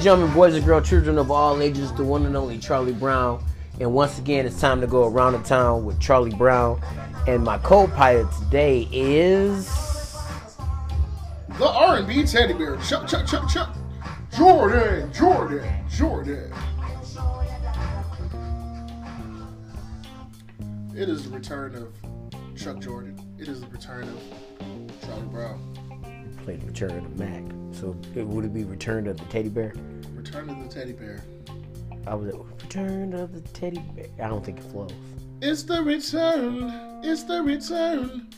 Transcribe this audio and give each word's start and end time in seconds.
and 0.00 0.04
gentlemen, 0.04 0.34
boys 0.34 0.54
and 0.54 0.64
girls, 0.64 0.88
children 0.88 1.18
of 1.18 1.30
all 1.30 1.60
ages, 1.60 1.92
the 1.92 2.02
one 2.02 2.24
and 2.24 2.34
only 2.34 2.56
Charlie 2.56 2.94
Brown. 2.94 3.44
And 3.80 3.92
once 3.92 4.18
again, 4.18 4.46
it's 4.46 4.58
time 4.58 4.80
to 4.80 4.86
go 4.86 5.06
around 5.06 5.34
the 5.34 5.40
town 5.40 5.84
with 5.84 6.00
Charlie 6.00 6.34
Brown. 6.34 6.80
And 7.28 7.44
my 7.44 7.58
co-pilot 7.58 8.26
today 8.32 8.88
is 8.90 9.66
The 11.58 11.68
R&B 11.68 12.24
teddy 12.24 12.54
bear. 12.54 12.78
Chuck, 12.78 13.06
Chuck, 13.06 13.26
Chuck, 13.26 13.46
Chuck. 13.50 13.76
Jordan, 14.34 15.12
Jordan, 15.12 15.68
Jordan. 15.94 16.50
It 20.96 21.10
is 21.10 21.28
the 21.28 21.36
return 21.36 21.74
of 21.74 22.56
Chuck 22.56 22.78
Jordan. 22.78 23.20
It 23.38 23.48
is 23.48 23.60
the 23.60 23.66
return 23.66 24.04
of 24.04 25.00
Charlie 25.02 25.26
Brown. 25.26 26.38
played 26.42 26.64
Return 26.64 27.04
of 27.04 27.18
Mac. 27.18 27.59
So 27.80 27.96
it 28.14 28.26
would 28.26 28.44
it 28.44 28.52
be 28.52 28.64
Return 28.64 29.06
of 29.06 29.16
the 29.16 29.24
Teddy 29.26 29.48
Bear? 29.48 29.72
Return 30.14 30.50
of 30.50 30.62
the 30.62 30.68
teddy 30.68 30.92
bear. 30.92 31.22
I 32.06 32.14
was 32.14 32.34
Return 32.62 33.14
of 33.14 33.32
the 33.32 33.40
Teddy 33.40 33.82
Bear. 33.96 34.08
I 34.22 34.28
don't 34.28 34.44
think 34.44 34.58
it 34.58 34.64
flows. 34.64 34.92
It's 35.40 35.62
the 35.62 35.82
return. 35.82 37.00
It's 37.02 37.22
the 37.22 37.42
return 37.42 38.28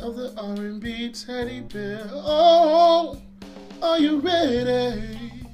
of 0.00 0.16
the 0.16 0.34
R&B 0.36 1.12
teddy 1.12 1.60
bear. 1.60 2.04
Oh, 2.10 3.22
are 3.80 4.00
you 4.00 4.18
ready? 4.18 5.44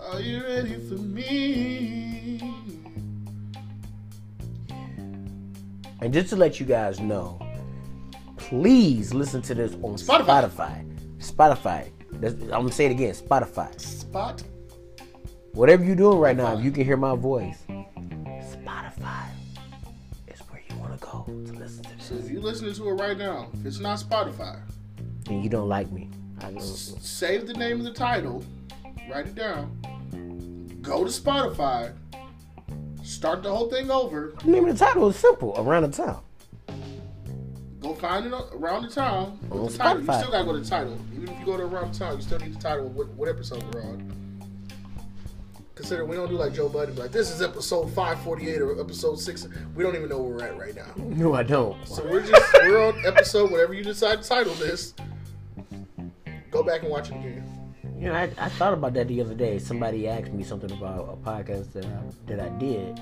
Are 0.00 0.20
you 0.20 0.42
ready 0.42 0.74
for 0.88 0.94
me? 0.94 2.40
And 6.00 6.12
just 6.12 6.30
to 6.30 6.36
let 6.36 6.58
you 6.58 6.66
guys 6.66 6.98
know, 6.98 7.38
please 8.36 9.14
listen 9.14 9.42
to 9.42 9.54
this 9.54 9.74
on 9.74 9.94
Spotify. 9.94 10.50
Spotify. 10.50 10.84
Spotify. 11.18 11.93
That's- 12.20 12.40
I'm 12.42 12.48
gonna 12.62 12.72
say 12.72 12.86
it 12.86 12.92
again. 12.92 13.14
Spotify. 13.14 13.78
Spot. 13.80 14.42
Whatever 15.52 15.84
you're 15.84 15.96
doing 15.96 16.18
right 16.18 16.36
now, 16.36 16.56
if 16.58 16.64
you 16.64 16.70
can 16.72 16.84
hear 16.84 16.96
my 16.96 17.14
voice, 17.14 17.58
Spotify 17.68 19.26
is 20.28 20.40
where 20.50 20.60
you 20.68 20.76
want 20.78 20.92
to 21.00 21.06
go 21.06 21.24
to 21.26 21.52
listen 21.52 21.84
to 21.84 21.90
So 22.00 22.14
this. 22.14 22.24
if 22.26 22.30
you're 22.30 22.42
listening 22.42 22.74
to 22.74 22.88
it 22.88 22.92
right 22.94 23.16
now, 23.16 23.48
if 23.54 23.64
it's 23.66 23.78
not 23.78 23.98
Spotify, 24.00 24.58
And 25.28 25.42
you 25.42 25.48
don't 25.48 25.68
like 25.68 25.90
me, 25.92 26.10
I 26.42 26.50
know. 26.50 26.60
save 26.60 27.46
the 27.46 27.54
name 27.54 27.78
of 27.78 27.84
the 27.84 27.92
title, 27.92 28.42
write 29.10 29.26
it 29.28 29.34
down, 29.34 29.70
go 30.82 31.04
to 31.04 31.10
Spotify, 31.10 31.92
start 33.04 33.42
the 33.42 33.54
whole 33.54 33.68
thing 33.70 33.90
over, 33.90 34.34
The 34.44 34.50
name 34.50 34.66
of 34.68 34.76
the 34.78 34.84
title 34.84 35.08
is 35.08 35.16
simple. 35.16 35.54
Around 35.56 35.82
the 35.92 35.96
town. 36.04 36.20
Go 37.84 37.94
find 37.94 38.26
it 38.26 38.32
around 38.54 38.82
the 38.82 38.88
town. 38.88 39.38
With 39.48 39.72
the 39.72 39.78
title. 39.78 40.02
You 40.02 40.12
still 40.12 40.30
gotta 40.30 40.44
go 40.44 40.52
to 40.52 40.60
the 40.60 40.68
title. 40.68 40.98
Even 41.12 41.28
if 41.28 41.38
you 41.38 41.46
go 41.46 41.56
to 41.56 41.64
around 41.64 41.92
the 41.92 41.98
town, 41.98 42.16
you 42.16 42.22
still 42.22 42.38
need 42.38 42.54
the 42.54 42.60
title 42.60 42.86
of 42.86 42.96
what, 42.96 43.08
what 43.08 43.28
episode 43.28 43.62
we're 43.74 43.82
on. 43.82 44.10
Consider 45.74 46.04
we 46.04 46.16
don't 46.16 46.28
do 46.28 46.36
like 46.36 46.54
Joe 46.54 46.68
Budden, 46.68 46.94
like 46.96 47.10
this 47.10 47.30
is 47.30 47.42
episode 47.42 47.86
548 47.92 48.60
or 48.62 48.80
episode 48.80 49.18
6. 49.18 49.48
We 49.74 49.82
don't 49.82 49.96
even 49.96 50.08
know 50.08 50.20
where 50.22 50.36
we're 50.36 50.44
at 50.44 50.58
right 50.58 50.74
now. 50.74 50.92
No, 50.96 51.34
I 51.34 51.42
don't. 51.42 51.86
So 51.86 52.04
we're 52.08 52.24
just 52.26 52.52
we're 52.54 52.82
on 52.82 53.04
episode 53.04 53.50
whatever 53.50 53.74
you 53.74 53.84
decide 53.84 54.22
to 54.22 54.28
title 54.28 54.54
this. 54.54 54.94
Go 56.50 56.62
back 56.62 56.82
and 56.82 56.90
watch 56.90 57.10
it 57.10 57.16
again. 57.16 57.50
You 57.98 58.08
know, 58.08 58.14
I, 58.14 58.30
I 58.38 58.48
thought 58.50 58.72
about 58.72 58.94
that 58.94 59.08
the 59.08 59.20
other 59.20 59.34
day. 59.34 59.58
Somebody 59.58 60.08
asked 60.08 60.32
me 60.32 60.44
something 60.44 60.70
about 60.70 61.08
a 61.08 61.16
podcast 61.28 61.72
that 61.72 61.84
I, 61.84 62.00
that 62.26 62.40
I 62.40 62.48
did, 62.58 62.98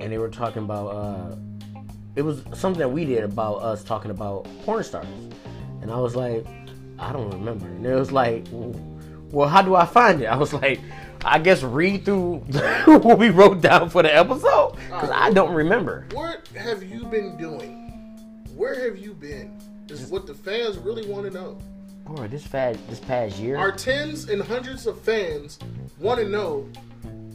and 0.00 0.12
they 0.12 0.18
were 0.18 0.28
talking 0.30 0.62
about. 0.62 0.88
Uh, 0.88 1.36
it 2.18 2.24
was 2.24 2.42
something 2.52 2.80
that 2.80 2.88
we 2.88 3.04
did 3.04 3.22
about 3.22 3.62
us 3.62 3.84
talking 3.84 4.10
about 4.10 4.42
porn 4.64 4.82
stars, 4.82 5.06
and 5.80 5.88
I 5.88 6.00
was 6.00 6.16
like, 6.16 6.44
I 6.98 7.12
don't 7.12 7.30
remember. 7.30 7.68
And 7.68 7.86
it 7.86 7.94
was 7.94 8.10
like, 8.10 8.44
well, 8.50 9.48
how 9.48 9.62
do 9.62 9.76
I 9.76 9.86
find 9.86 10.20
it? 10.20 10.24
I 10.26 10.34
was 10.34 10.52
like, 10.52 10.80
I 11.24 11.38
guess 11.38 11.62
read 11.62 12.04
through 12.04 12.38
what 12.86 13.20
we 13.20 13.30
wrote 13.30 13.60
down 13.60 13.88
for 13.88 14.02
the 14.02 14.12
episode 14.12 14.74
because 14.86 15.10
I 15.10 15.30
don't 15.30 15.54
remember. 15.54 16.08
What 16.10 16.48
have 16.56 16.82
you 16.82 17.04
been 17.04 17.36
doing? 17.36 17.84
Where 18.56 18.74
have 18.88 18.98
you 18.98 19.14
been? 19.14 19.56
Is 19.88 20.10
what 20.10 20.26
the 20.26 20.34
fans 20.34 20.76
really 20.76 21.08
want 21.08 21.24
to 21.26 21.30
know. 21.32 21.56
Boy, 22.04 22.26
this 22.26 22.44
fad 22.44 22.80
this 22.88 22.98
past 22.98 23.38
year. 23.38 23.56
Our 23.56 23.70
tens 23.70 24.28
and 24.28 24.42
hundreds 24.42 24.88
of 24.88 25.00
fans 25.02 25.60
want 26.00 26.18
to 26.18 26.28
know 26.28 26.68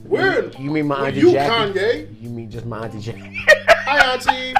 where 0.03 0.49
you 0.59 0.71
mean 0.71 0.87
my 0.87 1.07
auntie 1.07 1.21
you, 1.21 1.31
Jackie? 1.31 1.79
Kanye? 1.79 2.21
You 2.21 2.29
mean 2.29 2.51
just 2.51 2.65
my 2.65 2.83
auntie 2.83 2.99
Jackie? 2.99 3.45
Hi, 3.85 4.13
Auntie. 4.13 4.55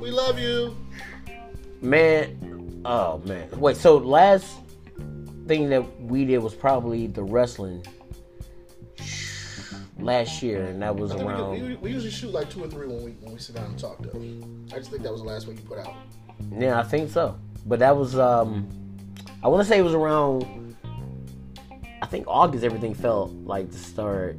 We 0.00 0.10
love 0.10 0.38
you. 0.38 0.76
Man, 1.80 2.82
oh 2.84 3.18
man. 3.24 3.48
Wait, 3.58 3.76
so 3.76 3.96
last 3.96 4.58
thing 5.46 5.68
that 5.70 6.00
we 6.00 6.24
did 6.24 6.38
was 6.38 6.54
probably 6.54 7.06
the 7.06 7.22
wrestling 7.22 7.84
last 9.98 10.42
year, 10.42 10.64
and 10.64 10.82
that 10.82 10.94
was 10.94 11.14
we, 11.14 11.22
around. 11.22 11.50
we, 11.62 11.76
we 11.76 11.90
usually 11.90 12.10
shoot 12.10 12.32
like 12.32 12.50
two 12.50 12.62
or 12.64 12.68
three 12.68 12.86
when 12.86 13.04
we 13.04 13.10
when 13.20 13.32
we 13.32 13.38
sit 13.38 13.56
down 13.56 13.66
and 13.66 13.78
talk. 13.78 13.98
Though 14.00 14.18
I 14.72 14.78
just 14.78 14.90
think 14.90 15.02
that 15.02 15.12
was 15.12 15.22
the 15.22 15.28
last 15.28 15.46
one 15.46 15.56
you 15.56 15.62
put 15.62 15.78
out. 15.78 15.94
Yeah, 16.52 16.78
I 16.78 16.82
think 16.82 17.10
so. 17.10 17.38
But 17.66 17.78
that 17.80 17.96
was 17.96 18.18
um, 18.18 18.68
I 19.42 19.48
want 19.48 19.62
to 19.62 19.68
say 19.68 19.78
it 19.78 19.82
was 19.82 19.94
around. 19.94 20.76
I 22.02 22.06
think 22.06 22.26
August. 22.28 22.64
Everything 22.64 22.94
felt 22.94 23.32
like 23.32 23.70
to 23.70 23.78
start 23.78 24.38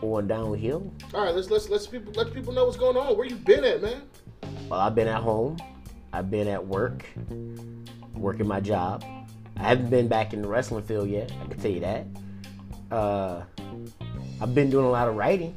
going 0.00 0.26
downhill. 0.26 0.92
All 1.12 1.24
right, 1.24 1.34
let's 1.34 1.50
let's 1.50 1.68
let's 1.68 1.86
people 1.86 2.12
let 2.14 2.32
people 2.32 2.52
know 2.52 2.64
what's 2.64 2.76
going 2.76 2.96
on. 2.96 3.16
Where 3.16 3.26
you 3.26 3.36
been 3.36 3.64
at, 3.64 3.82
man? 3.82 4.02
Well, 4.68 4.80
I've 4.80 4.94
been 4.94 5.08
at 5.08 5.22
home. 5.22 5.56
I've 6.12 6.30
been 6.30 6.48
at 6.48 6.64
work, 6.64 7.04
working 8.14 8.46
my 8.46 8.60
job. 8.60 9.04
I 9.56 9.62
haven't 9.62 9.90
been 9.90 10.08
back 10.08 10.32
in 10.32 10.42
the 10.42 10.48
wrestling 10.48 10.84
field 10.84 11.08
yet. 11.08 11.32
I 11.42 11.46
can 11.46 11.58
tell 11.58 11.70
you 11.70 11.80
that. 11.80 12.06
Uh, 12.90 13.42
I've 14.40 14.54
been 14.54 14.70
doing 14.70 14.84
a 14.84 14.90
lot 14.90 15.08
of 15.08 15.16
writing. 15.16 15.54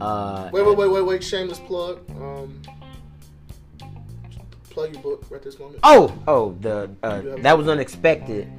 Uh, 0.00 0.48
Wait, 0.52 0.64
wait, 0.64 0.76
wait, 0.76 0.90
wait, 0.90 1.02
wait. 1.02 1.22
Shameless 1.22 1.58
plug. 1.60 2.00
Um, 2.12 2.62
plug 4.70 4.94
your 4.94 5.02
book 5.02 5.26
right 5.28 5.42
this 5.42 5.58
moment. 5.58 5.80
Oh, 5.82 6.16
oh, 6.26 6.56
the 6.60 6.90
uh, 7.02 7.20
that 7.42 7.58
was 7.58 7.68
unexpected 7.68 8.50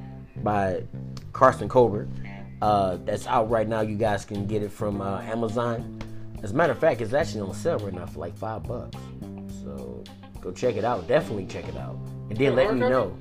by 0.42 0.84
Carson 1.32 1.68
Colbert. 1.68 2.08
Uh, 2.60 2.98
that's 3.04 3.26
out 3.26 3.50
right 3.50 3.66
now. 3.66 3.80
You 3.80 3.96
guys 3.96 4.24
can 4.24 4.46
get 4.46 4.62
it 4.62 4.70
from 4.70 5.00
uh, 5.00 5.20
Amazon. 5.22 5.98
As 6.44 6.52
a 6.52 6.54
matter 6.54 6.72
of 6.72 6.78
fact, 6.78 7.00
it's 7.00 7.12
actually 7.12 7.40
on 7.40 7.54
sale 7.54 7.78
right 7.78 7.92
now 7.92 8.06
for 8.06 8.20
like 8.20 8.36
five 8.36 8.62
bucks. 8.62 8.96
So 9.62 10.04
go 10.40 10.52
check 10.52 10.76
it 10.76 10.84
out. 10.84 11.06
Definitely 11.06 11.46
check 11.46 11.68
it 11.68 11.76
out, 11.76 11.96
and 12.30 12.36
then 12.36 12.56
let 12.56 12.74
me 12.74 12.80
know. 12.80 13.16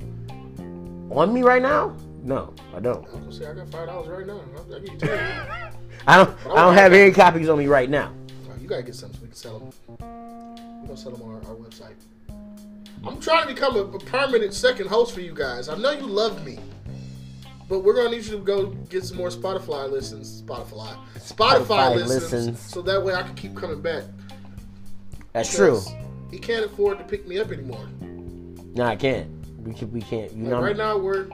On 1.11 1.33
me 1.33 1.41
right 1.41 1.61
now? 1.61 1.95
No, 2.23 2.53
I 2.75 2.79
don't. 2.79 3.05
I 3.07 3.11
was 3.11 3.19
gonna 3.19 3.33
say 3.33 3.45
I 3.47 3.53
got 3.53 3.69
five 3.69 3.87
dollars 3.87 4.07
right 4.07 4.25
now. 4.25 4.39
I, 4.39 4.75
I 4.75 4.79
give 4.79 4.93
you 4.93 4.97
ten. 4.97 5.73
I 6.07 6.17
don't. 6.17 6.37
I 6.47 6.55
don't 6.55 6.73
have 6.73 6.93
any 6.93 7.11
copies 7.11 7.49
on 7.49 7.57
me 7.57 7.67
right 7.67 7.89
now. 7.89 8.13
You 8.59 8.67
gotta 8.67 8.83
get 8.83 8.95
some 8.95 9.11
so 9.13 9.19
we 9.21 9.27
can 9.27 9.35
sell 9.35 9.59
them. 9.59 9.71
We're 9.99 10.87
gonna 10.87 10.97
sell 10.97 11.11
them 11.11 11.21
on 11.23 11.35
our, 11.35 11.49
our 11.49 11.55
website. 11.55 11.95
I'm 13.05 13.19
trying 13.19 13.47
to 13.47 13.53
become 13.53 13.75
a, 13.75 13.79
a 13.79 13.99
permanent 13.99 14.53
second 14.53 14.87
host 14.87 15.13
for 15.13 15.21
you 15.21 15.33
guys. 15.33 15.67
I 15.69 15.77
know 15.77 15.91
you 15.91 16.05
love 16.05 16.45
me, 16.45 16.59
but 17.67 17.79
we're 17.83 17.95
gonna 17.95 18.11
need 18.11 18.25
you 18.25 18.31
to 18.31 18.37
go 18.37 18.67
get 18.89 19.03
some 19.03 19.17
more 19.17 19.29
Spotify 19.29 19.91
listens. 19.91 20.43
Spotify, 20.43 20.95
Spotify, 21.15 21.65
Spotify 21.65 21.95
listens, 21.95 22.21
listens. 22.33 22.59
so 22.59 22.81
that 22.83 23.03
way 23.03 23.15
I 23.15 23.23
can 23.23 23.33
keep 23.33 23.55
coming 23.55 23.81
back. 23.81 24.03
That's 25.33 25.53
true. 25.53 25.81
He 26.31 26.39
can't 26.39 26.65
afford 26.65 26.97
to 26.97 27.03
pick 27.03 27.27
me 27.27 27.39
up 27.39 27.51
anymore. 27.51 27.87
No, 28.73 28.85
I 28.85 28.95
can't. 28.95 29.29
We 29.65 29.73
can. 29.73 29.91
We 29.91 30.01
can't. 30.01 30.31
You 30.31 30.43
Like, 30.45 30.51
know. 30.51 30.61
right 30.61 30.77
now 30.77 30.97
we're 30.97 31.27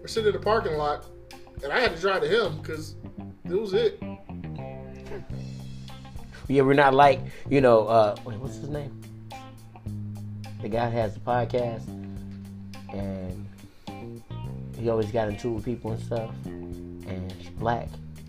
we're 0.00 0.06
sitting 0.08 0.28
in 0.28 0.32
the 0.34 0.44
parking 0.44 0.74
lot, 0.74 1.06
and 1.62 1.72
I 1.72 1.80
had 1.80 1.94
to 1.94 2.00
drive 2.00 2.22
to 2.22 2.28
him 2.28 2.58
because 2.58 2.94
it 3.44 3.52
was 3.52 3.72
it. 3.74 4.02
Yeah, 6.48 6.62
we're 6.62 6.74
not 6.74 6.94
like 6.94 7.20
you 7.48 7.60
know. 7.60 7.86
uh 7.86 8.16
Wait, 8.24 8.38
what's 8.38 8.56
his 8.56 8.68
name? 8.68 9.00
The 10.62 10.68
guy 10.68 10.88
has 10.88 11.16
a 11.16 11.20
podcast, 11.20 11.86
and 12.92 13.46
he 14.76 14.88
always 14.88 15.10
got 15.12 15.28
into 15.28 15.50
with 15.52 15.64
people 15.64 15.92
and 15.92 16.02
stuff. 16.02 16.30
And 16.46 17.30
he's 17.32 17.50
black. 17.50 17.88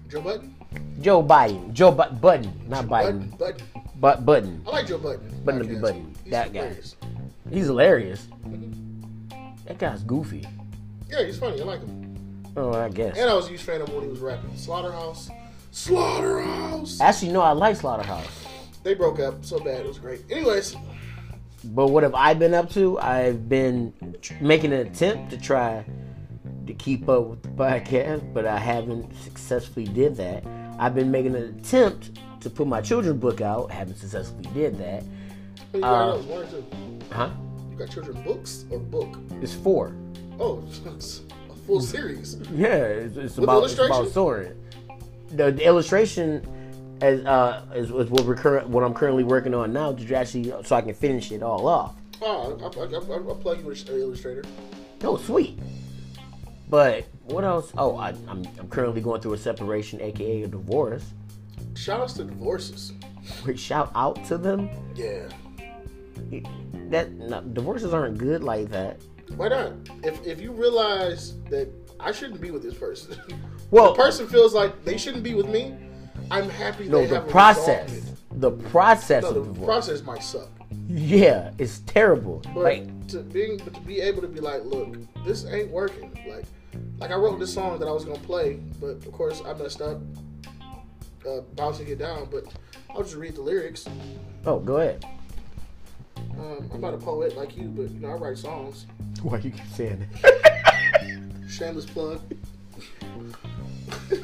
Joe 0.10 0.22
Budden, 0.22 0.56
Joe 1.02 1.24
Biden. 1.24 1.74
Joe 1.74 1.92
Bu- 1.92 2.16
Button, 2.20 2.52
not 2.68 2.88
Button, 2.88 3.32
Biden. 3.32 3.38
Button. 3.38 3.66
But 4.00 4.26
Button. 4.26 4.64
I 4.66 4.70
like 4.70 4.88
Joe 4.88 4.98
Budden. 4.98 5.42
Button 5.44 5.62
to 5.62 5.68
be. 5.68 5.76
Button. 5.76 6.16
He's 6.24 6.32
That 6.32 6.54
guy. 6.54 6.60
hilarious. 6.60 6.96
He's 7.50 7.66
hilarious. 7.66 8.28
Mm-hmm. 8.46 9.66
That 9.68 9.78
guy's 9.78 10.04
goofy. 10.04 10.48
Yeah, 11.10 11.24
he's 11.26 11.38
funny. 11.40 11.60
I 11.62 11.64
like 11.66 11.82
him. 11.82 12.44
Oh, 12.56 12.74
I 12.74 12.90
guess. 12.90 13.18
And 13.18 13.30
I 13.30 13.34
was 13.34 13.48
a 13.48 13.50
huge 13.50 13.62
fan 13.62 13.82
of 13.82 13.90
him 13.90 13.96
when 13.96 14.04
he 14.06 14.10
was 14.10 14.20
rapping. 14.20 14.56
Slaughterhouse. 14.56 15.30
Slaughterhouse. 15.72 17.00
Actually, 17.02 17.32
no, 17.34 17.42
I 17.42 17.52
like 17.52 17.76
Slaughterhouse. 17.76 18.46
They 18.84 18.94
broke 18.94 19.20
up 19.20 19.44
so 19.44 19.60
bad. 19.60 19.82
It 19.82 19.88
was 19.88 20.00
great. 20.00 20.22
Anyways, 20.32 20.76
But 21.66 21.88
what 21.88 22.04
have 22.04 22.16
I 22.16 22.34
been 22.34 22.54
up 22.54 22.70
to? 22.72 22.98
I've 23.00 23.50
been 23.50 23.94
making 24.40 24.72
an 24.72 24.88
attempt 24.88 25.30
to 25.32 25.38
try 25.38 25.84
to 26.68 26.74
keep 26.74 27.10
up 27.10 27.26
with 27.26 27.44
the 27.44 27.50
podcast, 27.50 28.34
but 28.34 28.46
I 28.46 28.58
haven't 28.58 29.14
successfully 29.18 29.86
did 29.86 30.16
that. 30.18 30.44
I've 30.80 30.96
been 30.96 31.12
making 31.12 31.36
an 31.36 31.60
attempt 31.60 32.20
to 32.40 32.50
put 32.50 32.66
my 32.66 32.82
children's 32.82 33.20
book 33.20 33.42
out. 33.42 33.70
Haven't 33.70 33.98
successfully 33.98 34.50
did 34.54 34.78
that. 34.80 35.04
you 35.74 35.84
Uh, 35.84 36.12
got 36.12 36.16
those 36.16 36.26
one 36.26 36.44
or 36.44 36.48
two. 36.48 36.66
Huh? 37.12 37.30
You 37.70 37.78
got 37.78 37.90
children 37.90 38.24
books 38.24 38.66
or 38.72 38.80
book? 38.80 39.18
It's 39.42 39.54
four. 39.54 39.94
Oh, 40.40 40.64
it's 40.96 41.22
a 41.52 41.56
full 41.68 41.82
series. 41.82 42.38
Yeah, 42.54 42.76
it's, 42.76 43.18
it's 43.18 43.38
about 43.38 43.66
it's 43.66 43.74
about? 43.78 44.08
Soren. 44.10 44.58
The, 45.32 45.52
the 45.52 45.66
illustration 45.66 46.48
as 47.02 47.24
uh 47.26 47.66
is, 47.76 47.92
is 47.92 48.10
what 48.10 48.26
we're 48.26 48.36
current 48.36 48.68
what 48.68 48.84
I'm 48.84 48.94
currently 48.94 49.24
working 49.24 49.54
on 49.54 49.72
now 49.72 49.94
to 49.94 50.16
actually 50.16 50.52
so 50.64 50.76
I 50.76 50.82
can 50.82 50.94
finish 50.94 51.32
it 51.32 51.44
all 51.44 51.68
off. 51.68 51.96
Oh, 52.22 52.58
I, 52.62 52.66
I, 52.66 52.70
plug 52.70 53.60
you 53.60 53.66
with 53.66 53.90
illustrator. 53.90 54.44
Oh, 55.04 55.18
sweet. 55.18 55.58
But 56.70 57.06
what 57.32 57.44
else? 57.44 57.72
Oh, 57.78 57.96
I, 57.98 58.10
I'm 58.28 58.48
I'm 58.60 58.68
currently 58.70 59.02
going 59.02 59.22
through 59.22 59.34
a 59.34 59.38
separation, 59.38 60.02
aka 60.02 60.44
a 60.44 60.48
divorce. 60.48 61.06
Shout 61.76 62.02
outs 62.02 62.14
to 62.14 62.24
divorces. 62.26 62.94
Wait, 63.46 63.60
shout 63.60 63.92
out 63.96 64.24
to 64.26 64.38
them. 64.38 64.70
Yeah. 64.96 65.30
That 66.90 67.12
no, 67.12 67.42
divorces 67.42 67.94
aren't 67.94 68.18
good 68.18 68.44
like 68.44 68.70
that. 68.70 69.00
Why 69.36 69.50
not? 69.50 69.74
If 70.04 70.26
if 70.26 70.42
you 70.42 70.52
realize 70.52 71.40
that 71.50 71.70
I 72.00 72.12
shouldn't 72.12 72.42
be 72.42 72.52
with 72.52 72.64
this 72.64 72.74
person, 72.74 73.16
Well- 73.72 73.94
the 73.94 74.02
person 74.02 74.28
feels 74.28 74.54
like 74.54 74.84
they 74.84 74.98
shouldn't 74.98 75.24
be 75.24 75.34
with 75.36 75.48
me. 75.48 75.76
I'm 76.32 76.50
happy 76.50 76.88
No, 76.88 77.08
the 77.08 77.22
process, 77.22 78.14
the 78.34 78.52
process 78.52 79.24
No, 79.24 79.32
the 79.34 79.44
divorce. 79.44 79.66
process 79.66 80.04
might 80.04 80.22
suck. 80.24 80.50
Yeah, 80.88 81.52
it's 81.58 81.80
terrible. 81.82 82.42
But 82.54 82.64
like, 82.64 83.08
to 83.10 83.20
being, 83.22 83.58
but 83.64 83.74
to 83.74 83.82
be 83.82 84.00
able 84.02 84.22
to 84.22 84.28
be 84.28 84.40
like, 84.40 84.64
look, 84.64 84.96
this 85.26 85.46
ain't 85.46 85.72
working. 85.72 86.12
Like, 86.28 86.46
like 87.00 87.12
I 87.12 87.16
wrote 87.16 87.40
this 87.40 87.54
song 87.54 87.80
that 87.80 87.88
I 87.88 87.92
was 87.92 88.06
gonna 88.06 88.20
play, 88.20 88.60
but 88.80 89.06
of 89.06 89.12
course 89.12 89.42
I 89.46 89.54
messed 89.54 89.82
up, 89.82 90.00
uh, 91.28 91.42
bouncing 91.56 91.88
it 91.88 92.00
down. 92.00 92.28
But 92.32 92.46
I'll 92.90 93.04
just 93.04 93.16
read 93.16 93.36
the 93.36 93.42
lyrics. 93.42 93.88
oh, 94.46 94.60
go 94.60 94.78
ahead. 94.78 95.06
Um, 96.38 96.70
I'm 96.74 96.82
not 96.82 96.94
a 96.94 96.98
poet 96.98 97.36
like 97.36 97.58
you, 97.58 97.68
but 97.70 97.90
you 97.92 98.00
know 98.00 98.10
I 98.10 98.14
write 98.14 98.38
songs. 98.38 98.86
Why 99.22 99.38
you 99.40 99.52
keep 99.52 99.68
saying 99.68 100.08
it? 100.24 101.50
Shameless 101.50 101.86
plug. 101.86 102.22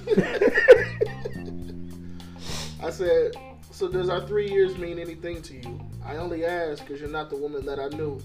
I 2.81 2.89
said, 2.91 3.33
so 3.71 3.87
does 3.89 4.09
our 4.09 4.25
three 4.25 4.49
years 4.49 4.77
mean 4.77 4.99
anything 4.99 5.41
to 5.41 5.55
you? 5.55 5.81
I 6.05 6.17
only 6.17 6.45
ask 6.45 6.85
because 6.85 7.01
you're 7.01 7.09
not 7.09 7.29
the 7.29 7.35
woman 7.35 7.65
that 7.65 7.79
I 7.79 7.87
knew. 7.89 8.21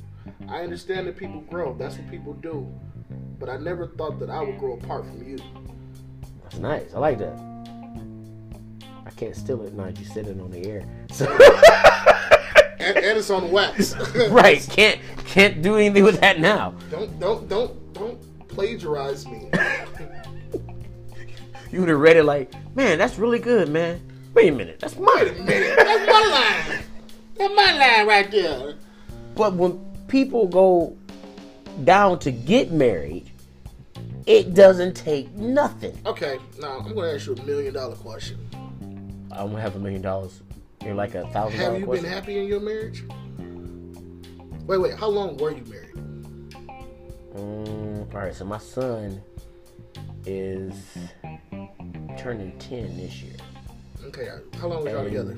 I 0.48 0.62
understand 0.62 1.06
that 1.06 1.16
people 1.16 1.40
grow. 1.40 1.74
That's 1.74 1.96
what 1.96 2.10
people 2.10 2.34
do. 2.34 2.72
But 3.40 3.48
I 3.48 3.56
never 3.56 3.88
thought 3.88 4.20
that 4.20 4.30
I 4.30 4.40
would 4.42 4.58
grow 4.58 4.74
apart 4.74 5.06
from 5.06 5.26
you. 5.26 5.38
That's 6.44 6.58
nice. 6.58 6.94
I 6.94 6.98
like 7.00 7.18
that. 7.18 7.36
I 9.04 9.10
can't 9.10 9.34
steal 9.34 9.62
it 9.62 9.74
now. 9.74 9.86
You 9.86 10.04
said 10.04 10.28
it 10.28 10.38
on 10.38 10.52
the 10.52 10.64
air. 10.64 10.86
So, 11.10 11.26
And, 12.80 12.96
and 12.96 13.18
it's 13.18 13.28
on 13.28 13.50
wax. 13.50 13.94
right, 14.30 14.66
can't 14.70 14.98
can't 15.26 15.60
do 15.60 15.76
anything 15.76 16.02
with 16.02 16.18
that 16.20 16.40
now. 16.40 16.74
Don't 16.90 17.20
don't 17.20 17.46
don't 17.48 17.92
don't 17.92 18.48
plagiarize 18.48 19.26
me. 19.26 19.50
You 21.72 21.78
would 21.78 21.88
have 21.88 22.00
read 22.00 22.16
it 22.16 22.24
like, 22.24 22.52
man, 22.74 22.98
that's 22.98 23.16
really 23.16 23.38
good, 23.38 23.68
man. 23.68 24.02
Wait 24.34 24.48
a 24.48 24.52
minute, 24.52 24.80
that's 24.80 24.96
Wait 24.96 25.28
a 25.28 25.32
minute. 25.34 25.76
That's 25.76 26.04
my 26.04 26.66
line. 26.68 26.82
That's 27.36 27.54
my 27.54 27.78
line 27.78 28.06
right 28.08 28.28
there. 28.28 28.74
But 29.36 29.54
when 29.54 29.78
people 30.08 30.48
go 30.48 30.96
down 31.84 32.18
to 32.20 32.32
get 32.32 32.72
married, 32.72 33.29
it 34.26 34.54
doesn't 34.54 34.94
take 34.94 35.32
nothing. 35.34 35.96
Okay, 36.06 36.38
now 36.60 36.78
I'm 36.78 36.94
gonna 36.94 37.14
ask 37.14 37.26
you 37.26 37.34
a 37.34 37.42
million 37.44 37.74
dollar 37.74 37.96
question. 37.96 38.38
I 39.32 39.38
don't 39.38 39.54
have 39.56 39.76
a 39.76 39.78
million 39.78 40.02
dollars. 40.02 40.42
You're 40.84 40.94
like 40.94 41.14
a 41.14 41.26
thousand 41.28 41.58
Have 41.60 41.78
you 41.78 41.84
question. 41.86 42.04
been 42.04 42.12
happy 42.12 42.38
in 42.38 42.46
your 42.46 42.60
marriage? 42.60 43.04
Wait, 44.66 44.78
wait. 44.78 44.94
How 44.94 45.08
long 45.08 45.36
were 45.36 45.52
you 45.52 45.64
married? 45.64 45.94
Mm, 47.34 48.14
all 48.14 48.20
right, 48.20 48.34
so 48.34 48.44
my 48.44 48.58
son 48.58 49.20
is 50.26 50.74
turning 52.18 52.56
ten 52.58 52.96
this 52.96 53.22
year. 53.22 53.36
Okay. 54.04 54.28
How 54.60 54.68
long 54.68 54.82
were 54.82 54.90
y'all 54.90 55.04
together? 55.04 55.36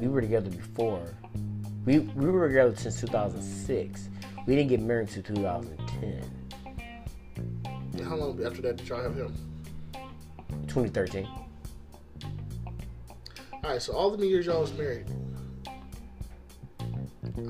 We 0.00 0.08
were 0.08 0.20
together 0.20 0.50
before. 0.50 1.14
We 1.84 1.98
we 2.00 2.30
were 2.30 2.48
together 2.48 2.74
since 2.76 3.00
2006. 3.00 4.08
We 4.46 4.54
didn't 4.54 4.68
get 4.70 4.80
married 4.80 5.08
until 5.08 5.34
2010, 5.36 6.02
And 6.04 6.37
how 8.00 8.16
long 8.16 8.44
after 8.44 8.62
that 8.62 8.76
did 8.76 8.88
y'all 8.88 9.02
have 9.02 9.14
him? 9.14 9.34
2013. 10.66 11.26
All 13.52 13.60
right. 13.64 13.82
So 13.82 13.92
all 13.92 14.10
the 14.10 14.16
New 14.16 14.26
years 14.26 14.46
y'all 14.46 14.60
was 14.60 14.72
married. 14.74 15.06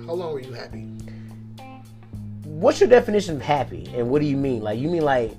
How 0.07 0.13
long 0.13 0.33
were 0.33 0.41
you 0.41 0.53
happy? 0.53 0.87
What's 2.45 2.81
your 2.81 2.89
definition 2.89 3.37
of 3.37 3.43
happy, 3.43 3.89
and 3.95 4.11
what 4.11 4.21
do 4.21 4.27
you 4.27 4.37
mean? 4.37 4.63
Like 4.63 4.79
you 4.79 4.89
mean 4.89 5.03
like 5.03 5.33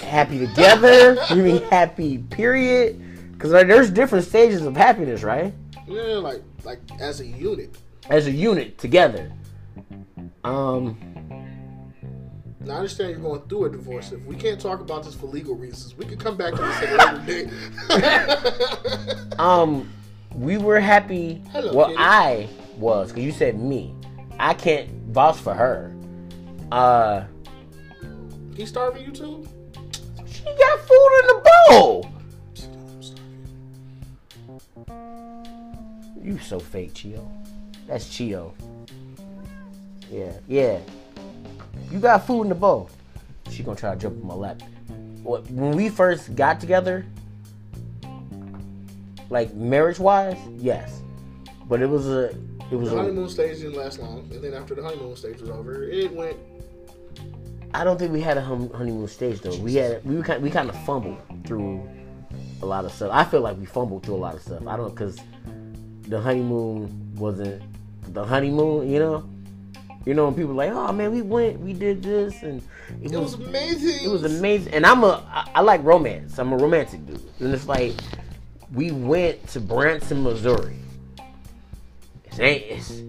happy 0.00 0.38
together? 0.38 1.18
you 1.30 1.42
mean 1.42 1.62
happy 1.64 2.18
period? 2.18 3.02
Because 3.32 3.52
like, 3.52 3.66
there's 3.66 3.90
different 3.90 4.24
stages 4.24 4.64
of 4.64 4.76
happiness, 4.76 5.22
right? 5.22 5.52
Yeah, 5.86 6.18
like 6.18 6.42
like 6.64 6.80
as 7.00 7.20
a 7.20 7.26
unit. 7.26 7.76
As 8.08 8.26
a 8.26 8.30
unit 8.30 8.78
together. 8.78 9.32
Um, 10.44 10.96
Now 12.66 12.74
I 12.74 12.76
understand 12.78 13.10
you're 13.10 13.20
going 13.20 13.42
through 13.42 13.66
a 13.66 13.70
divorce. 13.70 14.10
If 14.10 14.24
we 14.24 14.34
can't 14.34 14.60
talk 14.60 14.80
about 14.80 15.04
this 15.04 15.14
for 15.14 15.26
legal 15.26 15.54
reasons, 15.54 15.96
we 15.96 16.04
could 16.04 16.18
come 16.18 16.36
back 16.36 16.52
to 16.52 16.60
this 16.60 16.82
at 16.82 16.90
a 16.90 17.16
later 17.16 17.48
date. 19.30 19.38
um, 19.38 19.88
we 20.34 20.58
were 20.58 20.80
happy. 20.80 21.44
Hello, 21.52 21.72
well, 21.72 21.86
kitty. 21.86 21.98
I 22.00 22.48
was 22.76 23.12
because 23.12 23.22
you 23.22 23.30
said 23.30 23.60
me. 23.60 23.94
I 24.40 24.52
can't 24.52 24.90
vouch 25.12 25.36
for 25.36 25.54
her. 25.54 25.94
Uh, 26.72 27.26
he 28.56 28.66
starving 28.66 29.04
you 29.04 29.12
too? 29.12 29.46
she 30.26 30.42
got 30.42 30.80
food 30.80 31.20
in 31.20 31.26
the 31.28 31.50
bowl. 31.68 32.10
You 36.20 36.36
so 36.38 36.58
fake, 36.58 36.94
Chio. 36.94 37.30
That's 37.86 38.08
Chio. 38.08 38.54
Yeah, 40.10 40.32
yeah. 40.48 40.80
You 41.90 41.98
got 42.00 42.26
food 42.26 42.42
in 42.42 42.48
the 42.48 42.54
bowl. 42.54 42.90
She 43.50 43.62
gonna 43.62 43.76
try 43.76 43.94
to 43.94 44.00
jump 44.00 44.20
in 44.20 44.26
my 44.26 44.34
lap. 44.34 44.60
When 45.22 45.76
we 45.76 45.88
first 45.88 46.34
got 46.36 46.60
together, 46.60 47.04
like 49.30 49.54
marriage 49.54 49.98
wise, 49.98 50.36
yes. 50.58 51.00
But 51.68 51.82
it 51.82 51.88
was 51.88 52.06
a, 52.06 52.26
it 52.70 52.76
was 52.76 52.90
The 52.90 52.96
a. 52.96 53.00
honeymoon 53.00 53.28
stage 53.28 53.58
didn't 53.58 53.74
last 53.76 53.98
long, 53.98 54.20
and 54.32 54.42
then 54.42 54.54
after 54.54 54.74
the 54.74 54.82
honeymoon 54.82 55.16
stage 55.16 55.40
was 55.40 55.50
over, 55.50 55.84
it 55.84 56.12
went. 56.12 56.36
I 57.74 57.82
don't 57.84 57.98
think 57.98 58.12
we 58.12 58.20
had 58.20 58.36
a 58.38 58.40
hum- 58.40 58.70
honeymoon 58.72 59.08
stage 59.08 59.40
though. 59.40 59.56
We 59.58 59.74
had 59.74 60.04
we 60.04 60.16
were 60.16 60.22
kind 60.22 60.42
we 60.42 60.50
kind 60.50 60.68
of 60.68 60.76
fumbled 60.84 61.18
through 61.44 61.88
a 62.62 62.66
lot 62.66 62.84
of 62.84 62.92
stuff. 62.92 63.10
I 63.12 63.24
feel 63.24 63.40
like 63.40 63.58
we 63.58 63.66
fumbled 63.66 64.04
through 64.04 64.14
a 64.14 64.22
lot 64.22 64.34
of 64.34 64.42
stuff. 64.42 64.66
I 64.66 64.76
don't 64.76 64.90
because 64.90 65.18
the 66.02 66.20
honeymoon 66.20 67.14
wasn't 67.16 67.62
the 68.14 68.24
honeymoon. 68.24 68.88
You 68.88 68.98
know, 69.00 69.28
you 70.06 70.14
know 70.14 70.24
when 70.24 70.34
people 70.34 70.52
are 70.52 70.54
like, 70.54 70.70
oh 70.72 70.92
man, 70.92 71.12
we 71.12 71.20
went, 71.20 71.60
we 71.60 71.72
did 71.74 72.02
this, 72.02 72.42
and 72.42 72.62
it, 73.02 73.12
It 73.12 73.18
was 73.18 73.36
was 73.36 73.46
amazing. 73.48 74.04
it 74.04 74.08
was 74.10 74.24
amazing. 74.24 74.72
And 74.72 74.86
I'm 74.86 75.02
a 75.04 75.22
I, 75.30 75.50
I 75.56 75.60
like 75.60 75.82
romance. 75.84 76.38
I'm 76.38 76.52
a 76.52 76.56
romantic 76.56 77.04
dude, 77.06 77.20
and 77.40 77.52
it's 77.52 77.66
like 77.66 77.92
we 78.72 78.90
went 78.92 79.46
to 79.48 79.60
Branson, 79.60 80.22
Missouri. 80.22 80.76
It 82.32 82.40
ain't 82.40 82.64
it's 82.64 83.02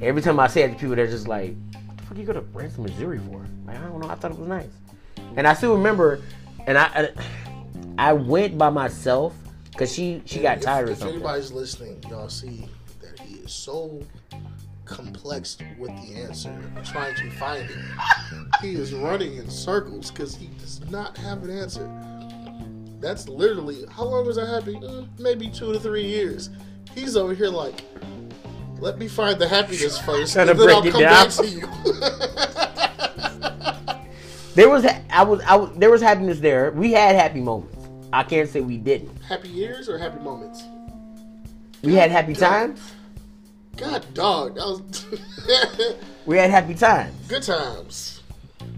every 0.00 0.22
time 0.22 0.38
I 0.40 0.46
say 0.46 0.62
it 0.62 0.68
to 0.68 0.74
people, 0.74 0.94
they're 0.96 1.06
just 1.06 1.28
like, 1.28 1.54
"What 1.72 1.96
the 1.98 2.02
fuck 2.04 2.18
you 2.18 2.24
go 2.24 2.32
to 2.32 2.40
Branson, 2.40 2.82
Missouri 2.84 3.18
for?" 3.18 3.44
Like 3.66 3.76
I 3.78 3.80
don't 3.82 4.00
know. 4.00 4.08
I 4.08 4.14
thought 4.14 4.30
it 4.32 4.38
was 4.38 4.48
nice, 4.48 4.68
and 5.36 5.46
I 5.46 5.54
still 5.54 5.74
remember. 5.76 6.22
And 6.66 6.76
I 6.76 6.84
I, 7.98 8.08
I 8.10 8.12
went 8.12 8.58
by 8.58 8.70
myself 8.70 9.34
because 9.70 9.92
she 9.92 10.22
she 10.24 10.40
got 10.40 10.58
If- 10.58 10.64
tired 10.64 10.88
or 10.88 10.92
if 10.92 10.98
something. 10.98 11.16
anybody's 11.16 11.52
listening, 11.52 12.02
y'all 12.10 12.28
see 12.28 12.66
that 13.00 13.18
he 13.20 13.36
is 13.36 13.52
so 13.52 14.02
complex 14.86 15.58
with 15.78 15.90
the 15.90 16.14
answer, 16.20 16.56
trying 16.84 17.14
to 17.16 17.30
find 17.32 17.68
it. 17.68 17.76
he 18.62 18.74
is 18.74 18.94
running 18.94 19.36
in 19.36 19.50
circles 19.50 20.10
because 20.10 20.34
he 20.34 20.46
does 20.60 20.80
not 20.90 21.16
have 21.18 21.42
an 21.42 21.50
answer. 21.50 21.90
That's 23.00 23.28
literally 23.28 23.84
how 23.90 24.04
long 24.04 24.26
was 24.26 24.38
I 24.38 24.46
happy? 24.48 24.74
Mm, 24.74 25.08
maybe 25.18 25.48
two 25.50 25.72
to 25.72 25.80
three 25.80 26.06
years. 26.06 26.50
He's 26.94 27.16
over 27.16 27.34
here 27.34 27.48
like, 27.48 27.82
let 28.78 28.98
me 28.98 29.06
find 29.08 29.38
the 29.38 29.48
happiness 29.48 29.98
first, 29.98 30.32
Trying 30.32 30.48
and 30.48 30.58
to 30.58 30.64
then 30.66 30.74
I'll 30.74 30.86
it 30.86 30.92
come 30.92 31.00
down. 31.02 31.26
back 31.26 31.34
to 31.36 31.46
you. 31.46 31.68
There 34.54 34.70
was 34.70 34.86
I 35.10 35.22
was 35.22 35.40
I 35.42 35.54
was 35.56 35.70
there 35.76 35.90
was 35.90 36.00
happiness 36.00 36.40
there. 36.40 36.70
We 36.70 36.92
had 36.92 37.14
happy 37.14 37.42
moments. 37.42 37.76
I 38.10 38.22
can't 38.22 38.48
say 38.48 38.62
we 38.62 38.78
didn't. 38.78 39.14
happy 39.22 39.50
years 39.50 39.86
or 39.90 39.98
happy 39.98 40.18
moments? 40.22 40.62
We 41.82 41.92
had 41.92 42.10
happy 42.10 42.32
times. 42.34 42.80
God, 43.76 44.04
dog, 44.14 44.54
that 44.56 44.64
was 44.64 45.96
We 46.26 46.36
had 46.38 46.50
happy 46.50 46.74
times. 46.74 47.14
good 47.28 47.42
times. 47.42 48.22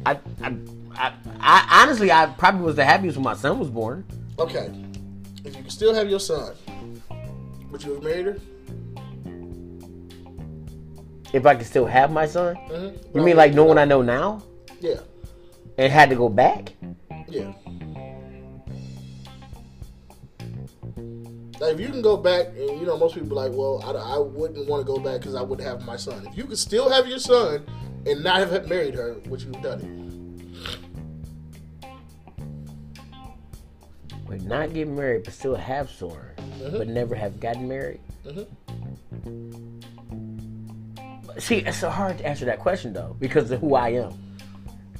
I, 0.04 0.18
I, 0.42 0.56
I, 0.96 1.12
I 1.40 1.82
honestly, 1.82 2.10
I 2.12 2.26
probably 2.26 2.62
was 2.62 2.76
the 2.76 2.84
happiest 2.84 3.16
when 3.16 3.24
my 3.24 3.34
son 3.34 3.58
was 3.58 3.70
born. 3.70 4.04
Okay, 4.38 4.70
if 5.44 5.56
you 5.56 5.62
could 5.62 5.72
still 5.72 5.94
have 5.94 6.08
your 6.10 6.20
son, 6.20 6.54
would 7.70 7.82
you 7.84 7.94
have 7.94 8.02
married 8.02 8.26
her? 8.26 8.38
If 11.32 11.44
I 11.46 11.54
could 11.54 11.66
still 11.66 11.86
have 11.86 12.10
my 12.10 12.26
son, 12.26 12.56
Mm-hmm. 12.68 13.16
you 13.18 13.22
mean 13.24 13.36
like 13.36 13.54
no 13.54 13.64
one 13.64 13.78
I 13.78 13.84
know 13.84 14.02
now? 14.02 14.42
Yeah. 14.80 15.00
and 15.76 15.92
had 15.92 16.10
to 16.10 16.16
go 16.16 16.28
back. 16.28 16.72
Yeah. 17.28 17.52
Like 21.60 21.74
if 21.74 21.80
you 21.80 21.88
can 21.88 22.02
go 22.02 22.16
back, 22.16 22.46
and 22.48 22.78
you 22.80 22.86
know 22.86 22.96
most 22.96 23.14
people 23.14 23.38
are 23.38 23.48
like, 23.48 23.56
well, 23.56 23.82
I, 23.84 24.14
I 24.14 24.18
wouldn't 24.18 24.68
want 24.68 24.86
to 24.86 24.92
go 24.92 24.98
back 25.00 25.20
because 25.20 25.34
I 25.34 25.42
wouldn't 25.42 25.66
have 25.66 25.84
my 25.84 25.96
son. 25.96 26.24
If 26.26 26.36
you 26.36 26.44
could 26.44 26.58
still 26.58 26.88
have 26.88 27.08
your 27.08 27.18
son 27.18 27.64
and 28.06 28.22
not 28.22 28.36
have 28.46 28.68
married 28.68 28.94
her, 28.94 29.16
would 29.26 29.42
you 29.42 29.50
have 29.52 29.62
done 29.62 29.80
it? 29.80 29.88
Would 34.28 34.42
not 34.44 34.72
get 34.74 34.86
married, 34.88 35.24
but 35.24 35.32
still 35.32 35.54
have 35.56 35.90
Soren, 35.90 36.34
Mhm. 36.60 36.78
but 36.78 36.86
never 36.88 37.14
have 37.14 37.40
gotten 37.40 37.66
married. 37.66 38.00
Mhm. 38.24 38.46
See, 41.38 41.58
it's 41.58 41.78
so 41.78 41.88
hard 41.90 42.18
to 42.18 42.26
answer 42.26 42.44
that 42.44 42.58
question 42.58 42.92
though 42.92 43.16
because 43.18 43.50
of 43.50 43.60
who 43.60 43.74
I 43.74 43.90
am. 43.90 44.12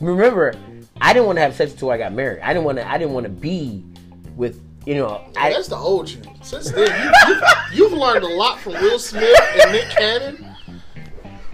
Remember, 0.00 0.54
I 1.00 1.12
didn't 1.12 1.26
want 1.26 1.36
to 1.36 1.42
have 1.42 1.54
sex 1.54 1.72
until 1.72 1.90
I 1.90 1.98
got 1.98 2.12
married. 2.12 2.40
I 2.42 2.52
didn't 2.52 2.64
want 2.64 2.78
to. 2.78 2.88
I 2.88 2.96
didn't 2.98 3.12
want 3.12 3.24
to 3.24 3.30
be 3.30 3.84
with 4.36 4.60
you 4.88 4.95
know. 4.95 5.16
it? 5.16 5.37
I, 5.37 5.52
That's 5.52 5.68
the 5.68 5.76
old 5.76 6.09
you. 6.09 6.23
Since 6.42 6.73
then, 6.73 7.12
you, 7.28 7.37
you've 7.75 7.92
learned 7.92 8.25
a 8.25 8.28
lot 8.28 8.59
from 8.59 8.73
Will 8.73 8.99
Smith 8.99 9.38
and 9.61 9.73
Nick 9.73 9.90
Cannon. 9.90 10.57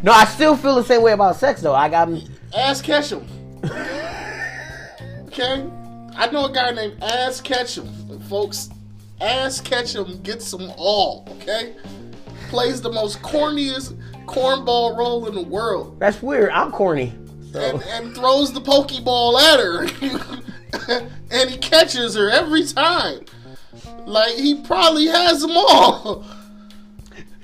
no, 0.05 0.12
I 0.12 0.25
still 0.26 0.57
feel 0.57 0.76
the 0.76 0.85
same 0.85 1.03
way 1.03 1.12
about 1.12 1.35
sex 1.35 1.61
though. 1.61 1.75
I 1.75 1.88
got 1.88 2.09
Ass 2.57 2.81
Ketchum. 2.81 3.26
Okay? 5.26 5.69
I 6.17 6.31
know 6.31 6.45
a 6.45 6.53
guy 6.53 6.71
named 6.71 7.03
Ass 7.03 7.41
Ketchum. 7.41 7.88
Folks, 8.29 8.71
Ass 9.21 9.61
Ketchum 9.61 10.23
gets 10.23 10.53
them 10.53 10.71
all, 10.76 11.26
okay? 11.41 11.75
Plays 12.50 12.81
the 12.81 12.93
most 12.93 13.21
corniest 13.21 14.00
cornball 14.26 14.97
role 14.97 15.26
in 15.26 15.35
the 15.35 15.43
world. 15.43 15.99
that's 15.99 16.23
weird. 16.23 16.50
I'm 16.50 16.71
corny. 16.71 17.12
And, 17.54 17.82
and 17.82 18.14
throws 18.14 18.52
the 18.52 18.61
Pokeball 18.61 19.40
at 19.40 19.61
her. 19.61 21.08
and 21.30 21.50
he 21.50 21.58
catches 21.58 22.16
her 22.16 22.30
every 22.30 22.64
time. 22.64 23.25
Like, 24.06 24.34
he 24.34 24.61
probably 24.62 25.06
has 25.06 25.40
them 25.40 25.52
all. 25.56 26.25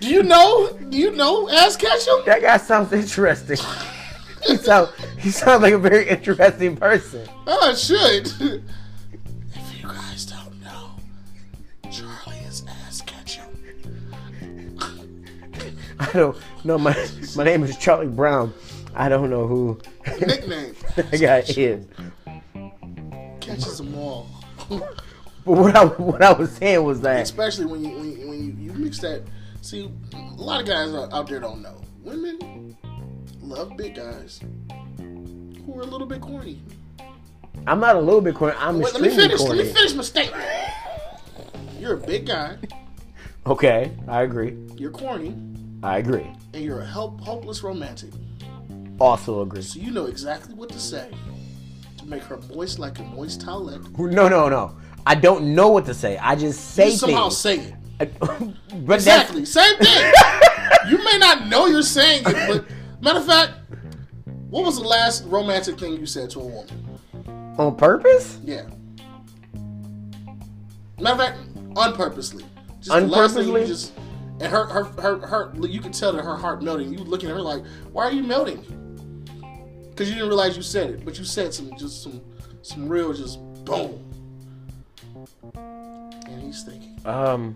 Do 0.00 0.08
you 0.08 0.22
know? 0.22 0.76
Do 0.88 0.96
you 0.96 1.12
know 1.12 1.48
Ass 1.50 1.76
Ketchum? 1.76 2.22
That 2.24 2.40
guy 2.40 2.56
sounds 2.56 2.92
interesting. 2.92 3.58
he 4.46 4.56
sounds 4.56 4.90
he 5.18 5.30
sounds 5.30 5.62
like 5.62 5.74
a 5.74 5.78
very 5.78 6.08
interesting 6.08 6.76
person. 6.76 7.28
Oh, 7.46 7.74
shit. 7.74 8.34
if 8.40 9.80
you 9.80 9.82
guys 9.82 10.24
don't 10.26 10.62
know, 10.62 10.92
Charlie 11.90 12.38
is 12.46 12.64
ass 12.66 13.02
ketchum. 13.02 13.44
I 15.98 16.12
don't 16.12 16.36
know. 16.64 16.78
My 16.78 16.96
my 17.36 17.44
name 17.44 17.62
is 17.64 17.76
Charlie 17.76 18.06
Brown. 18.06 18.54
I 18.94 19.10
don't 19.10 19.28
know 19.28 19.46
who 19.46 19.78
Nickname. 20.20 20.74
that 20.96 21.20
guy 21.20 21.44
is. 21.46 21.86
Catches 23.40 23.78
them 23.78 23.94
all. 23.96 24.28
But 24.68 25.54
what 25.56 25.76
I 25.76 25.84
what 25.84 26.22
I 26.22 26.32
was 26.32 26.52
saying 26.52 26.82
was 26.84 27.00
that 27.00 27.22
Especially 27.22 27.64
when 27.66 27.84
you 27.84 27.90
when, 27.96 28.18
you, 28.18 28.28
when 28.28 28.44
you, 28.44 28.72
you 28.72 28.72
mix 28.78 28.98
that. 29.00 29.22
See, 29.62 29.90
a 30.12 30.18
lot 30.42 30.60
of 30.60 30.66
guys 30.66 30.94
out 30.94 31.26
there 31.26 31.40
don't 31.40 31.62
know. 31.62 31.80
Women 32.02 32.76
love 33.40 33.76
big 33.76 33.94
guys 33.94 34.40
who 34.98 35.78
are 35.78 35.82
a 35.82 35.86
little 35.86 36.06
bit 36.06 36.20
corny. 36.20 36.62
I'm 37.66 37.80
not 37.80 37.96
a 37.96 38.00
little 38.00 38.20
bit 38.20 38.34
corny. 38.34 38.54
I'm 38.58 38.78
Wait, 38.78 38.92
let 38.94 39.02
me 39.02 39.10
finish. 39.10 39.38
corny. 39.38 39.58
Let 39.58 39.66
me 39.66 39.72
finish 39.72 39.94
my 39.94 40.02
statement. 40.02 40.44
You're 41.78 41.94
a 41.94 41.98
big 41.98 42.26
guy. 42.26 42.56
Okay, 43.46 43.90
I 44.06 44.22
agree. 44.22 44.56
You're 44.76 44.90
corny, 44.90 45.34
I 45.82 45.98
agree. 45.98 46.26
and 46.52 46.62
you're 46.62 46.80
a 46.80 46.86
help, 46.86 47.20
hopeless 47.20 47.62
romantic. 47.62 48.10
Also 49.00 49.40
agree. 49.42 49.62
So 49.62 49.80
you 49.80 49.90
know 49.90 50.06
exactly 50.06 50.54
what 50.54 50.68
to 50.70 50.78
say 50.78 51.10
to 51.98 52.06
make 52.06 52.22
her 52.24 52.38
moist 52.54 52.78
like 52.78 52.98
a 52.98 53.02
moist 53.02 53.40
towelette. 53.40 53.98
No, 53.98 54.28
no, 54.28 54.48
no. 54.48 54.76
I 55.06 55.14
don't 55.14 55.54
know 55.54 55.68
what 55.68 55.86
to 55.86 55.94
say. 55.94 56.18
I 56.18 56.36
just 56.36 56.74
say 56.74 56.90
You 56.90 56.96
somehow 56.96 57.30
things. 57.30 57.38
say 57.38 57.74
it. 58.00 58.18
but 58.20 58.94
Exactly. 58.94 59.44
Same 59.46 59.76
thing. 59.78 60.12
you 60.90 60.98
may 61.02 61.18
not 61.18 61.46
know 61.46 61.66
you're 61.66 61.82
saying 61.82 62.22
it, 62.26 62.48
but 62.48 62.66
matter 63.02 63.18
of 63.20 63.26
fact, 63.26 63.52
what 64.50 64.64
was 64.64 64.76
the 64.80 64.86
last 64.86 65.24
romantic 65.24 65.78
thing 65.78 65.96
you 65.96 66.06
said 66.06 66.28
to 66.30 66.40
a 66.40 66.46
woman? 66.46 66.86
on 67.58 67.76
purpose. 67.76 68.38
Yeah. 68.42 68.62
Matter 70.98 71.14
of 71.14 71.18
fact, 71.18 71.38
unpurposely. 71.76 72.44
Just 72.80 72.90
Unpurposely? 72.90 73.66
just 73.66 73.92
and 74.40 74.50
her 74.50 74.64
her 74.64 74.84
her 74.84 75.18
her 75.26 75.52
you 75.66 75.80
could 75.80 75.92
tell 75.92 76.12
that 76.12 76.24
her 76.24 76.36
heart 76.36 76.62
melting. 76.62 76.90
You 76.92 76.98
looking 77.00 77.28
at 77.28 77.34
her 77.36 77.42
like, 77.42 77.62
why 77.92 78.04
are 78.04 78.12
you 78.12 78.22
melting? 78.22 78.64
Because 79.90 80.08
you 80.08 80.14
didn't 80.14 80.28
realize 80.28 80.56
you 80.56 80.62
said 80.62 80.90
it, 80.90 81.04
but 81.04 81.18
you 81.18 81.24
said 81.24 81.52
some 81.52 81.76
just 81.76 82.02
some 82.02 82.20
some 82.62 82.88
real 82.88 83.12
just 83.12 83.38
boom. 83.64 84.06
And 85.54 86.42
he's 86.42 86.62
thinking, 86.62 86.98
Um. 87.04 87.54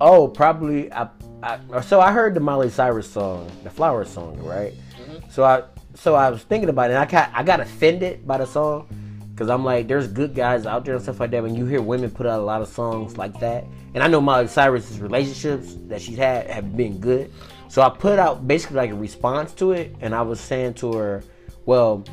Oh, 0.00 0.26
probably. 0.28 0.92
I, 0.92 1.08
I. 1.42 1.80
So 1.82 2.00
I 2.00 2.12
heard 2.12 2.34
the 2.34 2.40
Miley 2.40 2.70
Cyrus 2.70 3.10
song, 3.10 3.50
the 3.62 3.70
Flower 3.70 4.04
song, 4.04 4.42
right? 4.42 4.72
Mm-hmm. 5.00 5.30
So 5.30 5.44
I. 5.44 5.62
So 5.94 6.16
I 6.16 6.28
was 6.28 6.42
thinking 6.42 6.68
about 6.68 6.90
it, 6.90 6.94
and 6.94 6.98
I 6.98 7.06
got 7.06 7.30
I 7.32 7.44
got 7.44 7.60
offended 7.60 8.26
by 8.26 8.38
the 8.38 8.46
song 8.46 8.88
because 9.30 9.48
I'm 9.48 9.64
like, 9.64 9.88
there's 9.88 10.08
good 10.08 10.34
guys 10.34 10.66
out 10.66 10.84
there 10.84 10.94
and 10.94 11.02
stuff 11.02 11.20
like 11.20 11.30
that. 11.32 11.42
When 11.42 11.54
you 11.54 11.66
hear 11.66 11.80
women 11.80 12.10
put 12.10 12.26
out 12.26 12.40
a 12.40 12.44
lot 12.44 12.62
of 12.62 12.68
songs 12.68 13.16
like 13.16 13.38
that, 13.40 13.64
and 13.94 14.02
I 14.02 14.08
know 14.08 14.20
Miley 14.20 14.48
Cyrus's 14.48 15.00
relationships 15.00 15.76
that 15.88 16.00
she's 16.00 16.18
had 16.18 16.48
have 16.50 16.76
been 16.76 16.98
good. 16.98 17.32
So 17.68 17.82
I 17.82 17.88
put 17.90 18.18
out 18.18 18.46
basically 18.46 18.76
like 18.76 18.90
a 18.90 18.94
response 18.94 19.52
to 19.54 19.72
it, 19.72 19.94
and 20.00 20.14
I 20.14 20.22
was 20.22 20.40
saying 20.40 20.74
to 20.74 20.92
her, 20.92 21.24
well, 21.66 22.04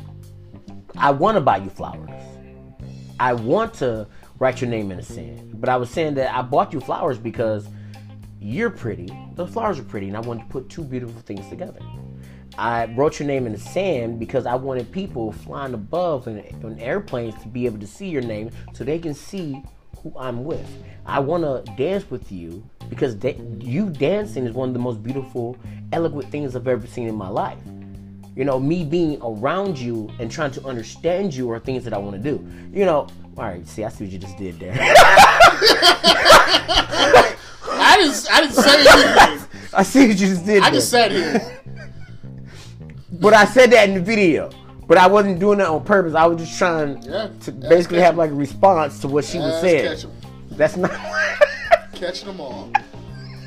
I 0.96 1.10
want 1.10 1.36
to 1.36 1.40
buy 1.40 1.58
you 1.58 1.70
flowers. 1.70 2.10
I 3.20 3.32
want 3.32 3.74
to 3.74 4.06
write 4.38 4.60
your 4.60 4.70
name 4.70 4.90
in 4.90 4.96
the 4.96 5.02
sand. 5.02 5.60
But 5.60 5.68
I 5.68 5.76
was 5.76 5.90
saying 5.90 6.14
that 6.14 6.34
I 6.34 6.42
bought 6.42 6.72
you 6.72 6.80
flowers 6.80 7.18
because 7.18 7.68
you're 8.40 8.70
pretty. 8.70 9.08
Those 9.34 9.50
flowers 9.50 9.78
are 9.78 9.84
pretty, 9.84 10.08
and 10.08 10.16
I 10.16 10.20
wanted 10.20 10.42
to 10.44 10.48
put 10.48 10.68
two 10.68 10.82
beautiful 10.82 11.20
things 11.22 11.48
together. 11.48 11.80
I 12.58 12.86
wrote 12.96 13.18
your 13.18 13.26
name 13.26 13.46
in 13.46 13.52
the 13.52 13.58
sand 13.58 14.18
because 14.18 14.44
I 14.44 14.54
wanted 14.56 14.90
people 14.92 15.32
flying 15.32 15.74
above 15.74 16.26
in, 16.26 16.38
in 16.38 16.78
airplanes 16.80 17.40
to 17.42 17.48
be 17.48 17.66
able 17.66 17.78
to 17.78 17.86
see 17.86 18.08
your 18.08 18.22
name 18.22 18.50
so 18.74 18.84
they 18.84 18.98
can 18.98 19.14
see 19.14 19.62
who 19.98 20.12
I'm 20.18 20.44
with. 20.44 20.68
I 21.06 21.20
want 21.20 21.44
to 21.44 21.72
dance 21.76 22.10
with 22.10 22.30
you 22.30 22.68
because 22.90 23.14
da- 23.14 23.40
you 23.58 23.88
dancing 23.88 24.44
is 24.44 24.52
one 24.52 24.68
of 24.68 24.74
the 24.74 24.80
most 24.80 25.02
beautiful, 25.02 25.56
eloquent 25.92 26.30
things 26.30 26.56
I've 26.56 26.68
ever 26.68 26.86
seen 26.86 27.08
in 27.08 27.14
my 27.14 27.28
life. 27.28 27.58
You 28.34 28.44
know, 28.44 28.58
me 28.58 28.84
being 28.84 29.18
around 29.22 29.78
you 29.78 30.10
and 30.18 30.30
trying 30.30 30.52
to 30.52 30.64
understand 30.64 31.34
you 31.34 31.50
are 31.50 31.58
things 31.58 31.84
that 31.84 31.92
I 31.92 31.98
want 31.98 32.16
to 32.16 32.22
do. 32.22 32.46
You 32.72 32.86
know, 32.86 33.06
all 33.36 33.44
right, 33.44 33.66
see, 33.68 33.84
I 33.84 33.88
see 33.90 34.04
what 34.04 34.12
you 34.12 34.18
just 34.18 34.38
did 34.38 34.58
there. 34.58 34.74
I 37.74 37.96
didn't 37.98 38.26
I 38.30 38.40
didn't 38.40 38.54
say 38.54 38.86
anything. 38.88 39.48
I 39.74 39.82
see 39.82 40.00
what 40.08 40.18
you 40.18 40.26
just 40.28 40.44
did 40.46 40.62
I 40.62 40.70
there. 40.70 40.72
just 40.78 40.90
sat 40.90 41.10
here. 41.10 41.60
but 43.12 43.34
I 43.34 43.44
said 43.44 43.70
that 43.72 43.88
in 43.88 43.94
the 43.96 44.00
video. 44.00 44.50
But 44.86 44.98
I 44.98 45.06
wasn't 45.06 45.38
doing 45.38 45.58
that 45.58 45.68
on 45.68 45.84
purpose. 45.84 46.14
I 46.14 46.26
was 46.26 46.38
just 46.42 46.58
trying 46.58 47.02
Yeah, 47.02 47.28
to 47.42 47.52
basically 47.52 48.00
have 48.00 48.16
like 48.16 48.30
a 48.30 48.34
response 48.34 48.98
to 49.00 49.08
what 49.08 49.24
she 49.24 49.38
was 49.38 49.60
saying. 49.60 49.98
That's 50.50 50.76
not. 50.76 50.90
catching 51.94 52.26
them 52.28 52.40
all. 52.40 52.70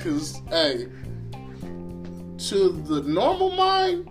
Cause 0.01 0.41
hey, 0.49 0.87
to 1.31 2.69
the 2.87 3.01
normal 3.05 3.51
mind, 3.51 4.09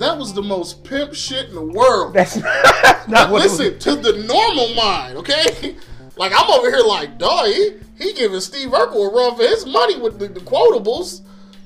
that 0.00 0.16
was 0.16 0.32
the 0.32 0.42
most 0.42 0.82
pimp 0.82 1.14
shit 1.14 1.50
in 1.50 1.54
the 1.54 1.62
world. 1.62 2.14
That's 2.14 2.36
not, 2.36 2.64
that's 2.82 3.08
not. 3.08 3.30
Listen, 3.30 3.78
to 3.78 3.96
the 3.96 4.24
normal 4.24 4.74
mind, 4.74 5.16
okay? 5.18 5.76
Like 6.16 6.32
I'm 6.36 6.50
over 6.50 6.70
here 6.70 6.84
like, 6.84 7.16
dog, 7.16 7.46
he, 7.46 7.70
he 7.96 8.12
giving 8.12 8.40
Steve 8.40 8.68
Urkel 8.68 9.10
a 9.10 9.14
run 9.14 9.36
for 9.36 9.42
his 9.42 9.64
money 9.64 9.98
with 9.98 10.18
the, 10.18 10.28
the 10.28 10.40
quotables. 10.40 11.22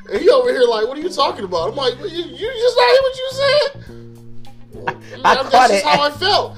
And 0.08 0.20
he 0.20 0.30
over 0.30 0.48
here 0.52 0.62
like, 0.62 0.86
what 0.86 0.96
are 0.96 1.00
you 1.00 1.08
talking 1.08 1.44
about? 1.44 1.70
I'm 1.70 1.74
like, 1.74 1.98
you, 1.98 2.06
you 2.06 2.52
just 2.52 2.76
not 2.76 2.90
hear 2.92 3.02
what 3.02 3.16
you 3.18 3.30
said? 3.32 3.84
Well, 4.74 4.96
I 5.24 5.34
that's 5.34 5.50
caught 5.50 5.70
just 5.70 5.84
it. 5.84 5.88
how 5.88 6.02
I 6.02 6.10
felt. 6.10 6.56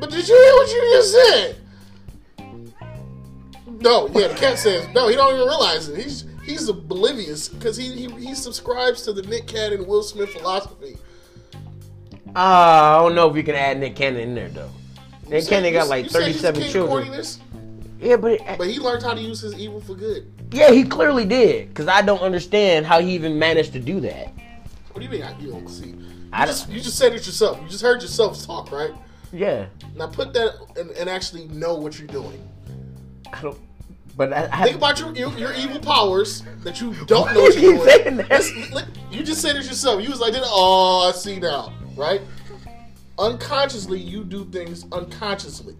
But 0.00 0.10
did 0.10 0.28
you 0.28 0.34
hear 0.34 0.52
what 0.54 0.68
you 0.68 0.90
just 0.96 1.12
said? 1.12 1.56
No, 3.80 4.08
yeah, 4.08 4.28
the 4.28 4.34
cat 4.34 4.58
says 4.58 4.86
no. 4.94 5.08
He 5.08 5.16
don't 5.16 5.34
even 5.34 5.46
realize 5.46 5.88
it. 5.88 6.02
He's 6.02 6.24
he's 6.46 6.68
oblivious 6.68 7.48
because 7.48 7.76
he, 7.76 7.92
he 7.92 8.08
he 8.28 8.34
subscribes 8.34 9.02
to 9.02 9.12
the 9.12 9.22
Nick 9.22 9.46
Cannon 9.46 9.86
Will 9.86 10.02
Smith 10.02 10.30
philosophy. 10.30 10.96
Uh, 12.34 12.38
I 12.38 12.98
don't 13.02 13.14
know 13.14 13.30
if 13.30 13.36
you 13.36 13.42
can 13.42 13.54
add 13.54 13.78
Nick 13.78 13.96
Cannon 13.96 14.20
in 14.20 14.34
there 14.34 14.48
though. 14.48 14.70
Nick 15.28 15.44
You 15.44 15.48
Cannon 15.48 15.72
got 15.72 15.88
like 15.88 16.04
said 16.10 16.20
37 16.22 16.62
children. 16.70 17.08
corniness, 17.08 17.38
Yeah, 18.00 18.16
but 18.16 18.32
it, 18.32 18.42
but 18.58 18.68
he 18.68 18.78
learned 18.78 19.02
how 19.02 19.14
to 19.14 19.20
use 19.20 19.40
his 19.40 19.54
evil 19.54 19.80
for 19.80 19.94
good. 19.94 20.30
yeah, 20.52 20.70
he 20.70 20.84
clearly 20.84 21.24
did. 21.24 21.74
Cause 21.74 21.88
I 21.88 22.02
don't 22.02 22.20
understand 22.20 22.86
how 22.86 23.00
he 23.00 23.12
even 23.12 23.38
managed 23.38 23.72
to 23.72 23.80
do 23.80 24.00
that. 24.00 24.28
What 24.92 25.00
do 25.00 25.02
you 25.02 25.08
mean? 25.10 25.22
I- 25.22 25.38
You 25.38 25.50
don't 25.52 25.68
see? 25.68 25.88
You 25.88 25.98
I 26.32 26.46
just, 26.46 26.66
don't- 26.66 26.76
you 26.76 26.80
just 26.82 26.98
said 26.98 27.12
it 27.12 27.26
yourself. 27.26 27.58
You 27.62 27.68
just 27.68 27.82
heard 27.82 28.02
yourself 28.02 28.44
talk, 28.44 28.70
right? 28.70 28.92
Yeah, 29.32 29.66
Now 29.96 30.06
put 30.06 30.32
that 30.34 30.54
and, 30.78 30.90
and 30.92 31.10
actually 31.10 31.46
know 31.48 31.74
what 31.74 31.98
you're 31.98 32.06
doing. 32.08 32.40
I 33.32 33.42
don't. 33.42 33.58
But 34.16 34.32
I, 34.32 34.48
I 34.50 34.64
Think 34.64 34.76
about 34.76 34.98
your, 34.98 35.14
your 35.14 35.30
your 35.36 35.52
evil 35.52 35.78
powers 35.78 36.42
that 36.64 36.80
you 36.80 36.94
don't 37.04 37.34
know 37.34 37.42
what 37.42 37.54
you 37.54 37.74
you're 37.74 38.02
doing. 38.02 38.16
that? 38.16 38.88
You 39.10 39.22
just 39.22 39.42
said 39.42 39.56
it 39.56 39.66
yourself. 39.66 40.02
You 40.02 40.08
was 40.08 40.20
like, 40.20 40.32
"Oh, 40.36 41.08
I 41.08 41.12
see 41.12 41.38
now," 41.38 41.72
right? 41.96 42.22
unconsciously 43.18 43.98
you 43.98 44.24
do 44.24 44.44
things 44.46 44.86
unconsciously. 44.92 45.74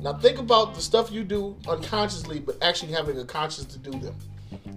Now 0.00 0.14
think 0.14 0.38
about 0.38 0.74
the 0.74 0.80
stuff 0.80 1.10
you 1.10 1.24
do 1.24 1.56
unconsciously, 1.68 2.38
but 2.38 2.62
actually 2.62 2.92
having 2.92 3.18
a 3.18 3.24
conscience 3.24 3.72
to 3.74 3.78
do 3.78 3.90
them. 3.98 4.14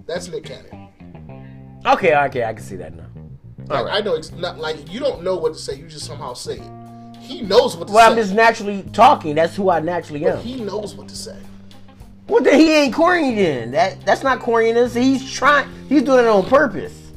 That's 0.06 0.28
Nick 0.28 0.46
Cannon. 0.46 0.90
Okay, 1.86 2.16
okay, 2.16 2.44
I 2.44 2.54
can 2.54 2.64
see 2.64 2.76
that 2.78 2.96
now. 2.96 3.06
Like, 3.68 3.86
right. 3.86 3.94
I 3.96 4.00
know 4.02 4.16
it's 4.16 4.32
not 4.32 4.58
like 4.58 4.92
you 4.92 5.00
don't 5.00 5.24
know 5.24 5.38
what 5.38 5.54
to 5.54 5.60
say. 5.60 5.76
You 5.76 5.88
just 5.88 6.06
somehow 6.06 6.34
say 6.34 6.58
it. 6.60 7.18
He 7.18 7.42
knows 7.42 7.78
what 7.78 7.88
to 7.88 7.94
say. 7.94 7.96
Well, 7.96 8.12
I'm 8.12 8.18
just 8.18 8.34
naturally 8.34 8.84
talking. 8.92 9.36
That's 9.36 9.56
who 9.56 9.70
I 9.70 9.80
naturally 9.80 10.22
but 10.24 10.38
am. 10.38 10.44
he 10.44 10.62
knows 10.62 10.96
what 10.96 11.08
to 11.08 11.16
say. 11.16 11.38
Well, 12.28 12.42
then 12.42 12.60
he 12.60 12.74
ain't 12.74 12.94
corny. 12.94 13.36
Then 13.36 13.72
that 13.72 14.06
that's 14.06 14.24
not 14.24 14.40
corniness. 14.40 14.96
He's 14.96 15.32
trying. 15.32 15.70
He's 15.90 16.04
doing 16.04 16.26
it 16.26 16.28
on 16.28 16.46
purpose. 16.46 17.12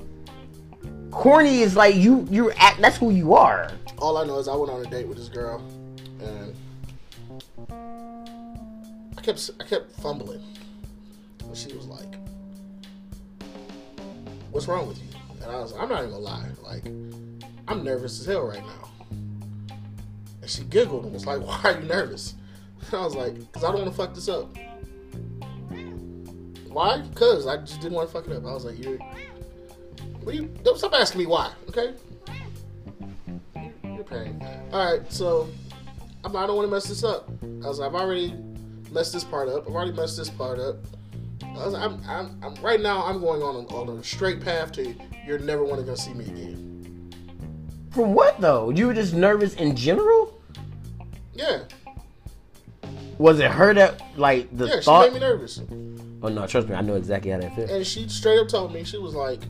Corny 1.11 1.61
is 1.61 1.77
like 1.77 1.95
you. 1.95 2.27
You 2.31 2.51
act. 2.53 2.81
That's 2.81 2.97
who 2.97 3.11
you 3.11 3.35
are. 3.35 3.71
All 3.99 4.19
I 4.19 4.25
know 4.25 4.39
is 4.39 4.49
I 4.49 4.57
went 4.57 4.71
on 4.71 4.85
a 4.85 4.91
date 4.91 5.07
with 5.07 5.17
this 5.17 5.29
girl, 5.29 5.63
and 6.21 6.55
I 9.17 9.21
kept 9.23 9.51
I 9.61 9.65
kept 9.65 9.93
fumbling. 9.93 10.43
And 11.41 11.57
she 11.57 11.73
was 11.73 11.87
like, 11.87 12.17
"What's 14.51 14.67
wrong 14.67 14.89
with 14.89 14.99
you?" 14.99 15.09
And 15.43 15.51
I 15.53 15.61
was, 15.61 15.73
like, 15.73 15.83
I'm 15.83 15.89
not 15.89 15.99
even 16.01 16.11
gonna 16.11 16.25
lie, 16.25 16.49
like 16.65 16.85
I'm 17.69 17.85
nervous 17.85 18.21
as 18.21 18.27
hell 18.27 18.43
right 18.43 18.63
now. 18.65 18.89
And 20.43 20.51
she 20.51 20.65
giggled 20.65 21.05
and 21.05 21.13
was 21.13 21.27
like, 21.27 21.41
"Why 21.47 21.61
are 21.63 21.81
you 21.81 21.87
nervous?" 21.87 22.35
And 22.91 22.95
I 23.01 23.05
was 23.05 23.15
like, 23.15 23.53
"Cause 23.53 23.63
I 23.63 23.69
don't 23.71 23.83
want 23.83 23.91
to 23.93 23.97
fuck 23.97 24.13
this 24.13 24.29
up." 24.29 24.57
Why? 26.77 27.03
Cause 27.15 27.47
I 27.47 27.57
just 27.57 27.81
didn't 27.81 27.95
want 27.95 28.07
to 28.07 28.13
fuck 28.13 28.27
it 28.27 28.37
up. 28.37 28.45
I 28.45 28.53
was 28.53 28.67
like, 28.67 28.79
you're. 28.85 28.99
what 30.23 30.35
you? 30.35 30.55
Don't 30.63 30.77
stop 30.77 30.93
asking 30.93 31.21
me 31.21 31.27
why, 31.27 31.51
okay?" 31.71 31.95
You're 33.83 34.05
paying. 34.05 34.45
All 34.73 34.93
right, 34.93 35.11
so 35.11 35.49
I'm, 36.23 36.37
I 36.37 36.47
don't 36.47 36.55
want 36.55 36.69
to 36.69 36.71
mess 36.71 36.85
this 36.85 37.03
up. 37.03 37.31
I 37.43 37.67
was, 37.67 37.79
like, 37.79 37.89
I've 37.89 37.95
already 37.95 38.35
messed 38.93 39.15
this 39.15 39.25
part 39.25 39.49
up. 39.49 39.67
I've 39.67 39.75
already 39.75 39.93
messed 39.93 40.19
this 40.19 40.29
part 40.29 40.59
up. 40.59 40.77
I 41.43 41.65
was, 41.65 41.73
I'm, 41.73 41.99
I'm, 42.07 42.39
I'm 42.45 42.55
right 42.57 42.83
now. 42.83 43.07
I'm 43.07 43.21
going 43.21 43.41
on 43.41 43.55
a, 43.55 43.69
on 43.69 43.99
a 43.99 44.05
straight 44.05 44.43
path 44.43 44.73
to 44.73 44.95
you're 45.27 45.39
never 45.39 45.65
want 45.65 45.81
to 45.81 45.87
go 45.87 45.95
see 45.95 46.13
me 46.13 46.27
again. 46.27 47.11
For 47.91 48.05
what 48.05 48.39
though? 48.39 48.69
You 48.69 48.89
were 48.89 48.95
just 48.95 49.15
nervous 49.15 49.55
in 49.55 49.77
general. 49.77 50.39
Yeah, 51.33 51.61
Was 53.19 53.41
it 53.41 53.51
her 53.51 53.73
that 53.75 54.01
like 54.19 54.55
the 54.57 54.67
yeah. 54.67 54.81
She 54.81 54.91
made 54.91 55.13
me 55.15 55.21
nervous, 55.21 55.61
oh 56.23 56.29
no, 56.29 56.47
trust 56.47 56.69
me, 56.69 56.75
I 56.75 56.83
know 56.83 56.95
exactly 56.97 57.31
how 57.31 57.39
that 57.39 57.55
feels. 57.55 57.71
and 57.71 57.87
she 57.87 58.09
straight 58.09 58.39
up 58.39 58.49
told 58.49 58.73
me 58.75 58.85
she 58.85 58.99
was 58.99 59.15
like, 59.15 59.41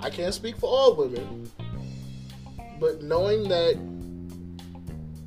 I 0.00 0.10
can't 0.10 0.34
speak 0.34 0.56
for 0.56 0.66
all 0.66 0.96
women, 0.96 1.50
but 2.80 3.02
knowing 3.02 3.48
that 3.48 3.76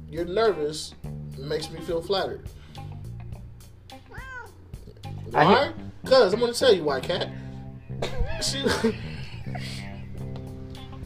you're 0.10 0.26
nervous 0.26 0.94
makes 1.38 1.70
me 1.72 1.80
feel 1.82 2.02
flattered. 2.02 2.48
Why? 5.32 5.72
Cause 6.06 6.34
I'm 6.34 6.40
gonna 6.40 6.54
tell 6.54 6.74
you 6.74 6.84
why, 6.84 7.00
Cat. 7.00 7.30
She 8.40 8.64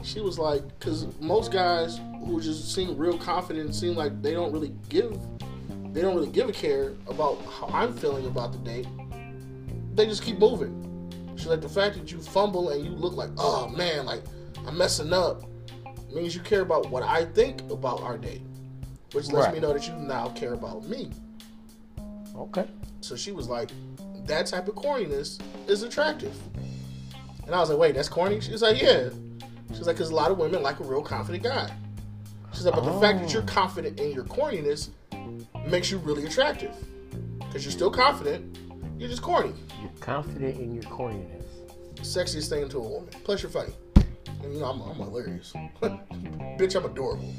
she 0.04 0.20
was 0.20 0.38
like, 0.38 0.80
cause 0.82 1.08
most 1.22 1.52
guys 1.52 2.00
who 2.26 2.42
just 2.42 2.74
seem 2.76 2.98
real 2.98 3.18
confident 3.18 3.74
seem 3.74 3.96
like 3.96 4.22
they 4.22 4.34
don't 4.34 4.52
really 4.52 4.74
give, 4.90 5.18
they 5.92 6.02
don't 6.02 6.16
really 6.16 6.30
give 6.30 6.48
a 6.50 6.54
care 6.54 6.94
about 7.08 7.38
how 7.46 7.68
I'm 7.74 7.94
feeling 7.94 8.26
about 8.28 8.52
the 8.54 8.58
date. 8.60 8.88
They 9.96 10.06
just 10.06 10.24
keep 10.24 10.40
moving. 10.40 10.78
She's 11.36 11.48
like, 11.48 11.62
the 11.62 11.70
fact 11.70 11.96
that 11.96 12.12
you 12.12 12.20
fumble 12.20 12.70
and 12.70 12.84
you 12.86 12.92
look 12.92 13.14
like, 13.14 13.30
oh 13.38 13.68
man, 13.70 14.06
like 14.06 14.24
I'm 14.66 14.78
messing 14.78 15.12
up, 15.14 15.44
means 16.14 16.36
you 16.36 16.42
care 16.42 16.62
about 16.62 16.90
what 16.90 17.04
I 17.04 17.26
think 17.26 17.62
about 17.72 18.02
our 18.02 18.18
date, 18.18 18.42
which 19.14 19.28
lets 19.32 19.46
Right. 19.48 19.54
me 19.56 19.60
know 19.60 19.74
that 19.74 19.88
you 19.88 19.94
now 19.96 20.30
care 20.30 20.54
about 20.54 20.88
me. 20.88 21.10
Okay. 22.36 22.66
So 23.02 23.16
she 23.16 23.32
was 23.32 23.48
like, 23.48 23.72
that 24.26 24.46
type 24.48 24.68
of 24.68 24.76
corniness 24.76 25.42
is 25.68 25.84
attractive. 25.84 26.36
And 27.46 27.56
I 27.56 27.60
was 27.60 27.70
like, 27.70 27.80
wait, 27.80 27.96
that's 27.96 28.08
corny? 28.10 28.40
She 28.40 28.52
was 28.52 28.62
like, 28.62 28.82
yeah. 28.82 29.10
She 29.74 29.78
was 29.80 29.88
like, 29.88 29.96
because 29.96 30.10
a 30.12 30.16
lot 30.16 30.32
of 30.32 30.38
women 30.38 30.62
like 30.62 30.80
a 30.80 30.84
real 30.84 31.02
confident 31.02 31.44
guy. 31.44 31.70
She's 32.54 32.66
like, 32.66 32.76
but 32.76 32.86
the 32.86 33.00
fact 33.00 33.20
that 33.20 33.34
you're 33.34 33.42
Oh. 33.42 33.46
confident 33.46 34.00
in 34.00 34.12
your 34.12 34.26
corniness 34.26 34.90
makes 35.68 35.92
you 35.92 35.98
really 36.00 36.26
attractive. 36.26 36.76
Because 37.40 37.66
you're 37.66 37.72
still 37.72 37.92
confident, 37.92 38.58
you're 38.98 39.10
just 39.10 39.22
corny. 39.22 39.54
You're 39.82 39.92
confident 40.00 40.58
in 40.58 40.74
your 40.74 40.84
corniness. 40.84 41.44
Sexiest 41.96 42.50
thing 42.50 42.70
to 42.70 42.78
a 42.78 42.82
woman. 42.82 43.10
Plus, 43.24 43.44
you're 43.44 43.52
funny. 43.52 43.74
And 44.44 44.54
you 44.54 44.60
know, 44.60 44.68
I'm, 44.68 44.82
I'm 44.82 44.96
hilarious. 44.96 45.54
Bitch, 45.82 46.76
I'm 46.76 46.86
adorable. 46.86 47.34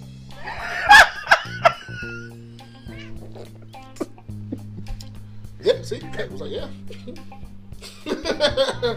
yeah, 5.62 5.82
see? 5.82 6.00
Kat 6.00 6.30
was 6.30 6.40
like, 6.40 6.50
yeah. 6.50 6.68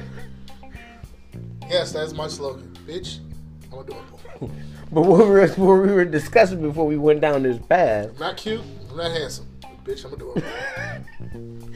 yes, 1.70 1.92
that's 1.92 2.14
my 2.14 2.28
slogan. 2.28 2.72
Bitch, 2.88 3.20
I'm 3.72 3.80
adorable. 3.80 4.20
But 4.92 5.02
what 5.02 5.20
we 5.20 5.26
were, 5.26 5.48
what 5.48 5.82
we 5.88 5.92
were 5.92 6.06
discussing 6.06 6.62
before 6.62 6.86
we 6.86 6.98
went 6.98 7.22
down 7.22 7.44
this 7.44 7.58
path, 7.58 8.10
I'm 8.12 8.20
not 8.20 8.38
cute, 8.38 8.62
I'm 8.92 8.98
not 8.98 9.12
handsome. 9.12 9.48
Bitch, 9.84 10.06
I'm 10.06 10.14
adorable. 10.14 10.42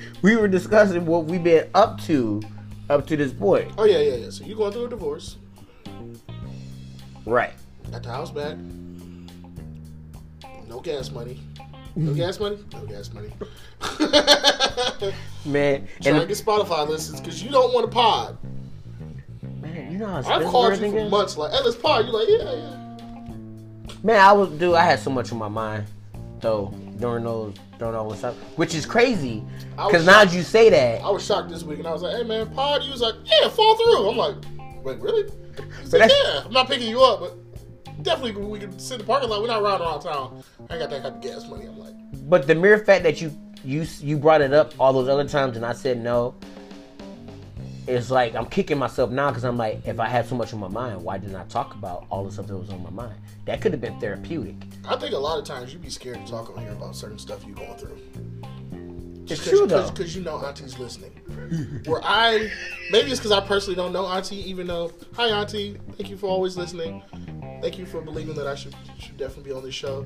we 0.22 0.36
were 0.36 0.48
discussing 0.48 1.06
what 1.06 1.26
we've 1.26 1.43
been 1.43 1.69
up 1.76 2.00
to 2.02 2.41
up 2.89 3.06
to 3.08 3.15
this 3.17 3.32
point. 3.32 3.72
oh, 3.78 3.86
yeah, 3.86 4.00
yeah, 4.00 4.15
yeah. 4.15 4.30
So 4.30 4.45
you 4.45 4.56
going 4.56 4.72
through 4.72 4.86
a 4.86 4.89
divorce. 4.89 5.38
Right. 7.26 7.54
Got 7.91 8.04
the 8.04 8.10
house 8.10 8.32
back. 8.32 8.58
No 10.67 10.80
gas 10.80 11.12
money. 11.12 11.39
No 11.95 12.13
gas 12.13 12.39
money? 12.39 12.58
No 12.74 12.86
gas 12.86 13.12
money. 13.13 13.32
Man, 15.45 15.88
Trying 16.02 16.15
to 16.15 16.19
and 16.22 16.28
get 16.28 16.38
Spotify 16.38 16.88
listens 16.88 17.19
because 17.19 17.41
you 17.43 17.50
don't 17.50 17.74
want 17.74 17.86
to 17.86 17.91
pod. 17.91 18.38
man, 19.62 19.91
you 19.91 19.98
know 19.98 20.08
how 20.08 20.17
I've 20.17 20.45
called 20.45 20.78
you 20.80 20.91
for 20.91 21.10
months 21.10 21.38
like, 21.38 21.52
hey, 21.52 21.60
let's 21.63 21.76
pod. 21.76 22.06
You're 22.06 22.13
like, 22.13 22.28
yeah, 22.28 22.54
yeah. 22.54 22.79
Man, 24.04 24.20
I 24.20 24.32
was 24.32 24.50
dude. 24.52 24.76
I 24.76 24.84
had 24.84 25.00
so 25.00 25.10
much 25.10 25.32
on 25.32 25.38
my 25.38 25.50
mind 25.50 25.86
though 26.40 26.74
during 26.98 27.24
those 27.24 27.56
during 27.78 27.96
all 27.96 28.10
this 28.10 28.20
stuff, 28.20 28.36
which 28.56 28.76
is 28.76 28.86
crazy. 28.86 29.44
Because 29.72 30.06
now 30.06 30.24
that 30.24 30.34
you 30.34 30.44
say 30.44 30.70
that, 30.70 31.02
I 31.02 31.10
was 31.10 31.26
shocked 31.26 31.50
this 31.50 31.64
week 31.64 31.80
and 31.80 31.88
I 31.88 31.94
was 31.94 32.02
like, 32.02 32.16
hey, 32.16 32.24
man, 32.24 32.50
pod. 32.54 32.84
You 32.84 32.92
was 32.92 33.02
like, 33.02 33.16
yeah, 33.26 33.48
fall 33.50 33.76
through. 33.78 34.10
I'm 34.10 34.18
like, 34.18 34.36
wait, 34.84 35.00
really? 35.00 35.32
Said, 35.86 36.10
yeah. 36.10 36.44
I'm 36.46 36.52
not 36.52 36.68
picking 36.68 36.90
you 36.90 37.02
up, 37.02 37.20
but 37.20 38.04
definitely 38.04 38.42
we 38.42 38.60
can 38.60 38.78
sit 38.78 38.96
in 38.96 39.00
the 39.00 39.06
parking 39.06 39.30
lot. 39.30 39.42
We're 39.42 39.48
not 39.48 39.62
riding 39.62 39.86
around 39.86 40.02
town. 40.02 40.44
I 40.70 40.74
ain't 40.74 40.82
got 40.82 40.90
that 40.90 41.04
kind 41.04 41.16
of 41.16 41.22
gas 41.22 41.48
money. 41.48 41.66
I'm 41.66 41.78
like, 41.78 41.94
but 42.30 42.48
the 42.48 42.56
mere 42.56 42.80
fact 42.80 43.04
that 43.04 43.22
you 43.22 43.38
you 43.64 43.86
you 44.00 44.18
brought 44.18 44.42
it 44.42 44.54
up 44.54 44.74
all 44.80 44.94
those 44.94 45.10
other 45.10 45.28
times 45.28 45.58
and 45.58 45.66
I 45.66 45.74
said 45.74 46.02
no, 46.02 46.36
it's 47.89 48.12
like 48.12 48.36
I'm 48.36 48.45
kicking 48.45 48.78
myself 48.78 49.10
now 49.10 49.30
because 49.30 49.43
I'm 49.43 49.58
like, 49.58 49.86
if 49.88 49.99
I 49.99 50.08
had 50.08 50.28
so 50.28 50.36
much 50.36 50.54
on 50.54 50.60
my 50.60 50.67
mind, 50.67 51.04
why 51.04 51.17
didn't 51.17 51.36
I 51.36 51.43
talk 51.45 51.73
about 51.73 52.06
all 52.12 52.23
the 52.23 52.32
stuff 52.32 52.47
that 52.47 52.56
was 52.56 52.69
on 52.69 52.84
my 52.84 52.91
mind? 52.91 53.15
That 53.45 53.62
could 53.62 53.71
have 53.71 53.82
been 53.82 53.99
therapeutic. 53.99 54.56
I 54.88 54.95
think 54.95 55.13
a 55.13 55.17
lot 55.17 55.39
of 55.39 55.45
times 55.45 55.73
you'd 55.73 55.82
be 55.82 55.89
scared 55.89 56.23
to 56.23 56.32
talk 56.32 56.56
on 56.56 56.62
here 56.62 56.71
about 56.71 56.95
certain 56.95 57.17
stuff 57.17 57.43
you're 57.45 57.56
going 57.56 57.75
through. 57.78 57.97
It's 59.30 59.42
Cause, 59.42 59.50
true 59.50 59.68
though. 59.68 59.89
Because 59.89 60.15
you 60.15 60.24
know 60.24 60.38
Auntie's 60.38 60.80
listening. 60.80 61.12
Where 61.86 62.02
I, 62.04 62.52
maybe 62.92 63.12
it's 63.12 63.20
because 63.20 63.32
I 63.32 63.46
personally 63.46 63.76
don't 63.76 63.94
know 63.94 64.06
Auntie, 64.06 64.50
even 64.50 64.68
though, 64.68 64.92
hi 65.13 65.30
Auntie, 65.30 65.78
thank 65.98 66.10
you 66.10 66.18
for 66.18 66.28
always 66.28 66.58
listening. 66.58 67.04
Thank 67.62 67.78
you 67.78 67.86
for 67.86 68.02
believing 68.02 68.36
that 68.36 68.48
I 68.48 68.56
should 68.56 68.76
should 68.98 69.18
definitely 69.18 69.52
be 69.52 69.52
on 69.52 69.63
this 69.63 69.76
show. 69.76 70.06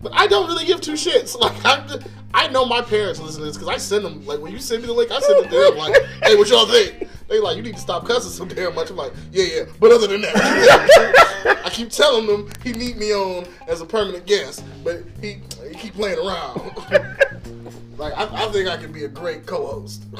But 0.00 0.12
I 0.14 0.26
don't 0.26 0.48
really 0.48 0.64
give 0.64 0.80
two 0.80 0.94
shits. 0.94 1.36
Like 1.42 1.64
I'm, 1.64 1.88
just, 1.88 2.06
I 2.34 2.48
know 2.48 2.64
my 2.64 2.82
parents 2.82 3.20
listen 3.20 3.40
to 3.40 3.46
this 3.46 3.56
because 3.56 3.68
I 3.68 3.76
send 3.76 4.04
them. 4.04 4.24
Like 4.26 4.40
when 4.40 4.52
you 4.52 4.58
send 4.58 4.82
me 4.82 4.86
the 4.86 4.92
link, 4.92 5.10
I 5.10 5.20
send 5.20 5.44
it 5.44 5.50
to 5.50 5.56
them. 5.56 5.76
Like, 5.76 6.02
hey, 6.22 6.36
what 6.36 6.48
y'all 6.48 6.66
think? 6.66 7.08
They 7.28 7.38
like, 7.40 7.56
you 7.56 7.62
need 7.62 7.74
to 7.74 7.80
stop 7.80 8.06
cussing 8.06 8.30
so 8.30 8.44
damn 8.44 8.74
much. 8.74 8.90
I'm 8.90 8.96
like, 8.96 9.12
yeah, 9.32 9.44
yeah. 9.44 9.62
But 9.80 9.92
other 9.92 10.06
than 10.06 10.22
that, 10.22 11.62
I 11.64 11.70
keep 11.70 11.90
telling 11.90 12.26
them 12.26 12.50
he 12.62 12.72
need 12.72 12.96
me 12.96 13.12
on 13.12 13.46
as 13.68 13.80
a 13.80 13.86
permanent 13.86 14.26
guest, 14.26 14.64
but 14.84 15.02
he 15.20 15.40
he 15.74 15.80
keep 15.80 15.94
playing 15.94 16.18
around. 16.18 16.60
like 17.98 18.12
I, 18.14 18.44
I 18.44 18.48
think 18.50 18.68
I 18.68 18.76
can 18.76 18.92
be 18.92 19.04
a 19.04 19.08
great 19.08 19.46
co-host. 19.46 20.04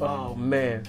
Oh 0.00 0.36
man. 0.36 0.84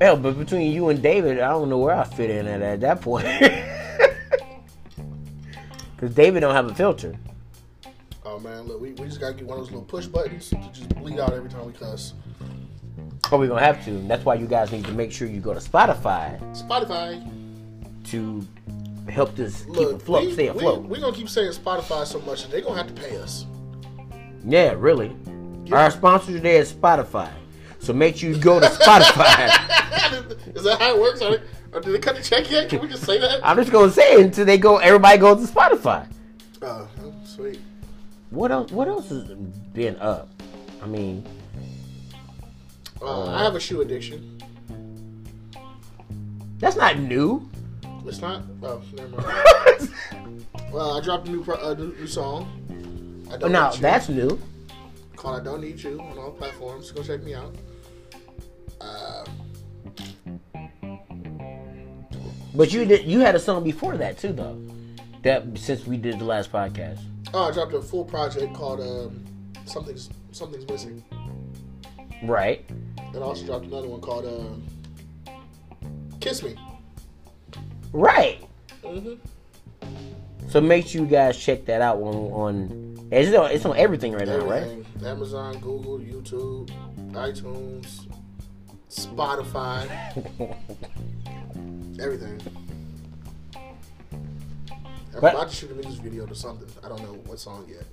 Hell, 0.00 0.16
but 0.16 0.38
between 0.38 0.70
you 0.70 0.88
and 0.88 1.02
David, 1.02 1.40
I 1.40 1.48
don't 1.48 1.68
know 1.68 1.78
where 1.78 1.96
I 1.96 2.04
fit 2.04 2.30
in 2.30 2.46
at 2.46 2.62
at 2.62 2.80
that 2.80 3.00
point. 3.00 3.26
Cause 5.96 6.14
David 6.14 6.40
don't 6.40 6.54
have 6.54 6.70
a 6.70 6.74
filter. 6.74 7.14
oh 8.24 8.38
man, 8.38 8.62
look, 8.68 8.80
we, 8.80 8.92
we 8.92 9.06
just 9.06 9.18
gotta 9.20 9.34
get 9.34 9.46
one 9.46 9.58
of 9.58 9.64
those 9.64 9.72
little 9.72 9.84
push 9.84 10.06
buttons 10.06 10.48
to 10.50 10.56
just 10.72 10.88
bleed 10.96 11.18
out 11.18 11.32
every 11.32 11.50
time 11.50 11.66
we 11.66 11.72
cuss. 11.72 12.14
Oh, 12.98 13.02
but 13.30 13.40
we're 13.40 13.48
gonna 13.48 13.60
have 13.60 13.84
to. 13.86 13.90
That's 14.06 14.24
why 14.24 14.34
you 14.34 14.46
guys 14.46 14.70
need 14.70 14.84
to 14.84 14.92
make 14.92 15.10
sure 15.10 15.26
you 15.26 15.40
go 15.40 15.52
to 15.52 15.60
Spotify 15.60 16.38
Spotify. 16.56 17.20
to 18.10 18.46
help 19.08 19.34
this 19.36 19.62
keep 19.64 19.74
Look, 19.74 19.92
afloat, 19.96 20.26
we, 20.26 20.32
stay 20.32 20.46
afloat. 20.48 20.84
we 20.84 20.98
are 20.98 21.00
gonna 21.00 21.16
keep 21.16 21.28
saying 21.28 21.52
Spotify 21.52 22.06
so 22.06 22.20
much 22.20 22.42
that 22.42 22.50
they 22.50 22.60
gonna 22.60 22.76
have 22.76 22.86
to 22.94 23.00
pay 23.00 23.16
us. 23.18 23.46
yeah, 24.44 24.74
really. 24.76 25.14
Our 25.70 25.90
sponsor 25.90 26.32
today 26.32 26.56
is 26.56 26.72
Spotify. 26.72 27.30
So 27.78 27.92
make 27.92 28.16
sure 28.16 28.30
you 28.30 28.38
go 28.38 28.60
to 28.60 28.66
Spotify. 28.66 29.48
Is 30.54 30.62
that 30.64 30.78
how 30.80 30.94
it 30.94 31.00
works? 31.00 31.20
Are 31.22 31.36
they, 31.36 31.42
Or 31.72 31.80
did 31.80 31.92
they 31.94 31.98
cut 31.98 32.14
the 32.16 32.22
check 32.22 32.48
yet? 32.50 32.68
Can 32.68 32.80
we 32.80 32.88
just 32.88 33.04
say 33.04 33.18
that? 33.18 33.40
I'm 33.42 33.56
just 33.56 33.72
gonna 33.72 33.90
say 33.90 34.14
it 34.14 34.20
until 34.20 34.44
they 34.44 34.58
go. 34.58 34.76
Everybody 34.78 35.18
goes 35.18 35.44
to 35.48 35.52
Spotify. 35.52 36.06
Oh, 36.60 36.88
sweet. 37.24 37.58
What 38.30 38.52
else? 38.52 38.70
What 38.70 38.86
else 38.88 39.08
has 39.08 39.24
been 39.72 39.96
up? 39.98 40.28
I 40.82 40.86
mean, 40.86 41.26
Uh, 43.00 43.30
I 43.32 43.42
have 43.42 43.54
a 43.56 43.60
shoe 43.60 43.80
addiction. 43.80 44.38
that's 46.58 46.76
not 46.76 46.98
new. 46.98 47.48
It's 48.06 48.20
not. 48.20 48.42
Oh, 48.62 48.82
never 48.94 49.08
mind. 49.08 50.46
well, 50.72 50.98
I 50.98 51.00
dropped 51.02 51.28
a 51.28 51.30
new 51.30 51.42
pro- 51.44 51.56
uh, 51.56 51.74
new, 51.74 51.94
new 51.94 52.06
song. 52.06 53.26
I 53.32 53.36
don't 53.36 53.52
now 53.52 53.70
that's 53.72 54.08
new. 54.08 54.38
called 55.16 55.40
"I 55.40 55.44
Don't 55.44 55.60
Need 55.60 55.82
You" 55.82 56.00
on 56.00 56.18
all 56.18 56.32
platforms. 56.32 56.90
Go 56.90 57.02
check 57.02 57.22
me 57.22 57.34
out. 57.34 57.54
Uh, 58.80 59.24
But 62.54 62.72
you 62.72 62.84
did. 62.84 63.06
You 63.06 63.20
had 63.20 63.34
a 63.34 63.38
song 63.38 63.64
before 63.64 63.96
that 63.96 64.18
too, 64.18 64.32
though. 64.32 64.60
That 65.22 65.56
since 65.56 65.86
we 65.86 65.96
did 65.96 66.18
the 66.18 66.24
last 66.24 66.52
podcast. 66.52 66.98
oh, 67.32 67.48
I 67.48 67.52
dropped 67.52 67.72
a 67.72 67.80
full 67.80 68.04
project 68.04 68.52
called 68.54 68.80
um, 68.80 69.24
"Something's 69.64 70.10
Something's 70.32 70.66
Missing." 70.68 71.02
Right. 72.24 72.68
And 72.98 73.16
I 73.16 73.20
also 73.20 73.46
dropped 73.46 73.64
another 73.66 73.88
one 73.88 74.00
called 74.02 74.26
uh, 74.26 75.30
"Kiss 76.20 76.42
Me." 76.42 76.54
Right. 77.92 78.40
hmm 78.84 79.14
So 80.48 80.60
make 80.60 80.86
sure 80.86 81.02
you 81.02 81.06
guys 81.06 81.36
check 81.38 81.64
that 81.66 81.80
out 81.82 81.98
on 82.00 82.14
on. 82.32 83.08
It's 83.10 83.34
on, 83.36 83.50
it's 83.50 83.64
on 83.66 83.76
everything 83.76 84.12
right 84.14 84.26
now, 84.26 84.38
right? 84.38 84.84
Amazon, 85.04 85.58
Google, 85.58 85.98
YouTube, 85.98 86.70
iTunes, 87.12 88.06
Spotify, 88.88 89.86
everything. 92.00 92.40
I'm 95.14 95.20
But- 95.20 95.34
about 95.34 95.50
to 95.50 95.54
shoot 95.54 95.70
a 95.70 95.74
music 95.74 96.02
video 96.02 96.24
to 96.24 96.34
something. 96.34 96.68
I 96.82 96.88
don't 96.88 97.02
know 97.02 97.12
what 97.26 97.38
song 97.38 97.66
yet. 97.68 97.84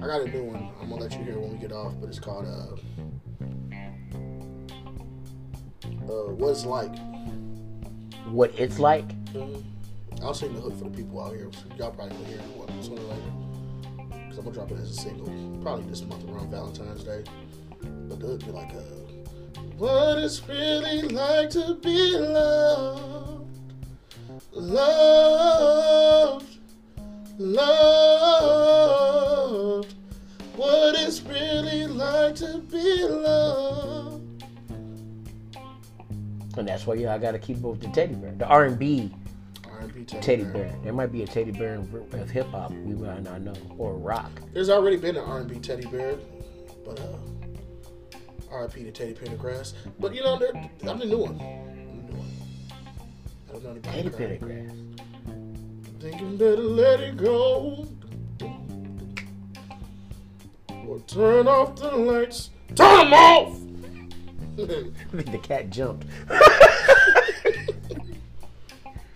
I 0.00 0.06
got 0.06 0.20
a 0.22 0.28
new 0.28 0.44
one. 0.44 0.70
I'm 0.80 0.88
gonna 0.90 1.02
let 1.02 1.12
you 1.18 1.24
hear 1.24 1.38
when 1.40 1.50
we 1.52 1.58
get 1.58 1.72
off, 1.72 1.92
but 2.00 2.08
it's 2.08 2.20
called 2.20 2.46
uh, 2.46 2.76
uh 6.08 6.32
"What's 6.34 6.64
Like." 6.64 6.94
What 8.26 8.52
it's 8.58 8.78
like. 8.78 9.08
Mhm. 9.32 9.62
I'll 10.22 10.34
sing 10.34 10.54
the 10.54 10.60
hook 10.60 10.76
for 10.76 10.84
the 10.84 10.90
people 10.90 11.20
out 11.22 11.34
here. 11.34 11.50
Y'all 11.76 11.90
probably 11.92 12.16
will 12.16 12.24
hear 12.24 12.38
it 12.38 12.84
sooner 12.84 13.00
or 13.00 13.04
later. 13.04 13.32
Because 13.96 14.38
I'm 14.38 14.44
going 14.44 14.46
to 14.46 14.52
drop 14.52 14.70
it 14.72 14.78
as 14.78 14.90
a 14.90 14.94
single. 14.94 15.26
Probably 15.62 15.84
this 15.88 16.02
month 16.02 16.24
around 16.28 16.50
Valentine's 16.50 17.04
Day. 17.04 17.22
But 18.08 18.18
the 18.20 18.26
hook 18.26 18.40
be 18.44 18.50
like, 18.50 18.72
What 19.76 20.18
it's 20.18 20.46
really 20.48 21.02
like 21.02 21.50
to 21.50 21.74
be 21.76 22.16
loved. 22.16 23.46
Loved. 24.52 26.46
Loved. 27.38 28.78
What 30.56 30.94
it's 30.98 31.20
really 31.22 31.86
like 31.86 32.34
to 32.36 32.58
be 32.58 33.04
loved. 33.04 33.87
And 36.58 36.66
that's 36.66 36.86
why 36.86 36.94
y'all 36.94 37.18
got 37.18 37.32
to 37.32 37.38
keep 37.38 37.58
with 37.58 37.80
the 37.80 37.88
teddy 37.88 38.14
bear, 38.14 38.32
the 38.32 38.46
R 38.46 38.64
and 38.64 38.78
B 38.78 39.12
teddy, 40.06 40.22
teddy 40.22 40.42
bear. 40.44 40.52
bear. 40.52 40.78
There 40.82 40.92
might 40.92 41.12
be 41.12 41.22
a 41.22 41.26
teddy 41.26 41.52
bear 41.52 41.74
of 41.74 42.30
hip 42.30 42.48
hop 42.48 42.72
we 42.72 42.94
might 42.94 43.22
not 43.22 43.42
know, 43.42 43.54
or 43.76 43.94
rock. 43.94 44.30
There's 44.52 44.70
already 44.70 44.96
been 44.96 45.16
an 45.16 45.24
R&B 45.24 45.58
teddy 45.60 45.86
bear, 45.86 46.16
but 46.84 47.00
uh, 47.00 47.16
R.I.P. 48.50 48.84
to 48.84 48.90
Teddy 48.90 49.14
Pendergrass. 49.14 49.74
But 49.98 50.14
you 50.14 50.22
know, 50.22 50.34
I'm 50.34 50.98
the 50.98 51.06
new 51.06 51.18
one. 51.18 51.40
I'm 51.40 52.06
the 52.06 52.12
new 52.12 52.18
one. 52.18 52.30
I 53.48 53.52
don't 53.52 53.64
know 53.64 53.90
anybody. 53.92 54.10
Teddy. 54.10 54.38
Pendergrass. 54.38 55.00
Think 56.00 56.20
you 56.20 56.28
better 56.38 56.56
let 56.56 57.00
it 57.00 57.16
go, 57.16 57.88
or 60.86 61.00
turn 61.06 61.48
off 61.48 61.76
the 61.76 61.90
lights. 61.90 62.50
Turn 62.74 63.10
them 63.10 63.12
off. 63.12 63.67
I 64.60 64.62
think 65.12 65.30
the 65.30 65.38
cat 65.38 65.70
jumped. 65.70 66.04
I 66.28 66.34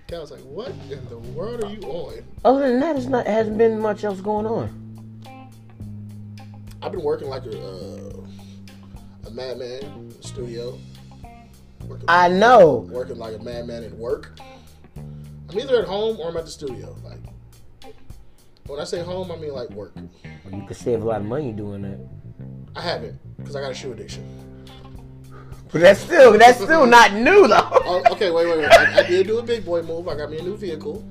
was 0.18 0.30
like, 0.30 0.40
"What 0.42 0.68
in 0.88 1.04
the 1.08 1.18
world 1.18 1.64
are 1.64 1.70
you 1.70 1.80
on?" 1.82 2.22
Other 2.44 2.68
than 2.68 2.78
that, 2.78 2.94
it's 2.94 3.06
not 3.06 3.26
hasn't 3.26 3.58
been 3.58 3.80
much 3.80 4.04
else 4.04 4.20
going 4.20 4.46
on. 4.46 4.78
I've 6.80 6.92
been 6.92 7.02
working 7.02 7.28
like 7.28 7.44
a 7.46 7.60
uh, 7.60 8.24
a 9.26 9.30
madman 9.32 10.14
studio. 10.22 10.78
Working 11.88 12.04
I 12.06 12.28
know. 12.28 12.86
working 12.90 13.18
like 13.18 13.34
a 13.34 13.42
madman 13.42 13.82
at 13.82 13.92
work. 13.94 14.38
I'm 14.96 15.58
either 15.58 15.80
at 15.82 15.88
home 15.88 16.20
or 16.20 16.28
I'm 16.28 16.36
at 16.36 16.44
the 16.44 16.52
studio. 16.52 16.96
Like 17.02 17.18
when 18.68 18.78
I 18.78 18.84
say 18.84 19.02
home, 19.02 19.32
I 19.32 19.36
mean 19.36 19.52
like 19.52 19.70
work. 19.70 19.92
You 20.52 20.64
could 20.68 20.76
save 20.76 21.02
a 21.02 21.04
lot 21.04 21.20
of 21.20 21.26
money 21.26 21.50
doing 21.50 21.82
that. 21.82 21.98
I 22.76 22.82
haven't 22.82 23.18
because 23.38 23.56
I 23.56 23.60
got 23.60 23.72
a 23.72 23.74
shoe 23.74 23.90
addiction. 23.90 24.51
But 25.72 25.80
that's 25.80 26.00
still 26.00 26.36
that's 26.38 26.60
still 26.62 26.86
not 26.86 27.14
new 27.14 27.48
though. 27.48 27.68
Oh, 27.84 28.02
okay, 28.12 28.30
wait, 28.30 28.46
wait, 28.46 28.58
wait. 28.58 28.70
I, 28.72 29.00
I 29.00 29.02
did 29.06 29.26
do 29.26 29.38
a 29.38 29.42
big 29.42 29.64
boy 29.64 29.82
move. 29.82 30.06
I 30.08 30.14
got 30.16 30.30
me 30.30 30.38
a 30.38 30.42
new 30.42 30.56
vehicle. 30.56 31.02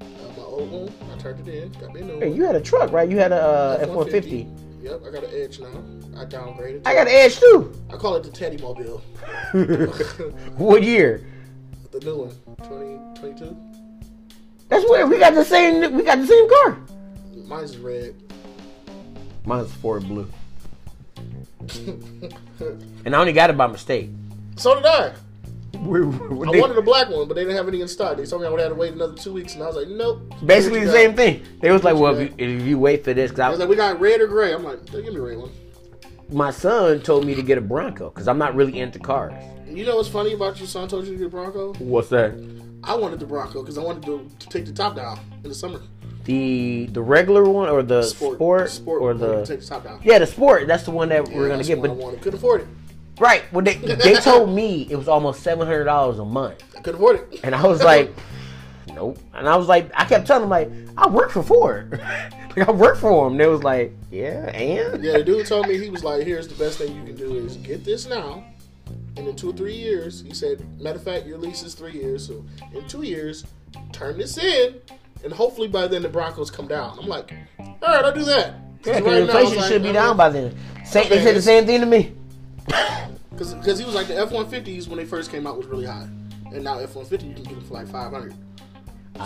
Uh, 0.00 0.04
my 0.36 0.42
old 0.42 0.70
one, 0.70 0.92
I 1.10 1.18
turned 1.18 1.46
it 1.48 1.54
in. 1.54 1.72
Got 1.80 1.94
me 1.94 2.00
a 2.02 2.04
new 2.04 2.20
Hey, 2.20 2.28
one. 2.28 2.36
you 2.36 2.44
had 2.44 2.54
a 2.56 2.60
truck, 2.60 2.92
right? 2.92 3.08
You 3.08 3.16
had 3.16 3.32
a 3.32 3.42
uh, 3.42 3.78
F 3.80 3.88
one 3.88 4.06
F-150. 4.08 4.82
Yep, 4.82 5.00
I 5.06 5.10
got 5.10 5.24
an 5.24 5.30
Edge 5.32 5.60
now. 5.60 6.20
I 6.20 6.26
downgraded. 6.26 6.82
I 6.86 6.94
got 6.94 7.06
an 7.06 7.14
Edge 7.14 7.38
too. 7.40 7.72
I 7.90 7.96
call 7.96 8.16
it 8.16 8.22
the 8.22 8.30
Teddy 8.30 8.58
Mobile. 8.58 8.98
what 10.58 10.82
year? 10.82 11.26
the 11.90 12.00
new 12.00 12.16
one, 12.18 12.30
2022. 12.64 13.56
That's 14.68 14.84
weird. 14.88 15.08
We 15.08 15.18
got 15.18 15.34
the 15.34 15.44
same. 15.44 15.94
We 15.96 16.02
got 16.02 16.18
the 16.18 16.26
same 16.26 16.48
car. 16.50 16.78
Mine's 17.46 17.78
red. 17.78 18.14
Mine's 19.46 19.72
Ford 19.74 20.02
Blue, 20.08 20.28
and 23.04 23.14
I 23.14 23.18
only 23.18 23.32
got 23.32 23.50
it 23.50 23.56
by 23.56 23.66
mistake. 23.66 24.10
so 24.56 24.74
did 24.76 24.86
I. 24.86 25.12
We- 25.78 26.02
we- 26.02 26.48
I 26.48 26.52
they- 26.52 26.60
wanted 26.60 26.78
a 26.78 26.82
black 26.82 27.10
one, 27.10 27.26
but 27.26 27.34
they 27.34 27.42
didn't 27.42 27.56
have 27.56 27.66
any 27.68 27.80
in 27.80 27.88
stock. 27.88 28.16
They 28.16 28.24
told 28.26 28.42
me 28.42 28.48
I 28.48 28.50
would 28.50 28.60
have 28.60 28.70
to 28.70 28.74
wait 28.76 28.92
another 28.92 29.14
two 29.14 29.32
weeks, 29.32 29.54
and 29.54 29.62
I 29.62 29.66
was 29.66 29.76
like, 29.76 29.88
nope. 29.88 30.22
basically 30.46 30.80
the 30.80 30.86
you 30.86 30.92
same 30.92 31.14
thing. 31.14 31.42
They 31.60 31.72
was 31.72 31.82
like, 31.82 31.96
well, 31.96 32.16
if 32.16 32.30
you, 32.30 32.34
if 32.38 32.62
you 32.62 32.78
wait 32.78 33.02
for 33.04 33.12
this, 33.12 33.32
I 33.32 33.34
because 33.34 33.50
was 33.50 33.60
like, 33.60 33.68
we 33.68 33.76
got 33.76 34.00
red 34.00 34.20
or 34.20 34.28
gray. 34.28 34.52
I'm 34.54 34.62
like, 34.64 34.84
give 34.90 35.04
me 35.12 35.16
a 35.16 35.20
red 35.22 35.38
one. 35.38 35.50
my 36.30 36.50
son 36.52 37.00
told 37.00 37.26
me 37.26 37.34
to 37.34 37.42
get 37.42 37.58
a 37.58 37.60
Bronco 37.60 38.10
because 38.10 38.28
I'm 38.28 38.38
not 38.38 38.54
really 38.54 38.78
into 38.78 38.98
cars. 39.00 39.34
You 39.68 39.84
know 39.84 39.96
what's 39.96 40.08
funny 40.08 40.32
about 40.34 40.58
your 40.58 40.68
son 40.68 40.86
told 40.88 41.06
you 41.06 41.12
to 41.12 41.18
get 41.18 41.26
a 41.26 41.30
Bronco? 41.30 41.74
What's 41.74 42.08
that? 42.10 42.32
I 42.84 42.94
wanted 42.94 43.18
the 43.18 43.26
Bronco 43.26 43.60
because 43.62 43.76
I 43.76 43.82
wanted 43.82 44.04
to, 44.04 44.30
to 44.38 44.48
take 44.48 44.66
the 44.66 44.72
top 44.72 44.94
down 44.94 45.18
in 45.42 45.48
the 45.48 45.54
summer. 45.54 45.80
The 46.24 46.86
the 46.86 47.02
regular 47.02 47.44
one 47.44 47.68
or 47.68 47.82
the 47.82 48.02
sport, 48.02 48.70
sport 48.70 49.02
or 49.02 49.12
the 49.14 49.98
yeah 50.02 50.18
the 50.18 50.26
sport? 50.26 50.66
That's 50.66 50.84
the 50.84 50.90
one 50.90 51.08
that 51.10 51.28
Yeah, 51.30 51.36
we're 51.36 51.48
gonna 51.48 51.62
get. 51.64 51.82
the 51.82 51.90
one 51.92 51.98
But 52.12 52.18
I. 52.18 52.22
Couldn't 52.22 52.38
afford 52.38 52.60
it. 52.62 52.66
right, 53.20 53.42
well 53.52 53.62
they 53.64 53.74
they 53.74 54.14
told 54.30 54.48
me 54.50 54.86
it 54.90 54.96
was 54.96 55.06
almost 55.08 55.42
seven 55.42 55.66
hundred 55.66 55.84
dollars 55.84 56.18
a 56.18 56.24
month, 56.24 56.62
I 56.76 56.80
couldn't 56.80 56.96
afford 57.00 57.16
it. 57.32 57.40
and 57.44 57.54
I 57.54 57.66
was 57.66 57.82
like, 57.84 58.10
nope. 58.94 59.18
And 59.34 59.48
I 59.48 59.56
was 59.56 59.68
like, 59.68 59.90
I 59.94 60.04
kept 60.06 60.26
telling 60.26 60.48
them 60.48 60.50
like, 60.50 60.70
I 60.96 61.08
work 61.08 61.30
for 61.30 61.42
Ford. 61.42 61.92
like 62.56 62.68
I 62.68 62.70
work 62.72 62.96
for 62.96 63.28
them. 63.28 63.36
They 63.36 63.46
was 63.46 63.62
like, 63.62 63.92
yeah, 64.10 64.46
and 64.50 65.04
yeah, 65.04 65.18
the 65.18 65.24
dude 65.24 65.46
told 65.46 65.68
me 65.68 65.76
he 65.78 65.90
was 65.90 66.02
like, 66.04 66.24
here's 66.24 66.48
the 66.48 66.54
best 66.54 66.78
thing 66.78 66.94
you 66.96 67.04
can 67.04 67.16
do 67.16 67.34
is 67.36 67.56
get 67.58 67.84
this 67.84 68.06
now. 68.06 68.44
And 69.16 69.28
in 69.28 69.36
two 69.36 69.50
or 69.50 69.52
three 69.52 69.74
years, 69.76 70.22
he 70.26 70.32
said, 70.34 70.64
matter 70.80 70.96
of 70.98 71.04
fact, 71.04 71.24
your 71.26 71.38
lease 71.38 71.62
is 71.62 71.74
three 71.74 71.92
years. 71.92 72.26
So 72.26 72.44
in 72.72 72.86
two 72.88 73.02
years, 73.02 73.44
turn 73.92 74.18
this 74.18 74.38
in, 74.38 74.80
and 75.24 75.32
hopefully 75.32 75.68
by 75.68 75.86
then 75.86 76.02
the 76.02 76.08
Broncos 76.08 76.50
come 76.50 76.68
down. 76.68 76.98
I'm 77.00 77.08
like, 77.08 77.32
all 77.58 77.76
right, 77.82 78.04
I'll 78.04 78.12
do 78.12 78.24
that. 78.24 78.54
Yeah, 78.84 79.00
'cause 79.00 79.02
was 79.04 79.18
inflation 79.20 79.56
like, 79.56 79.68
should 79.68 79.82
be 79.82 79.92
down 79.92 80.16
by 80.16 80.28
then. 80.28 80.54
Same, 80.84 81.08
they 81.08 81.22
said 81.22 81.34
the 81.34 81.42
same 81.42 81.64
thing 81.64 81.80
to 81.80 81.86
me. 81.86 82.12
Because 83.30 83.78
he 83.78 83.84
was 83.84 83.94
like 83.94 84.06
the 84.06 84.16
F 84.16 84.30
one 84.30 84.48
fifties 84.48 84.88
when 84.88 84.98
they 84.98 85.04
first 85.04 85.30
came 85.30 85.46
out 85.46 85.56
was 85.56 85.66
really 85.66 85.86
high, 85.86 86.08
and 86.52 86.62
now 86.62 86.78
F 86.78 86.94
one 86.94 87.04
fifty 87.04 87.26
you 87.26 87.34
can 87.34 87.42
get 87.44 87.54
them 87.54 87.64
for 87.64 87.74
like 87.74 87.88
five 87.88 88.12
hundred. 88.12 88.34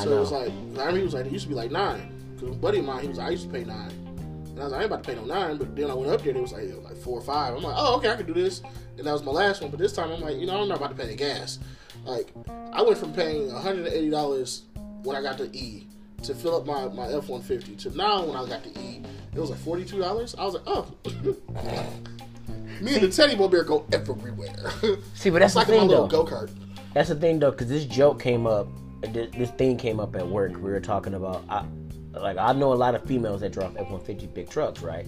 So 0.02 0.16
it 0.16 0.20
was 0.20 0.32
like 0.32 0.48
I 0.48 0.52
remember 0.86 0.96
he 0.98 1.02
was 1.02 1.14
like 1.14 1.26
it 1.26 1.32
used 1.32 1.44
to 1.44 1.48
be 1.48 1.54
like 1.54 1.70
nine. 1.70 2.14
Because 2.34 2.54
a 2.54 2.58
buddy 2.58 2.78
of 2.78 2.84
mine 2.84 3.02
he 3.02 3.08
was 3.08 3.18
like, 3.18 3.26
I 3.28 3.30
used 3.30 3.44
to 3.44 3.50
pay 3.52 3.64
nine, 3.64 3.90
and 3.90 4.60
I 4.60 4.64
was 4.64 4.72
like 4.72 4.80
I 4.80 4.84
ain't 4.84 4.92
about 4.92 5.04
to 5.04 5.10
pay 5.10 5.16
no 5.16 5.24
nine. 5.24 5.56
But 5.58 5.74
then 5.76 5.90
I 5.90 5.94
went 5.94 6.10
up 6.12 6.22
there, 6.22 6.34
it 6.34 6.40
was 6.40 6.52
like 6.52 6.62
it 6.64 6.76
was 6.76 6.84
like 6.84 6.96
four 6.96 7.18
or 7.18 7.22
five. 7.22 7.54
I'm 7.54 7.62
like 7.62 7.74
oh 7.76 7.96
okay 7.96 8.10
I 8.10 8.16
can 8.16 8.26
do 8.26 8.34
this, 8.34 8.62
and 8.96 9.06
that 9.06 9.12
was 9.12 9.24
my 9.24 9.32
last 9.32 9.60
one. 9.60 9.70
But 9.70 9.78
this 9.80 9.92
time 9.92 10.10
I'm 10.10 10.20
like 10.20 10.36
you 10.38 10.46
know 10.46 10.60
I'm 10.62 10.68
not 10.68 10.78
about 10.78 10.90
to 10.90 10.96
pay 10.96 11.08
the 11.08 11.16
gas. 11.16 11.58
Like 12.04 12.32
I 12.72 12.80
went 12.82 12.96
from 12.96 13.12
paying 13.12 13.52
180 13.52 14.08
dollars 14.10 14.62
when 15.02 15.16
I 15.16 15.22
got 15.22 15.38
the 15.38 15.50
E 15.56 15.86
to 16.22 16.34
fill 16.34 16.56
up 16.56 16.66
my 16.66 16.88
my 16.88 17.12
F 17.12 17.28
one 17.28 17.42
fifty 17.42 17.76
to 17.76 17.96
now 17.96 18.24
when 18.24 18.36
I 18.36 18.46
got 18.48 18.64
the 18.64 18.78
E 18.80 19.02
it 19.34 19.38
was 19.38 19.50
like 19.50 19.60
42 19.60 19.98
dollars. 19.98 20.34
I 20.36 20.44
was 20.44 20.54
like 20.54 20.64
oh. 20.66 20.92
Me 22.80 22.94
and 22.94 23.02
the 23.02 23.08
Teddy 23.08 23.34
Bear 23.34 23.64
go 23.64 23.84
everywhere. 23.92 24.54
See, 25.14 25.30
but 25.30 25.40
that's 25.40 25.56
like 25.56 25.66
the 25.66 25.72
my 25.72 25.78
thing 25.80 25.88
little 25.88 26.06
go 26.06 26.24
kart. 26.24 26.50
That's 26.94 27.08
the 27.08 27.16
thing 27.16 27.38
though, 27.38 27.50
because 27.50 27.68
this 27.68 27.84
joke 27.84 28.22
came 28.22 28.46
up. 28.46 28.68
This, 29.12 29.30
this 29.36 29.50
thing 29.50 29.76
came 29.76 30.00
up 30.00 30.14
at 30.16 30.26
work. 30.26 30.52
We 30.52 30.70
were 30.70 30.80
talking 30.80 31.14
about. 31.14 31.44
I, 31.48 31.64
like 32.12 32.38
I 32.38 32.52
know 32.52 32.72
a 32.72 32.74
lot 32.74 32.94
of 32.94 33.04
females 33.04 33.40
that 33.42 33.52
drive 33.52 33.76
F 33.76 33.90
one 33.90 34.00
fifty 34.00 34.26
big 34.26 34.48
trucks, 34.48 34.80
right? 34.80 35.06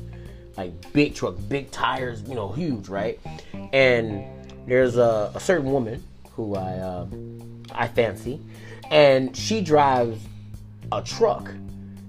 Like 0.57 0.93
big 0.93 1.15
truck, 1.15 1.37
big 1.49 1.71
tires, 1.71 2.23
you 2.29 2.35
know, 2.35 2.51
huge, 2.51 2.89
right? 2.89 3.19
And 3.73 4.25
there's 4.67 4.97
a, 4.97 5.33
a 5.35 5.41
certain 5.41 5.73
woman 5.73 6.03
who 6.33 6.57
I 6.57 6.73
uh, 6.73 7.07
I 7.73 7.89
fancy, 7.89 8.41
and 8.91 9.37
she 9.37 9.61
drives 9.61 10.21
a 10.93 11.03
truck, 11.03 11.53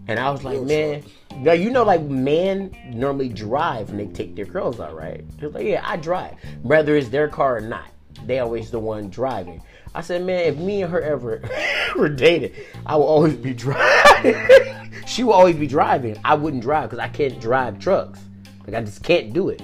and 0.07 0.19
I 0.19 0.29
was 0.31 0.43
like, 0.43 0.55
Real 0.55 0.65
man. 0.65 1.03
Now 1.37 1.53
you 1.53 1.69
know, 1.69 1.83
like 1.83 2.01
men 2.01 2.75
normally 2.93 3.29
drive 3.29 3.89
when 3.89 3.97
they 3.97 4.07
take 4.07 4.35
their 4.35 4.45
girls 4.45 4.79
out, 4.79 4.95
right? 4.95 5.23
She 5.39 5.45
was 5.45 5.55
like, 5.55 5.65
"Yeah, 5.65 5.81
I 5.85 5.95
drive, 5.95 6.35
whether 6.61 6.95
it's 6.95 7.09
their 7.09 7.29
car 7.29 7.57
or 7.57 7.61
not. 7.61 7.87
They 8.25 8.39
always 8.39 8.69
the 8.69 8.79
one 8.79 9.09
driving." 9.09 9.61
I 9.95 10.01
said, 10.01 10.23
"Man, 10.25 10.45
if 10.45 10.57
me 10.57 10.83
and 10.83 10.91
her 10.91 11.01
ever 11.01 11.41
ever 11.89 12.09
dated, 12.09 12.53
I 12.85 12.95
will 12.97 13.05
always 13.05 13.35
be 13.35 13.53
driving. 13.53 14.91
she 15.07 15.23
will 15.23 15.33
always 15.33 15.55
be 15.55 15.67
driving. 15.67 16.17
I 16.25 16.35
wouldn't 16.35 16.63
drive 16.63 16.89
because 16.89 16.99
I 16.99 17.07
can't 17.07 17.39
drive 17.39 17.79
trucks. 17.79 18.19
Like 18.65 18.75
I 18.75 18.81
just 18.81 19.03
can't 19.03 19.33
do 19.33 19.49
it. 19.49 19.61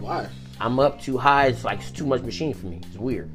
Why? 0.00 0.28
I'm 0.60 0.78
up 0.80 1.00
too 1.00 1.18
high. 1.18 1.48
It's 1.48 1.64
like 1.64 1.80
it's 1.80 1.90
too 1.90 2.06
much 2.06 2.22
machine 2.22 2.54
for 2.54 2.66
me. 2.66 2.80
It's 2.86 2.96
weird. 2.96 3.30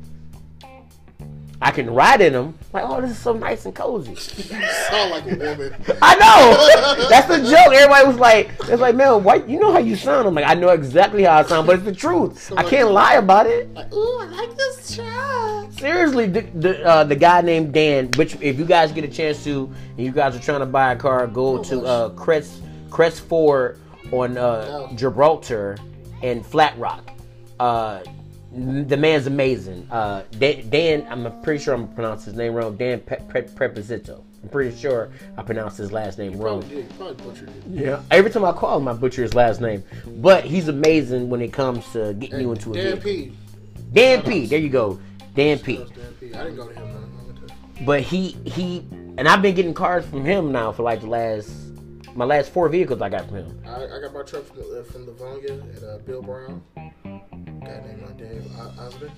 I 1.60 1.72
can 1.72 1.89
ride 1.89 2.22
in 2.22 2.34
them. 2.34 2.58
Like, 2.72 2.84
oh, 2.86 3.02
this 3.02 3.12
is 3.12 3.17
so 3.17 3.34
nice 3.34 3.65
and 3.65 3.74
cozy. 3.74 4.12
You 4.12 4.17
sound 4.17 5.12
like 5.12 5.24
a 5.26 5.36
woman. 5.36 5.76
I 6.02 6.15
know. 6.15 7.08
That's 7.10 7.28
the 7.28 7.38
joke. 7.50 7.74
Everybody 7.74 8.08
was 8.08 8.17
like, 8.17 8.52
"It's 8.65 8.80
like, 8.80 8.96
man, 8.96 9.24
why? 9.24 9.36
You 9.36 9.60
know 9.60 9.72
how 9.72 9.80
you 9.80 9.96
sound?" 9.96 10.28
I'm 10.28 10.36
like, 10.36 10.46
I 10.46 10.54
know 10.54 10.70
exactly 10.70 11.24
how 11.24 11.38
I 11.38 11.43
sound, 11.43 11.65
but 11.65 11.78
it's 11.78 11.86
the 11.86 11.96
truth. 11.96 12.54
I 12.56 12.63
can't 12.63 12.91
lie 12.91 13.15
about 13.15 13.48
it. 13.48 13.74
Like, 13.74 13.91
ooh, 13.91 14.20
I 14.20 14.26
like 14.26 14.56
this 14.56 14.96
truck. 14.96 15.72
Seriously, 15.72 16.28
the 16.28 16.41
the, 16.41 16.86
uh, 16.86 17.04
the 17.06 17.15
guy 17.15 17.41
named 17.41 17.74
Dan. 17.74 18.12
Which, 18.12 18.36
if 18.39 18.60
you 18.60 18.65
guys 18.65 18.91
get 18.91 19.04
a 19.04 19.08
chance 19.08 19.43
to, 19.46 19.65
and 19.98 20.06
you 20.06 20.12
guys 20.12 20.36
are 20.36 20.39
trying 20.39 20.60
to 20.60 20.67
buy 20.67 20.91
a 20.91 20.96
car, 20.96 21.26
go 21.26 21.63
to 21.63 21.82
uh, 21.86 22.10
Crest 22.10 22.62
Crest 22.91 23.22
Ford 23.22 23.80
on 24.12 24.38
uh, 24.38 24.65
No. 24.65 24.96
Gibraltar 24.96 25.78
and 26.22 26.46
Flat 26.46 26.78
Rock. 26.78 27.10
Uh, 27.60 28.02
the 28.58 28.98
man's 28.98 29.28
amazing. 29.28 29.88
Uh, 29.91 30.24
Dan, 30.39 30.70
Dan, 30.70 31.08
I'm 31.10 31.41
pretty 31.41 31.63
sure 31.63 31.74
I'm 31.74 31.84
gonna 31.84 31.96
pronounce 31.96 32.26
his 32.26 32.34
name 32.36 32.54
wrong. 32.54 32.76
Dan 32.76 33.00
Pe- 33.02 33.22
Pre- 33.28 33.41
Preposito. 33.43 34.24
I'm 34.43 34.50
pretty 34.50 34.76
sure 34.78 35.10
I 35.38 35.43
pronounced 35.43 35.78
his 35.78 35.91
last 35.91 36.17
name 36.17 36.38
wrong. 36.38 36.62
Probably 36.62 36.76
did. 36.84 36.98
Probably 36.98 37.26
butchered 37.26 37.50
it. 37.50 37.63
Yeah. 37.70 38.02
Every 38.12 38.32
time 38.32 38.46
I 38.46 38.54
call 38.54 38.78
him, 38.78 38.88
I 38.88 38.93
butcher 38.93 39.22
his 39.22 39.34
last 39.36 39.62
name. 39.62 39.84
But 40.17 40.43
he's 40.46 40.67
amazing 40.67 41.30
when 41.30 41.41
it 41.41 41.54
comes 41.54 41.89
to 41.93 42.13
getting 42.13 42.41
you 42.41 42.52
into 42.52 42.72
a 42.72 42.76
Dan 42.76 43.00
vehicle. 43.00 43.02
P. 43.02 43.34
Dan 43.93 44.22
P. 44.24 44.46
There 44.46 44.60
you 44.60 44.70
go. 44.70 45.00
Dan 45.36 45.60
P. 45.60 45.78
Dan 45.78 45.88
P. 46.20 46.34
I 46.34 46.43
didn't 46.43 46.56
go 46.56 46.67
to 46.67 46.74
him. 46.74 46.86
man. 46.86 47.10
I 47.22 47.26
went 47.26 47.48
to- 47.78 47.84
But 47.86 48.02
he 48.02 48.30
he 48.46 48.80
and 49.17 49.28
I've 49.28 49.41
been 49.41 49.56
getting 49.56 49.74
cars 49.74 50.06
from 50.06 50.24
him 50.26 50.52
now 50.52 50.72
for 50.72 50.84
like 50.84 51.02
the 51.02 51.08
last 51.08 51.50
my 52.15 52.26
last 52.26 52.52
four 52.52 52.67
vehicles 52.70 53.02
I 53.02 53.10
got 53.10 53.28
from 53.28 53.36
him. 53.38 53.60
I, 53.67 53.84
I 53.86 54.02
got 54.02 54.13
my 54.13 54.24
truck 54.24 54.43
from 54.46 54.58
uh, 54.60 54.84
from 54.84 55.06
Livonia 55.06 55.62
at 55.76 55.84
uh, 55.84 55.98
Bill 56.00 56.22
Brown. 56.24 56.62
Dave 58.18 58.46
O- 58.60 58.74
Osmond. 58.80 59.12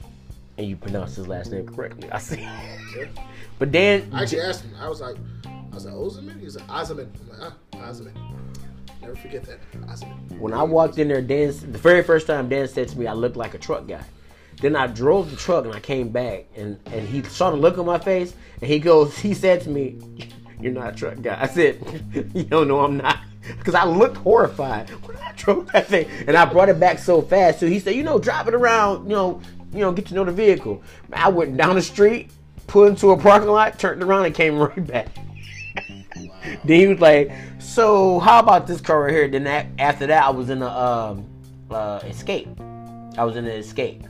And 0.57 0.67
you 0.67 0.75
pronounced 0.75 1.15
his 1.15 1.27
last 1.27 1.51
name 1.51 1.65
correctly. 1.67 2.11
I 2.11 2.19
see. 2.19 2.41
Yeah. 2.41 3.05
But 3.59 3.73
Dan 3.73 4.09
I 4.13 4.21
actually 4.21 4.39
asked 4.39 4.63
him. 4.63 4.71
I 4.79 4.87
was 4.87 5.01
like, 5.01 5.17
I 5.45 5.75
was 5.75 5.83
like, 5.85 5.93
Osmond? 5.93 6.39
He 6.39 6.45
was 6.45 6.55
like, 6.55 6.69
Osmond. 6.69 7.11
I'm 7.21 7.39
like, 7.39 7.51
ah, 7.73 7.77
Osmond. 7.89 8.17
Never 9.01 9.15
forget 9.17 9.43
that. 9.43 9.59
Osmond. 9.89 10.39
when 10.39 10.53
I 10.53 10.63
walked 10.63 10.97
in 10.97 11.09
there, 11.09 11.21
Dan 11.21 11.47
the 11.71 11.77
very 11.77 12.01
first 12.03 12.25
time 12.25 12.47
Dan 12.47 12.69
said 12.69 12.87
to 12.87 12.97
me 12.97 13.05
I 13.05 13.11
looked 13.13 13.35
like 13.35 13.53
a 13.53 13.57
truck 13.57 13.85
guy. 13.85 14.03
Then 14.61 14.77
I 14.77 14.87
drove 14.87 15.29
the 15.29 15.35
truck 15.35 15.65
and 15.65 15.73
I 15.73 15.81
came 15.81 16.07
back 16.07 16.45
and, 16.55 16.79
and 16.87 17.07
he 17.07 17.21
saw 17.23 17.51
the 17.51 17.57
look 17.57 17.77
on 17.77 17.85
my 17.85 17.99
face 17.99 18.33
and 18.61 18.69
he 18.69 18.79
goes 18.79 19.17
he 19.17 19.33
said 19.33 19.59
to 19.63 19.69
me, 19.69 19.97
You're 20.61 20.71
not 20.71 20.93
a 20.93 20.95
truck 20.95 21.21
guy. 21.21 21.37
I 21.41 21.47
said, 21.47 21.81
You 22.33 22.43
don't 22.43 22.69
know 22.69 22.79
I'm 22.79 22.95
not. 22.97 23.19
Because 23.57 23.75
I 23.75 23.85
looked 23.85 24.17
horrified 24.17 24.89
when 25.05 25.17
I 25.17 25.33
drove 25.35 25.71
that 25.71 25.87
thing. 25.87 26.07
And 26.27 26.37
I 26.37 26.45
brought 26.45 26.69
it 26.69 26.79
back 26.79 26.99
so 26.99 27.21
fast. 27.21 27.59
So 27.59 27.67
he 27.67 27.79
said, 27.79 27.95
you 27.95 28.03
know, 28.03 28.19
drive 28.19 28.47
it 28.47 28.53
around, 28.53 29.09
you 29.09 29.15
know, 29.15 29.41
you 29.73 29.79
know, 29.79 29.91
get 29.91 30.05
to 30.07 30.13
know 30.13 30.23
the 30.23 30.31
vehicle. 30.31 30.81
I 31.13 31.29
went 31.29 31.57
down 31.57 31.75
the 31.75 31.81
street, 31.81 32.31
pulled 32.67 32.89
into 32.89 33.11
a 33.11 33.17
parking 33.17 33.49
lot, 33.49 33.79
turned 33.79 34.01
around 34.03 34.25
and 34.25 34.35
came 34.35 34.57
right 34.59 34.87
back. 34.87 35.07
Then 36.65 36.79
he 36.79 36.87
was 36.87 36.99
like, 36.99 37.31
"So 37.59 38.19
how 38.19 38.39
about 38.39 38.65
this 38.65 38.81
car 38.81 39.03
right 39.03 39.11
here?" 39.11 39.27
Then 39.27 39.43
that, 39.43 39.67
after 39.77 40.07
that, 40.07 40.23
I 40.23 40.29
was 40.29 40.49
in 40.49 40.61
a 40.61 40.67
um, 40.67 41.25
uh, 41.69 41.99
Escape. 42.03 42.47
I 43.17 43.23
was 43.23 43.35
in 43.35 43.45
an 43.45 43.51
Escape, 43.51 44.03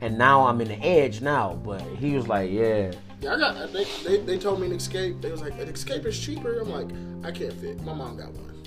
and 0.00 0.18
now 0.18 0.46
I'm 0.46 0.60
in 0.60 0.68
the 0.68 0.82
Edge 0.82 1.20
now. 1.20 1.54
But 1.64 1.82
he 1.98 2.16
was 2.16 2.26
like, 2.26 2.50
"Yeah, 2.50 2.92
Yeah, 3.20 3.34
I 3.34 3.38
got. 3.38 3.72
They, 3.72 3.84
they, 4.04 4.16
they 4.18 4.38
told 4.38 4.60
me 4.60 4.66
an 4.66 4.72
escape. 4.72 5.20
They 5.20 5.30
was 5.30 5.40
like, 5.42 5.52
an 5.54 5.68
escape 5.68 6.04
is 6.06 6.18
cheaper. 6.18 6.60
I'm 6.60 6.70
like, 6.70 6.88
I 7.24 7.30
can't 7.30 7.52
fit. 7.54 7.80
My 7.82 7.94
mom 7.94 8.16
got 8.16 8.32
one. 8.32 8.59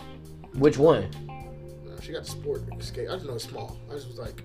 Which 0.56 0.78
one?" 0.78 1.08
No, 1.86 2.00
she 2.02 2.12
got 2.14 2.24
the 2.24 2.32
sport 2.32 2.62
escape. 2.80 3.10
I 3.10 3.14
just 3.16 3.26
know 3.26 3.36
it's 3.36 3.44
small. 3.46 3.78
I 3.90 3.94
just 3.94 4.08
was 4.08 4.18
like, 4.20 4.44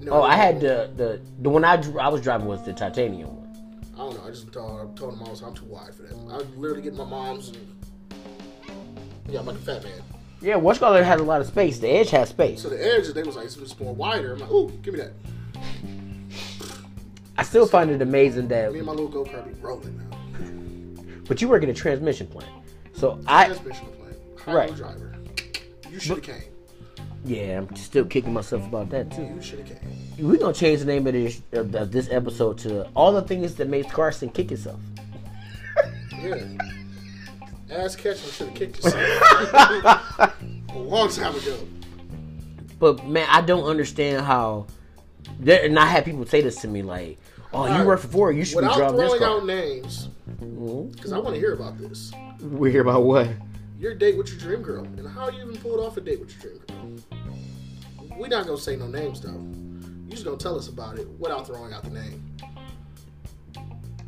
no. 0.00 0.12
Oh, 0.12 0.22
I 0.22 0.36
had 0.36 0.60
the 0.60 0.90
the 0.96 1.20
the 1.40 1.48
one 1.50 1.64
I 1.64 1.76
dr- 1.76 1.98
I 1.98 2.08
was 2.08 2.20
driving 2.20 2.46
was 2.46 2.62
the 2.64 2.72
titanium 2.72 3.36
one. 3.36 3.84
I 3.94 3.98
don't 3.98 4.14
know. 4.16 4.24
I 4.26 4.30
just 4.30 4.52
told, 4.52 4.96
told 4.96 5.12
them 5.12 5.22
I 5.26 5.30
was 5.30 5.42
I'm 5.42 5.54
too 5.54 5.64
wide 5.66 5.94
for 5.94 6.02
that. 6.02 6.12
I 6.14 6.36
was 6.38 6.46
literally 6.56 6.82
get 6.82 6.94
my 6.94 7.04
mom's. 7.04 7.48
And, 7.50 7.58
yeah, 9.28 9.40
I'm 9.40 9.46
like 9.46 9.56
a 9.56 9.60
fat 9.60 9.82
man. 9.84 9.92
Yeah, 10.40 10.56
What's 10.56 10.80
Color 10.80 11.04
has 11.04 11.20
a 11.20 11.24
lot 11.24 11.40
of 11.40 11.46
space. 11.46 11.78
The 11.78 11.88
Edge 11.88 12.10
has 12.10 12.30
space. 12.30 12.62
So 12.62 12.68
the 12.68 12.84
edge, 12.84 13.06
they 13.14 13.22
was 13.22 13.36
like, 13.36 13.44
it's 13.44 13.54
just 13.54 13.78
more 13.80 13.94
wider. 13.94 14.32
I'm 14.32 14.40
like, 14.40 14.50
ooh, 14.50 14.68
give 14.82 14.92
me 14.94 15.00
that. 15.00 15.12
I 17.38 17.44
still 17.44 17.66
find 17.66 17.90
it 17.90 18.02
amazing 18.02 18.48
that, 18.48 18.72
Me 18.72 18.78
and 18.78 18.86
my 18.86 18.92
little 18.92 19.08
go 19.08 19.24
kart 19.24 19.46
be 19.46 19.54
rolling 19.60 19.96
now. 19.98 21.20
but 21.28 21.40
you 21.40 21.48
work 21.48 21.62
in 21.62 21.70
a 21.70 21.74
transmission 21.74 22.26
plant. 22.26 22.50
So 22.92 23.20
I 23.26 23.46
Transmission 23.46 23.86
plant. 23.86 24.16
High 24.40 24.52
Right. 24.54 24.74
driver. 24.74 25.11
You 25.92 26.00
should 26.00 26.24
have 26.24 26.40
came. 26.40 26.50
yeah, 27.22 27.58
I'm 27.58 27.76
still 27.76 28.06
kicking 28.06 28.32
myself 28.32 28.66
about 28.66 28.88
that 28.90 29.10
too. 29.10 29.24
You 29.24 29.42
should 29.42 29.58
have 29.58 29.68
came. 29.68 30.26
We're 30.26 30.38
gonna 30.38 30.54
change 30.54 30.80
the 30.80 30.86
name 30.86 31.06
of 31.06 31.12
this 31.12 31.42
of 31.52 31.92
this 31.92 32.08
episode 32.10 32.56
to 32.58 32.88
all 32.94 33.12
the 33.12 33.20
things 33.20 33.54
that 33.56 33.68
made 33.68 33.90
Carson 33.90 34.30
kick 34.30 34.48
himself. 34.48 34.80
Yeah. 36.18 36.46
Ass 37.70 37.94
catching 37.94 38.30
should 38.30 38.48
have 38.48 38.56
kicked 38.56 38.76
yourself. 38.76 38.94
a 40.70 40.78
long 40.78 41.10
time 41.10 41.34
ago. 41.34 41.58
But 42.78 43.06
man, 43.06 43.26
I 43.30 43.42
don't 43.42 43.64
understand 43.64 44.24
how. 44.24 44.66
There, 45.38 45.62
and 45.62 45.78
I 45.78 45.86
had 45.86 46.04
people 46.06 46.24
say 46.24 46.40
this 46.40 46.56
to 46.62 46.68
me 46.68 46.82
like, 46.82 47.18
"Oh, 47.52 47.66
you 47.66 47.72
Alright. 47.72 47.86
work 47.86 48.00
for 48.00 48.08
Ford, 48.08 48.36
you 48.36 48.44
should 48.44 48.60
be 48.60 48.66
Without 48.66 48.76
driving 48.78 48.96
this 48.96 49.06
throwing 49.08 49.20
car." 49.20 49.36
out 49.38 49.46
names, 49.46 50.08
mm-hmm. 50.40 50.90
because 50.90 51.12
I 51.12 51.18
want 51.18 51.34
to 51.34 51.40
hear 51.40 51.52
about 51.52 51.78
this. 51.78 52.12
We 52.40 52.70
hear 52.70 52.80
about 52.80 53.02
what? 53.02 53.28
Your 53.82 53.94
date 53.96 54.16
with 54.16 54.28
your 54.28 54.38
dream 54.38 54.62
girl, 54.62 54.84
and 54.84 55.08
how 55.08 55.28
you 55.28 55.42
even 55.42 55.56
pulled 55.56 55.80
off 55.80 55.96
a 55.96 56.00
date 56.00 56.20
with 56.20 56.30
your 56.40 56.52
dream 56.52 57.02
girl. 57.10 58.16
We're 58.16 58.28
not 58.28 58.46
gonna 58.46 58.56
say 58.56 58.76
no 58.76 58.86
names 58.86 59.20
though. 59.20 59.32
You 59.32 60.08
just 60.08 60.24
gonna 60.24 60.36
tell 60.36 60.56
us 60.56 60.68
about 60.68 61.00
it 61.00 61.08
without 61.18 61.48
throwing 61.48 61.72
out 61.72 61.82
the 61.82 61.90
name. 61.90 62.24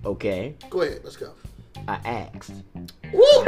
Okay, 0.05 0.55
Go 0.71 0.83
ahead, 0.83 1.01
let's 1.03 1.17
go. 1.17 1.33
I 1.89 1.95
asked. 2.05 2.53
Woo! 3.13 3.45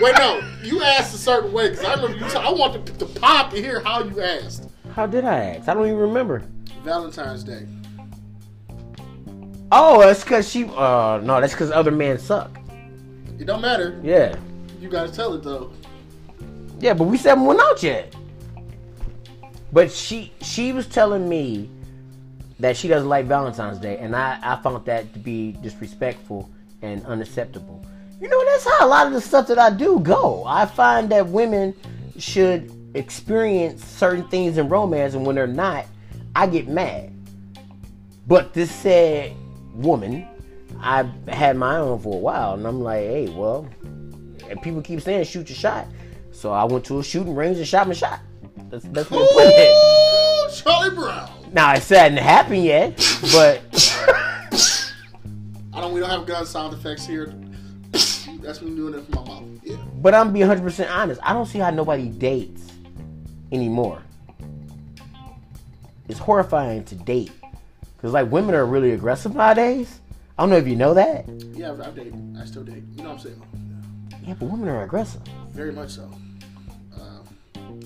Wait, 0.00 0.18
no. 0.18 0.40
You 0.64 0.82
asked 0.82 1.14
a 1.14 1.18
certain 1.18 1.52
way 1.52 1.70
because 1.70 1.84
I 1.84 1.94
remember 1.94 2.24
you. 2.24 2.32
T- 2.32 2.36
I 2.36 2.50
want 2.50 2.84
the, 2.84 2.92
the 3.04 3.20
pop 3.20 3.52
to 3.52 3.62
hear 3.62 3.78
how 3.78 4.02
you 4.02 4.20
asked. 4.20 4.68
How 4.92 5.06
did 5.06 5.24
I 5.24 5.38
ask? 5.38 5.68
I 5.68 5.74
don't 5.74 5.86
even 5.86 6.00
remember. 6.00 6.42
Valentine's 6.82 7.44
Day. 7.44 7.64
Oh, 9.70 10.00
that's 10.00 10.24
because 10.24 10.50
she. 10.50 10.64
Uh, 10.64 11.20
no, 11.22 11.40
that's 11.40 11.52
because 11.52 11.70
other 11.70 11.92
men 11.92 12.18
suck. 12.18 12.58
It 13.38 13.44
don't 13.44 13.60
matter. 13.60 14.00
Yeah, 14.02 14.34
You 14.84 14.90
gotta 14.90 15.10
tell 15.10 15.32
it 15.32 15.42
though. 15.42 15.72
yeah, 16.78 16.92
but 16.92 17.04
we 17.04 17.16
haven't 17.16 17.46
went 17.46 17.58
out 17.58 17.82
yet. 17.82 18.14
But 19.72 19.90
she 19.90 20.30
she 20.42 20.72
was 20.74 20.86
telling 20.86 21.26
me 21.26 21.70
that 22.60 22.76
she 22.76 22.86
doesn't 22.86 23.08
like 23.08 23.24
Valentine's 23.24 23.78
Day, 23.78 23.96
and 23.96 24.14
I 24.14 24.38
I 24.42 24.56
found 24.56 24.84
that 24.84 25.10
to 25.14 25.18
be 25.18 25.52
disrespectful 25.52 26.50
and 26.82 27.02
unacceptable. 27.06 27.82
You 28.20 28.28
know, 28.28 28.44
that's 28.44 28.64
how 28.66 28.86
a 28.86 28.88
lot 28.88 29.06
of 29.06 29.14
the 29.14 29.22
stuff 29.22 29.46
that 29.46 29.58
I 29.58 29.70
do 29.70 30.00
go. 30.00 30.44
I 30.46 30.66
find 30.66 31.08
that 31.12 31.28
women 31.28 31.74
should 32.18 32.70
experience 32.92 33.82
certain 33.82 34.28
things 34.28 34.58
in 34.58 34.68
romance, 34.68 35.14
and 35.14 35.24
when 35.24 35.34
they're 35.34 35.46
not, 35.46 35.86
I 36.36 36.46
get 36.46 36.68
mad. 36.68 37.10
But 38.26 38.52
this 38.52 38.70
said 38.70 39.34
woman, 39.72 40.28
I've 40.78 41.08
had 41.26 41.56
my 41.56 41.76
own 41.76 42.00
for 42.00 42.16
a 42.16 42.18
while, 42.18 42.52
and 42.52 42.66
I'm 42.66 42.82
like, 42.82 43.00
hey, 43.00 43.30
well, 43.30 43.66
and 44.48 44.60
people 44.62 44.82
keep 44.82 45.00
saying 45.00 45.24
shoot 45.24 45.48
your 45.48 45.56
shot. 45.56 45.86
So 46.32 46.52
I 46.52 46.64
went 46.64 46.84
to 46.86 46.98
a 46.98 47.04
shooting 47.04 47.34
range 47.34 47.58
and 47.58 47.66
shot 47.66 47.86
my 47.86 47.94
shot. 47.94 48.20
That's 48.70 48.84
that's 48.86 49.10
what 49.10 49.22
I'm 49.22 49.34
putting 49.34 49.52
it. 49.54 50.54
Charlie 50.54 50.94
Brown. 50.94 51.30
Now 51.52 51.74
it 51.74 51.82
hadn't 51.84 52.18
happened 52.18 52.64
yet, 52.64 52.96
but 53.32 53.60
I 55.72 55.80
don't. 55.80 55.92
We 55.92 56.00
don't 56.00 56.10
have 56.10 56.26
gun 56.26 56.44
sound 56.46 56.74
effects 56.74 57.06
here. 57.06 57.34
That's 58.40 58.60
me 58.60 58.74
doing 58.74 58.94
it 58.94 59.04
from 59.06 59.14
my 59.14 59.28
mouth. 59.28 59.44
Yeah. 59.62 59.76
but 59.96 60.14
I'm 60.14 60.32
being 60.32 60.46
100 60.46 60.62
percent 60.62 60.90
honest. 60.90 61.20
I 61.24 61.32
don't 61.32 61.46
see 61.46 61.58
how 61.58 61.70
nobody 61.70 62.08
dates 62.08 62.62
anymore. 63.52 64.02
It's 66.08 66.18
horrifying 66.18 66.84
to 66.84 66.94
date 66.94 67.32
because 67.96 68.12
like 68.12 68.30
women 68.30 68.54
are 68.54 68.66
really 68.66 68.92
aggressive 68.92 69.34
nowadays. 69.34 70.00
I 70.36 70.42
don't 70.42 70.50
know 70.50 70.56
if 70.56 70.66
you 70.66 70.76
know 70.76 70.94
that. 70.94 71.26
Yeah, 71.54 71.70
I've, 71.70 71.80
I've 71.80 71.94
dated. 71.94 72.36
I 72.38 72.44
still 72.44 72.64
date. 72.64 72.82
You 72.96 73.02
know 73.02 73.10
what 73.10 73.12
I'm 73.12 73.18
saying? 73.20 73.42
Yeah, 74.24 74.34
but 74.34 74.46
women 74.46 74.68
are 74.68 74.82
aggressive. 74.82 75.20
Very 75.50 75.72
much 75.72 75.90
so. 75.90 76.10
Um, 76.94 77.80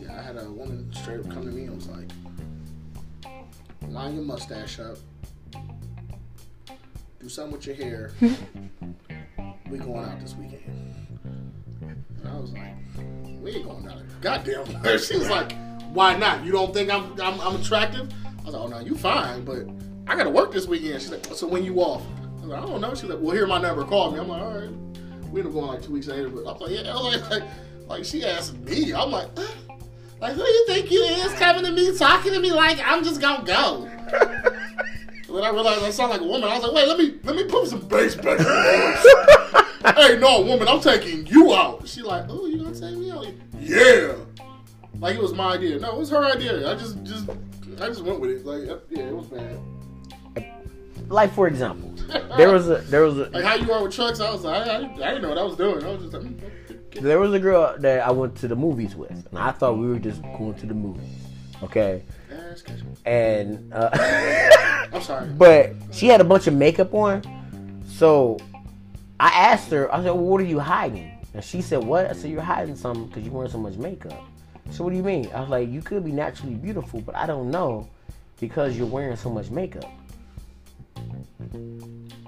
yeah, 0.00 0.18
I 0.18 0.22
had 0.22 0.36
a 0.36 0.50
woman 0.50 0.90
straight 0.92 1.20
up 1.20 1.30
come 1.30 1.44
to 1.44 1.50
me 1.50 1.64
and 1.64 1.76
was 1.76 1.88
like, 1.88 2.10
"Line 3.88 4.14
your 4.14 4.24
mustache 4.24 4.80
up 4.80 4.98
do 7.26 7.30
something 7.30 7.54
with 7.54 7.66
your 7.66 7.74
hair. 7.74 8.12
we 9.68 9.78
going 9.78 10.04
out 10.04 10.20
this 10.20 10.36
weekend. 10.36 10.62
And 11.82 12.28
I 12.28 12.36
was 12.36 12.52
like, 12.52 12.74
we 13.40 13.50
ain't 13.50 13.64
going 13.64 13.84
there. 13.84 14.06
Goddamn. 14.20 14.64
She 15.00 15.18
was 15.18 15.28
like, 15.28 15.52
why 15.92 16.16
not? 16.16 16.44
You 16.44 16.52
don't 16.52 16.72
think 16.72 16.88
I'm 16.88 17.20
I'm, 17.20 17.40
I'm 17.40 17.56
attractive? 17.56 18.12
I 18.24 18.44
was 18.44 18.54
like, 18.54 18.62
oh 18.62 18.68
no, 18.68 18.78
you 18.78 18.94
fine, 18.94 19.44
but 19.44 19.66
I 20.06 20.14
gotta 20.14 20.30
work 20.30 20.52
this 20.52 20.68
weekend. 20.68 21.02
She's 21.02 21.10
like, 21.10 21.24
so 21.34 21.48
when 21.48 21.64
you 21.64 21.80
off? 21.80 22.02
I 22.20 22.40
was 22.42 22.50
like, 22.50 22.62
I 22.62 22.66
don't 22.66 22.80
know. 22.80 22.94
She's 22.94 23.10
like, 23.10 23.18
well, 23.20 23.34
here 23.34 23.46
my 23.48 23.60
number. 23.60 23.84
Call 23.84 24.12
me. 24.12 24.20
I'm 24.20 24.28
like, 24.28 24.42
all 24.42 24.60
right. 24.60 24.70
Ended 25.36 25.46
up 25.46 25.52
going 25.52 25.66
like 25.66 25.82
two 25.82 25.92
weeks 25.92 26.06
later, 26.06 26.30
but 26.30 26.46
I 26.46 26.52
was 26.52 26.60
like, 26.62 26.70
yeah. 26.70 26.94
Like, 26.94 27.30
like, 27.30 27.42
like 27.86 28.04
she 28.04 28.24
asked 28.24 28.56
me. 28.60 28.94
I'm 28.94 29.10
like, 29.10 29.28
like 30.18 30.32
who 30.32 30.42
do 30.42 30.48
you 30.48 30.66
think 30.66 30.90
you 30.90 31.02
is 31.02 31.32
coming 31.34 31.64
to 31.64 31.72
me 31.72 31.94
talking 31.96 32.32
to 32.32 32.40
me 32.40 32.52
like 32.52 32.80
I'm 32.82 33.04
just 33.04 33.20
gonna 33.20 33.44
go? 33.44 33.90
When 35.28 35.42
I 35.42 35.50
realized 35.50 35.82
I 35.82 35.90
sound 35.90 36.12
like 36.12 36.20
a 36.20 36.24
woman, 36.24 36.44
I 36.44 36.54
was 36.54 36.62
like, 36.62 36.72
wait, 36.72 36.88
let 36.88 36.98
me 36.98 37.18
let 37.24 37.34
me 37.34 37.44
put 37.44 37.66
some 37.66 37.80
bass 37.80 38.14
back 38.14 38.38
in 38.38 38.44
the 38.44 39.66
hey, 39.96 40.18
no, 40.18 40.40
woman, 40.42 40.68
I'm 40.68 40.80
taking 40.80 41.26
you 41.26 41.52
out. 41.52 41.86
She 41.86 42.00
like, 42.00 42.26
oh, 42.28 42.46
you 42.46 42.62
gonna 42.62 42.72
take 42.72 42.96
me 42.96 43.10
out? 43.10 43.26
Yeah. 43.58 44.14
Like 45.00 45.16
it 45.16 45.20
was 45.20 45.34
my 45.34 45.54
idea. 45.54 45.80
No, 45.80 45.90
it 45.90 45.98
was 45.98 46.10
her 46.10 46.24
idea. 46.24 46.70
I 46.70 46.74
just 46.76 47.02
just 47.02 47.28
I 47.80 47.88
just 47.88 48.02
went 48.02 48.20
with 48.20 48.30
it. 48.30 48.46
Like 48.46 48.80
yeah, 48.88 49.02
it 49.02 49.14
was 49.14 49.26
bad. 49.26 49.58
Like 51.08 51.32
for 51.32 51.46
example, 51.46 51.92
there 52.36 52.50
was 52.50 52.68
a 52.68 52.76
there 52.78 53.02
was 53.02 53.18
a 53.18 53.30
Like 53.30 53.44
how 53.44 53.54
you 53.54 53.72
are 53.72 53.82
with 53.82 53.94
trucks, 53.94 54.20
I 54.20 54.30
was 54.32 54.42
like, 54.42 54.66
I, 54.66 54.72
I, 54.72 54.78
I 54.78 54.80
didn't 54.80 55.22
know 55.22 55.28
what 55.28 55.38
I 55.38 55.42
was 55.42 55.56
doing. 55.56 55.84
I 55.84 55.88
was 55.88 56.02
just 56.02 56.12
like, 56.12 56.22
mm, 56.22 56.42
okay. 56.70 57.00
there 57.00 57.20
was 57.20 57.32
a 57.32 57.38
girl 57.38 57.76
that 57.78 58.06
I 58.06 58.10
went 58.10 58.36
to 58.38 58.48
the 58.48 58.56
movies 58.56 58.96
with, 58.96 59.10
and 59.10 59.38
I 59.38 59.52
thought 59.52 59.78
we 59.78 59.86
were 59.88 59.98
just 59.98 60.22
going 60.22 60.54
to 60.54 60.66
the 60.66 60.74
movies, 60.74 61.08
okay? 61.62 62.02
And 63.04 63.72
uh, 63.72 63.90
I'm 64.92 65.02
sorry. 65.02 65.28
but 65.30 65.72
she 65.92 66.06
had 66.06 66.20
a 66.20 66.24
bunch 66.24 66.46
of 66.46 66.54
makeup 66.54 66.92
on, 66.94 67.22
so 67.86 68.38
I 69.20 69.28
asked 69.28 69.70
her. 69.70 69.92
I 69.92 69.98
said, 69.98 70.06
well, 70.06 70.18
"What 70.18 70.40
are 70.40 70.44
you 70.44 70.58
hiding?" 70.58 71.12
And 71.34 71.44
she 71.44 71.62
said, 71.62 71.84
"What?" 71.84 72.06
I 72.06 72.14
said, 72.14 72.30
"You're 72.30 72.42
hiding 72.42 72.76
something 72.76 73.06
because 73.06 73.22
you're 73.24 73.32
wearing 73.32 73.50
so 73.50 73.58
much 73.58 73.74
makeup." 73.74 74.24
So 74.70 74.82
what 74.82 74.90
do 74.90 74.96
you 74.96 75.04
mean? 75.04 75.30
I 75.32 75.40
was 75.40 75.50
like, 75.50 75.68
"You 75.68 75.82
could 75.82 76.04
be 76.04 76.12
naturally 76.12 76.54
beautiful, 76.54 77.00
but 77.00 77.14
I 77.14 77.26
don't 77.26 77.50
know 77.50 77.88
because 78.40 78.76
you're 78.76 78.88
wearing 78.88 79.16
so 79.16 79.30
much 79.30 79.50
makeup." 79.50 79.88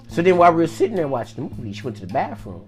So 0.09 0.22
then, 0.22 0.37
while 0.37 0.52
we 0.52 0.62
were 0.62 0.66
sitting 0.66 0.96
there 0.96 1.09
watching 1.09 1.48
the 1.48 1.54
movie, 1.54 1.72
she 1.72 1.83
went 1.83 1.96
to 1.98 2.07
the 2.07 2.12
bathroom. 2.12 2.64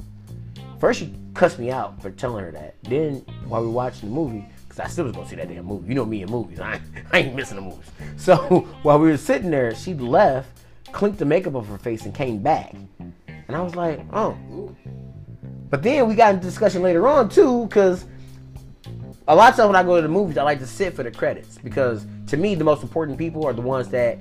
First, 0.79 1.01
she 1.01 1.15
cussed 1.35 1.59
me 1.59 1.71
out 1.71 2.01
for 2.01 2.11
telling 2.11 2.45
her 2.45 2.53
that. 2.53 2.77
Then, 2.83 3.17
while 3.47 3.63
we 3.63 3.69
were 3.69 3.73
watching 3.73 4.09
the 4.09 4.15
movie, 4.15 4.47
because 4.69 4.81
I 4.81 4.89
still 4.89 5.05
was 5.05 5.15
gonna 5.15 5.29
see 5.29 5.37
that 5.37 5.49
damn 5.49 5.65
movie. 5.65 5.89
You 5.89 5.95
know 5.95 6.05
me 6.05 6.23
in 6.23 6.31
movies. 6.31 6.61
I 6.61 6.75
ain't, 6.75 6.83
I 7.13 7.19
ain't 7.19 7.35
missing 7.35 7.57
the 7.57 7.63
movies. 7.63 7.91
So 8.17 8.37
while 8.83 8.99
we 8.99 9.09
were 9.09 9.17
sitting 9.17 9.51
there, 9.51 9.75
she 9.75 9.95
left, 9.95 10.49
clinked 10.93 11.19
the 11.19 11.25
makeup 11.25 11.55
off 11.55 11.67
her 11.69 11.79
face, 11.79 12.05
and 12.05 12.15
came 12.15 12.39
back. 12.39 12.75
And 12.99 13.57
I 13.57 13.61
was 13.61 13.75
like, 13.75 14.01
oh. 14.13 14.37
But 15.71 15.83
then 15.83 16.09
we 16.09 16.15
got 16.15 16.35
into 16.35 16.47
discussion 16.47 16.83
later 16.83 17.07
on 17.09 17.29
too, 17.29 17.67
because 17.67 18.05
a 19.29 19.35
lot 19.35 19.51
of 19.51 19.57
times 19.57 19.69
when 19.69 19.77
I 19.77 19.83
go 19.83 19.97
to 19.97 20.03
the 20.03 20.09
movies, 20.09 20.39
I 20.39 20.43
like 20.43 20.59
to 20.59 20.67
sit 20.67 20.95
for 20.95 21.03
the 21.03 21.11
credits 21.11 21.59
because 21.59 22.07
to 22.29 22.37
me 22.37 22.55
the 22.55 22.65
most 22.65 22.83
important 22.83 23.19
people 23.19 23.47
are 23.47 23.53
the 23.53 23.61
ones 23.61 23.89
that 23.89 24.19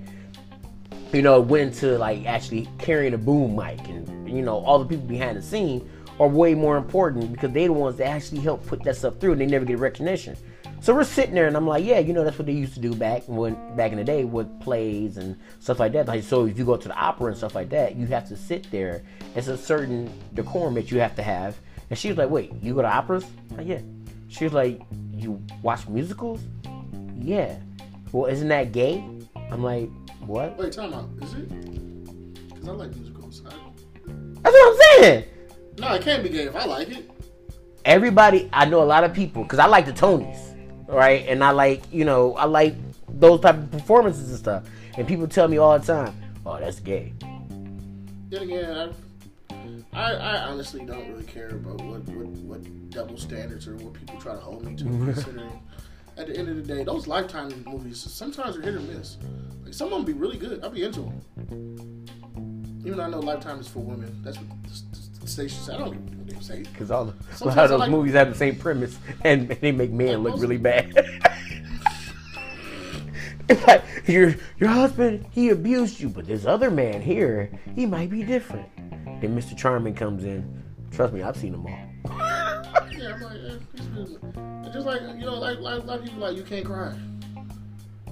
you 1.13 1.21
know 1.21 1.39
went 1.39 1.73
into 1.73 1.97
like 1.97 2.25
actually 2.25 2.67
carrying 2.77 3.13
a 3.13 3.17
boom 3.17 3.55
mic 3.55 3.79
and 3.87 4.29
you 4.29 4.41
know 4.41 4.57
all 4.59 4.79
the 4.79 4.85
people 4.85 5.05
behind 5.05 5.37
the 5.37 5.41
scene 5.41 5.89
are 6.19 6.27
way 6.27 6.53
more 6.53 6.77
important 6.77 7.31
because 7.31 7.51
they're 7.51 7.67
the 7.67 7.73
ones 7.73 7.97
that 7.97 8.07
actually 8.07 8.41
help 8.41 8.65
put 8.67 8.83
that 8.83 8.95
stuff 8.95 9.17
through 9.19 9.31
and 9.31 9.41
they 9.41 9.45
never 9.45 9.63
get 9.63 9.79
recognition. 9.79 10.35
So 10.81 10.93
we're 10.93 11.03
sitting 11.05 11.33
there 11.33 11.47
and 11.47 11.57
I'm 11.57 11.67
like, 11.67 11.83
yeah, 11.83 11.99
you 11.99 12.13
know 12.13 12.23
that's 12.23 12.37
what 12.37 12.45
they 12.45 12.53
used 12.53 12.73
to 12.73 12.79
do 12.79 12.93
back 12.93 13.23
when 13.27 13.55
back 13.75 13.91
in 13.91 13.97
the 13.97 14.03
day 14.03 14.23
with 14.23 14.59
plays 14.61 15.17
and 15.17 15.37
stuff 15.59 15.79
like 15.79 15.93
that. 15.93 16.07
Like 16.07 16.23
so 16.23 16.45
if 16.45 16.57
you 16.57 16.65
go 16.65 16.77
to 16.77 16.87
the 16.87 16.95
opera 16.95 17.27
and 17.27 17.37
stuff 17.37 17.55
like 17.55 17.69
that, 17.69 17.95
you 17.95 18.05
have 18.07 18.27
to 18.29 18.37
sit 18.37 18.69
there. 18.69 19.03
It's 19.35 19.47
a 19.47 19.57
certain 19.57 20.11
decorum 20.33 20.73
that 20.75 20.91
you 20.91 20.99
have 20.99 21.15
to 21.15 21.23
have. 21.23 21.57
And 21.89 21.97
she 21.97 22.09
was 22.09 22.17
like, 22.17 22.29
wait, 22.29 22.53
you 22.61 22.75
go 22.75 22.81
to 22.81 22.87
operas? 22.87 23.25
Like, 23.57 23.67
yeah. 23.67 23.81
She 24.27 24.43
was 24.43 24.53
like, 24.53 24.81
you 25.11 25.41
watch 25.63 25.87
musicals? 25.87 26.39
Yeah. 27.17 27.57
Well, 28.11 28.29
isn't 28.31 28.47
that 28.49 28.71
gay? 28.71 29.03
I'm 29.51 29.63
like, 29.63 29.89
what? 30.29 30.55
Wait, 30.59 30.71
time 30.71 30.93
out. 30.93 31.09
Is 31.23 31.33
it? 31.33 31.49
Because 32.49 32.69
I 32.69 32.71
like 32.71 32.95
musicals. 32.95 33.41
I, 33.47 33.49
That's 33.49 34.55
what 34.55 34.67
I'm 34.67 35.03
saying. 35.03 35.25
no, 35.79 35.93
it 35.95 36.03
can't 36.03 36.21
be 36.21 36.29
gay 36.29 36.43
if 36.43 36.55
I 36.55 36.65
like 36.65 36.89
it. 36.89 37.09
Everybody, 37.83 38.47
I 38.53 38.65
know 38.65 38.83
a 38.83 38.85
lot 38.85 39.03
of 39.03 39.11
people 39.11 39.41
because 39.41 39.57
I 39.57 39.65
like 39.65 39.87
the 39.87 39.91
Tonys, 39.91 40.37
right? 40.87 41.25
And 41.27 41.43
I 41.43 41.49
like, 41.49 41.81
you 41.91 42.05
know, 42.05 42.35
I 42.35 42.45
like 42.45 42.75
those 43.07 43.39
type 43.41 43.55
of 43.55 43.71
performances 43.71 44.29
and 44.29 44.37
stuff. 44.37 44.63
And 44.97 45.07
people 45.07 45.27
tell 45.27 45.47
me 45.47 45.57
all 45.57 45.79
the 45.79 45.85
time, 45.85 46.13
oh, 46.45 46.59
that's 46.59 46.79
gay. 46.79 47.13
Then 48.29 48.43
again, 48.43 48.93
I, 49.93 49.99
I, 49.99 50.11
I 50.11 50.37
honestly 50.43 50.85
don't 50.85 51.09
really 51.09 51.23
care 51.23 51.49
about 51.49 51.81
what, 51.81 52.01
what, 52.09 52.27
what 52.27 52.89
double 52.91 53.17
standards 53.17 53.67
or 53.67 53.77
what 53.77 53.93
people 53.93 54.19
try 54.21 54.33
to 54.33 54.39
hold 54.39 54.63
me 54.63 54.75
to. 54.75 54.83
considering, 54.83 55.59
at 56.19 56.27
the 56.27 56.37
end 56.37 56.49
of 56.49 56.55
the 56.57 56.61
day, 56.61 56.83
those 56.83 57.07
Lifetime 57.07 57.63
movies 57.65 57.99
sometimes 57.99 58.57
are 58.57 58.61
hit 58.61 58.75
or 58.75 58.81
miss. 58.81 59.17
Like 59.63 59.73
some 59.73 59.87
of 59.87 59.93
them 59.93 60.05
be 60.05 60.13
really 60.13 60.37
good. 60.37 60.61
I'll 60.63 60.69
be 60.69 60.83
into 60.83 60.99
them. 60.99 61.21
Even 62.81 62.97
though 62.97 63.03
I 63.03 63.09
know 63.09 63.19
Lifetime 63.19 63.59
is 63.59 63.67
for 63.67 63.79
women. 63.79 64.21
That's 64.21 64.37
what 64.37 64.47
the, 64.63 65.19
the 65.21 65.27
station 65.27 65.57
said. 65.61 65.75
I 65.75 65.77
don't 65.77 65.95
a 65.95 65.99
what 65.99 66.27
they 66.27 66.39
say. 66.41 66.59
Because 66.63 66.91
all 66.91 67.05
the, 67.05 67.13
a 67.41 67.45
lot 67.45 67.57
of 67.57 67.69
those 67.69 67.79
like- 67.79 67.89
movies 67.89 68.13
have 68.13 68.29
the 68.29 68.35
same 68.35 68.57
premise 68.57 68.97
and 69.23 69.47
they 69.47 69.71
make 69.71 69.91
men 69.91 70.21
look 70.21 70.39
really 70.39 70.57
bad. 70.57 70.91
it's 73.49 73.65
like 73.65 73.83
your 74.05 74.35
your 74.59 74.69
husband, 74.69 75.25
he 75.31 75.49
abused 75.49 76.01
you, 76.01 76.09
but 76.09 76.27
this 76.27 76.45
other 76.45 76.69
man 76.69 77.01
here, 77.01 77.49
he 77.75 77.85
might 77.85 78.09
be 78.09 78.23
different. 78.23 78.67
Then 79.21 79.39
Mr. 79.39 79.57
Charming 79.57 79.95
comes 79.95 80.25
in. 80.25 80.63
Trust 80.91 81.13
me, 81.13 81.21
I've 81.21 81.37
seen 81.37 81.53
them 81.53 81.65
all. 81.65 81.88
Yeah, 83.09 83.15
I'm 83.15 83.21
like, 83.21 83.33
eh, 83.33 83.57
it's 83.73 83.87
good. 83.87 84.19
It's 84.65 84.73
just 84.75 84.85
like 84.85 85.01
you 85.01 85.25
know, 85.25 85.39
like, 85.39 85.59
like 85.59 85.81
a 85.81 85.85
lot 85.85 85.99
of 85.99 86.05
people 86.05 86.19
like 86.19 86.37
you 86.37 86.43
can't 86.43 86.65
cry. 86.65 86.93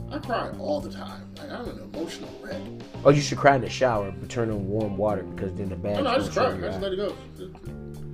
I 0.10 0.18
cry 0.20 0.50
all 0.58 0.80
the 0.80 0.92
time. 0.92 1.30
Like 1.38 1.52
I'm 1.52 1.70
an 1.70 1.80
emotional 1.94 2.30
wreck. 2.42 2.62
Oh, 3.06 3.12
you 3.12 3.22
should 3.22 3.38
cry 3.38 3.56
in 3.56 3.62
the 3.62 3.70
shower, 3.70 4.12
but 4.12 4.30
turn 4.30 4.50
on 4.50 4.68
warm 4.68 4.98
water 4.98 5.24
because 5.24 5.54
then 5.54 5.70
the 5.70 5.76
bad. 5.76 5.98
No, 5.98 6.04
no, 6.04 6.10
I 6.10 6.18
just 6.18 6.32
cry. 6.32 6.52
I 6.52 6.60
just 6.60 6.82
let 6.82 6.94
it 6.94 6.96
go. 6.96 7.16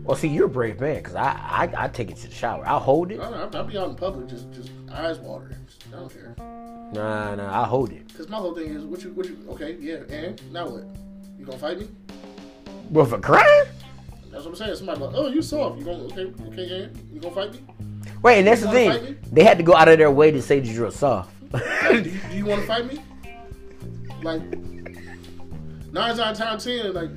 Well, 0.03 0.17
see, 0.17 0.27
you're 0.27 0.47
a 0.47 0.49
brave 0.49 0.81
man 0.81 0.97
because 0.97 1.15
I, 1.15 1.31
I 1.31 1.85
I 1.85 1.87
take 1.87 2.11
it 2.11 2.17
to 2.17 2.27
the 2.27 2.35
shower. 2.35 2.67
I'll 2.67 2.79
hold 2.79 3.11
it. 3.11 3.19
I 3.21 3.29
don't 3.29 3.53
know, 3.53 3.59
I'll 3.59 3.65
be 3.65 3.77
out 3.77 3.89
in 3.89 3.95
public, 3.95 4.27
just 4.27 4.51
just 4.51 4.71
eyes 4.91 5.19
watering. 5.19 5.65
I 5.93 5.95
don't 5.95 6.13
care. 6.13 6.35
Nah, 6.37 7.35
nah, 7.35 7.61
I'll 7.61 7.65
hold 7.65 7.93
it. 7.93 8.13
Cause 8.15 8.27
my 8.27 8.37
whole 8.37 8.53
thing 8.53 8.75
is, 8.75 8.83
what 8.83 9.01
you, 9.03 9.13
what 9.13 9.25
you, 9.25 9.37
okay, 9.51 9.77
yeah, 9.79 10.03
and 10.09 10.51
now 10.51 10.67
what? 10.67 10.83
You 11.39 11.45
gonna 11.45 11.57
fight 11.57 11.79
me? 11.79 11.87
Well, 12.89 13.05
for 13.05 13.19
crying? 13.19 13.65
That's 14.33 14.45
what 14.45 14.51
I'm 14.51 14.55
saying. 14.55 14.75
Somebody 14.77 14.99
like, 14.99 15.11
oh, 15.13 15.27
you 15.27 15.43
soft. 15.43 15.77
You 15.77 15.85
gonna, 15.85 16.03
okay, 16.05 16.33
okay, 16.47 16.83
and 16.85 17.13
you 17.13 17.19
gonna 17.19 17.35
fight 17.35 17.53
me? 17.53 17.59
Wait, 18.23 18.39
and 18.39 18.47
that's 18.47 18.61
the 18.61 18.71
thing. 18.71 19.19
They 19.31 19.43
had 19.43 19.59
to 19.59 19.63
go 19.63 19.75
out 19.75 19.87
of 19.87 19.99
their 19.99 20.09
way 20.09 20.31
to 20.31 20.41
say 20.41 20.59
that 20.59 20.67
you're 20.67 20.89
soft. 20.89 21.31
Like, 21.51 21.63
do 22.03 22.09
you, 22.09 22.19
you 22.31 22.45
want 22.47 22.61
to 22.61 22.67
fight 22.67 22.91
me? 22.91 22.99
Like 24.23 24.41
nine 25.91 26.19
out 26.19 26.41
of 26.41 26.63
ten, 26.63 26.93
like 26.93 27.11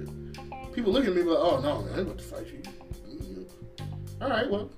people 0.74 0.92
look 0.92 1.06
at 1.06 1.14
me 1.14 1.22
like, 1.22 1.38
oh 1.38 1.58
no, 1.60 1.82
man, 1.82 1.94
I 1.94 1.98
ain't 2.00 2.06
about 2.06 2.18
to 2.18 2.24
fight 2.24 2.46
you. 2.48 2.62
Mm-hmm. 3.08 4.22
All 4.22 4.28
right, 4.28 4.50
well, 4.50 4.70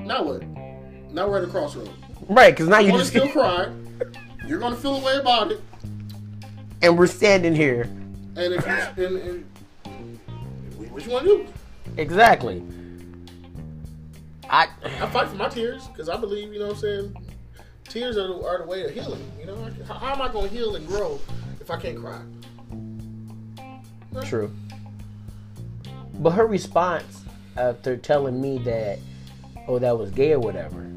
now 0.00 0.22
what? 0.22 0.42
Now 1.12 1.28
we're 1.30 1.38
at 1.38 1.44
a 1.44 1.46
crossroad. 1.46 1.90
right, 2.28 2.52
because 2.52 2.68
now 2.68 2.80
you 2.80 2.92
just 2.92 3.08
still 3.08 3.28
cry. 3.32 3.72
You're 4.46 4.58
gonna 4.58 4.76
feel 4.76 4.96
a 4.96 5.02
way 5.02 5.16
about 5.16 5.50
it, 5.50 5.62
and 6.82 6.98
we're 6.98 7.06
standing 7.06 7.54
here. 7.54 7.82
and 8.36 8.52
if 8.52 8.66
you 8.66 9.06
and, 9.06 9.16
and 9.86 10.90
what 10.90 11.06
you 11.06 11.12
want 11.12 11.24
to 11.24 11.38
do? 11.38 11.46
Exactly. 11.96 12.62
I 14.48 14.68
I 14.84 15.06
fight 15.06 15.28
for 15.28 15.36
my 15.36 15.48
tears 15.48 15.86
because 15.88 16.08
I 16.08 16.16
believe, 16.16 16.52
you 16.52 16.58
know 16.58 16.66
what 16.66 16.74
I'm 16.76 16.80
saying? 16.80 17.16
Tears 17.84 18.16
are 18.16 18.28
the, 18.28 18.44
are 18.44 18.58
the 18.58 18.66
way 18.66 18.84
of 18.84 18.90
healing. 18.90 19.30
You 19.38 19.46
know, 19.46 19.70
how, 19.86 19.94
how 19.94 20.12
am 20.12 20.22
I 20.22 20.28
going 20.28 20.48
to 20.48 20.54
heal 20.54 20.76
and 20.76 20.86
grow 20.86 21.20
if 21.60 21.70
I 21.70 21.76
can't 21.76 21.98
cry? 21.98 22.20
true. 24.24 24.50
But 26.14 26.30
her 26.30 26.46
response 26.46 27.22
after 27.56 27.96
telling 27.96 28.40
me 28.40 28.58
that, 28.58 28.98
oh, 29.68 29.78
that 29.78 29.96
was 29.96 30.10
gay 30.10 30.32
or 30.32 30.40
whatever, 30.40 30.90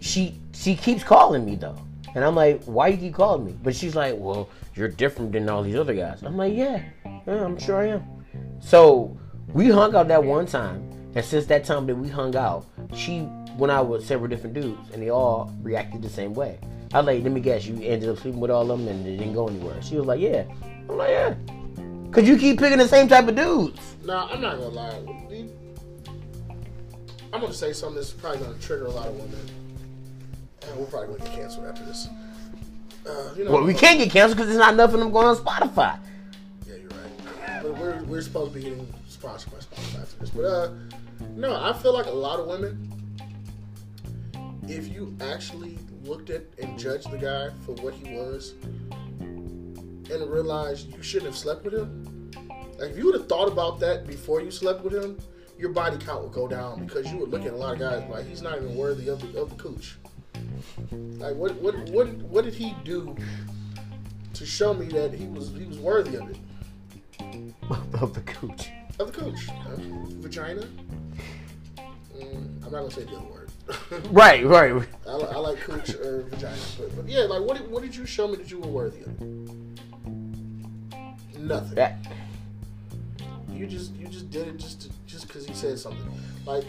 she 0.00 0.34
she 0.52 0.76
keeps 0.76 1.02
calling 1.02 1.44
me 1.44 1.56
though, 1.56 1.78
and 2.14 2.24
I'm 2.24 2.34
like, 2.34 2.62
why 2.64 2.88
you 2.88 2.96
keep 2.96 3.14
calling 3.14 3.44
me? 3.44 3.56
But 3.62 3.74
she's 3.74 3.94
like, 3.94 4.14
well, 4.16 4.48
you're 4.74 4.88
different 4.88 5.32
than 5.32 5.48
all 5.48 5.62
these 5.62 5.76
other 5.76 5.94
guys. 5.94 6.22
I'm 6.22 6.36
like, 6.36 6.54
yeah, 6.54 6.82
yeah, 7.04 7.44
I'm 7.44 7.58
sure 7.58 7.78
I 7.78 7.88
am. 7.88 8.04
So 8.60 9.16
we 9.52 9.68
hung 9.68 9.94
out 9.94 10.08
that 10.08 10.22
one 10.22 10.46
time, 10.46 10.90
and 11.14 11.24
since 11.24 11.46
that 11.46 11.64
time 11.64 11.86
that 11.86 11.96
we 11.96 12.08
hung 12.08 12.36
out, 12.36 12.66
she 12.94 13.28
went 13.56 13.70
out 13.70 13.88
with 13.88 14.06
several 14.06 14.28
different 14.28 14.54
dudes, 14.54 14.90
and 14.92 15.02
they 15.02 15.10
all 15.10 15.52
reacted 15.62 16.02
the 16.02 16.08
same 16.08 16.34
way. 16.34 16.58
I 16.92 16.98
was 16.98 17.06
like, 17.06 17.22
let 17.22 17.30
me 17.30 17.40
guess, 17.40 17.66
you 17.66 17.74
ended 17.76 18.08
up 18.08 18.18
sleeping 18.18 18.40
with 18.40 18.50
all 18.50 18.68
of 18.68 18.78
them 18.78 18.88
and 18.88 19.06
it 19.06 19.16
didn't 19.16 19.34
go 19.34 19.46
anywhere. 19.46 19.80
She 19.80 19.96
was 19.96 20.06
like, 20.06 20.20
yeah. 20.20 20.44
I'm 20.88 20.96
like, 20.96 21.10
yeah. 21.10 21.34
Cause 22.10 22.26
you 22.26 22.36
keep 22.36 22.58
picking 22.58 22.78
the 22.78 22.88
same 22.88 23.06
type 23.06 23.28
of 23.28 23.36
dudes. 23.36 23.94
Now, 24.04 24.28
I'm 24.28 24.40
not 24.40 24.56
to 24.56 24.66
lie. 24.66 24.98
I'm 27.32 27.40
to 27.42 27.52
say 27.52 27.72
something 27.72 27.94
that's 27.94 28.10
probably 28.10 28.44
to 28.44 28.60
trigger 28.60 28.86
a 28.86 28.90
lot 28.90 29.06
of 29.06 29.14
women. 29.14 29.38
And 30.66 30.80
we're 30.80 30.86
probably 30.86 31.14
to 31.14 31.22
get 31.22 31.32
canceled 31.32 31.66
after 31.66 31.84
this. 31.84 32.08
Uh, 33.08 33.30
you 33.36 33.44
know, 33.44 33.52
Well, 33.52 33.62
we 33.62 33.72
can't 33.72 34.00
get 34.00 34.10
canceled 34.10 34.36
because 34.36 34.48
there's 34.48 34.58
not 34.58 34.74
enough 34.74 34.92
of 34.92 34.98
them 34.98 35.12
going 35.12 35.26
on 35.26 35.36
Spotify. 35.36 35.96
Yeah, 36.66 36.74
you're 36.74 36.90
right. 36.90 37.78
We're 37.78 38.02
we're 38.02 38.20
supposed 38.20 38.52
to 38.52 38.58
be 38.58 38.64
getting 38.64 38.92
this, 39.20 40.30
but 40.30 40.44
uh, 40.44 40.70
no, 41.36 41.54
I 41.62 41.72
feel 41.72 41.92
like 41.92 42.06
a 42.06 42.10
lot 42.10 42.40
of 42.40 42.46
women, 42.46 42.90
if 44.68 44.88
you 44.88 45.16
actually 45.20 45.78
looked 46.02 46.30
at 46.30 46.42
and 46.60 46.78
judged 46.78 47.10
the 47.10 47.18
guy 47.18 47.50
for 47.64 47.72
what 47.82 47.94
he 47.94 48.14
was, 48.14 48.54
and 49.20 50.30
realized 50.30 50.94
you 50.94 51.02
shouldn't 51.02 51.26
have 51.26 51.36
slept 51.36 51.64
with 51.64 51.74
him, 51.74 52.30
like 52.78 52.90
if 52.90 52.98
you 52.98 53.06
would 53.06 53.14
have 53.14 53.28
thought 53.28 53.48
about 53.48 53.78
that 53.80 54.06
before 54.06 54.40
you 54.40 54.50
slept 54.50 54.82
with 54.82 54.94
him, 54.94 55.18
your 55.58 55.70
body 55.70 55.98
count 55.98 56.22
would 56.22 56.32
go 56.32 56.48
down 56.48 56.86
because 56.86 57.10
you 57.12 57.18
would 57.18 57.30
look 57.30 57.44
at 57.44 57.52
a 57.52 57.56
lot 57.56 57.74
of 57.74 57.78
guys 57.78 58.02
like 58.08 58.26
he's 58.26 58.40
not 58.40 58.56
even 58.56 58.74
worthy 58.74 59.08
of 59.08 59.20
the 59.20 59.38
of 59.38 59.50
the 59.50 59.56
cooch. 59.56 59.96
Like 60.90 61.36
what 61.36 61.54
what 61.56 61.76
what 61.90 62.08
what 62.08 62.44
did 62.44 62.54
he 62.54 62.74
do 62.84 63.14
to 64.32 64.46
show 64.46 64.72
me 64.72 64.86
that 64.86 65.12
he 65.12 65.26
was 65.26 65.50
he 65.50 65.66
was 65.66 65.78
worthy 65.78 66.16
of 66.16 66.30
it? 66.30 66.38
of 68.00 68.14
the 68.14 68.22
cooch. 68.22 68.70
Of 69.00 69.12
the 69.12 69.20
cooch. 69.20 69.48
Uh, 69.48 69.76
vagina. 70.20 70.62
Mm, 72.14 72.64
I'm 72.64 72.70
not 72.70 72.70
gonna 72.70 72.90
say 72.90 73.04
the 73.04 73.16
other 73.16 73.26
word. 73.26 73.50
Right, 74.10 74.44
right. 74.44 74.86
I, 75.08 75.10
I 75.10 75.36
like 75.38 75.58
coach 75.60 75.94
or 75.94 76.22
vagina, 76.28 76.58
but, 76.78 76.96
but 76.96 77.08
yeah, 77.08 77.20
like 77.22 77.40
what 77.40 77.56
did, 77.56 77.70
what 77.70 77.82
did 77.82 77.96
you 77.96 78.04
show 78.04 78.28
me 78.28 78.36
that 78.36 78.50
you 78.50 78.58
were 78.58 78.68
worthy 78.68 79.00
of? 79.00 79.20
Nothing. 81.38 81.74
That, 81.76 81.96
You 83.50 83.66
just 83.66 83.94
you 83.94 84.06
just 84.06 84.30
did 84.30 84.48
it 84.48 84.58
just 84.58 84.82
to, 84.82 84.90
just 85.06 85.28
because 85.28 85.46
he 85.46 85.54
said 85.54 85.78
something. 85.78 86.12
Like 86.44 86.64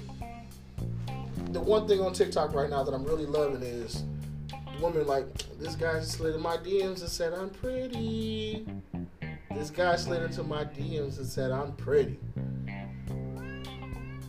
the 1.51 1.59
one 1.59 1.85
thing 1.85 1.99
on 1.99 2.13
TikTok 2.13 2.53
right 2.53 2.69
now 2.69 2.81
that 2.83 2.93
I'm 2.93 3.03
really 3.03 3.25
loving 3.25 3.61
is 3.61 4.05
the 4.49 4.81
woman 4.81 5.05
like 5.05 5.25
this 5.59 5.75
guy 5.75 5.99
slid 5.99 6.35
in 6.35 6.41
my 6.41 6.55
DMs 6.55 7.01
and 7.01 7.09
said 7.09 7.33
I'm 7.33 7.49
pretty. 7.49 8.65
This 9.55 9.69
guy 9.69 9.95
slid 9.95 10.23
into 10.23 10.43
my 10.43 10.63
DMs 10.63 11.17
and 11.17 11.27
said 11.27 11.51
I'm 11.51 11.73
pretty. 11.73 12.19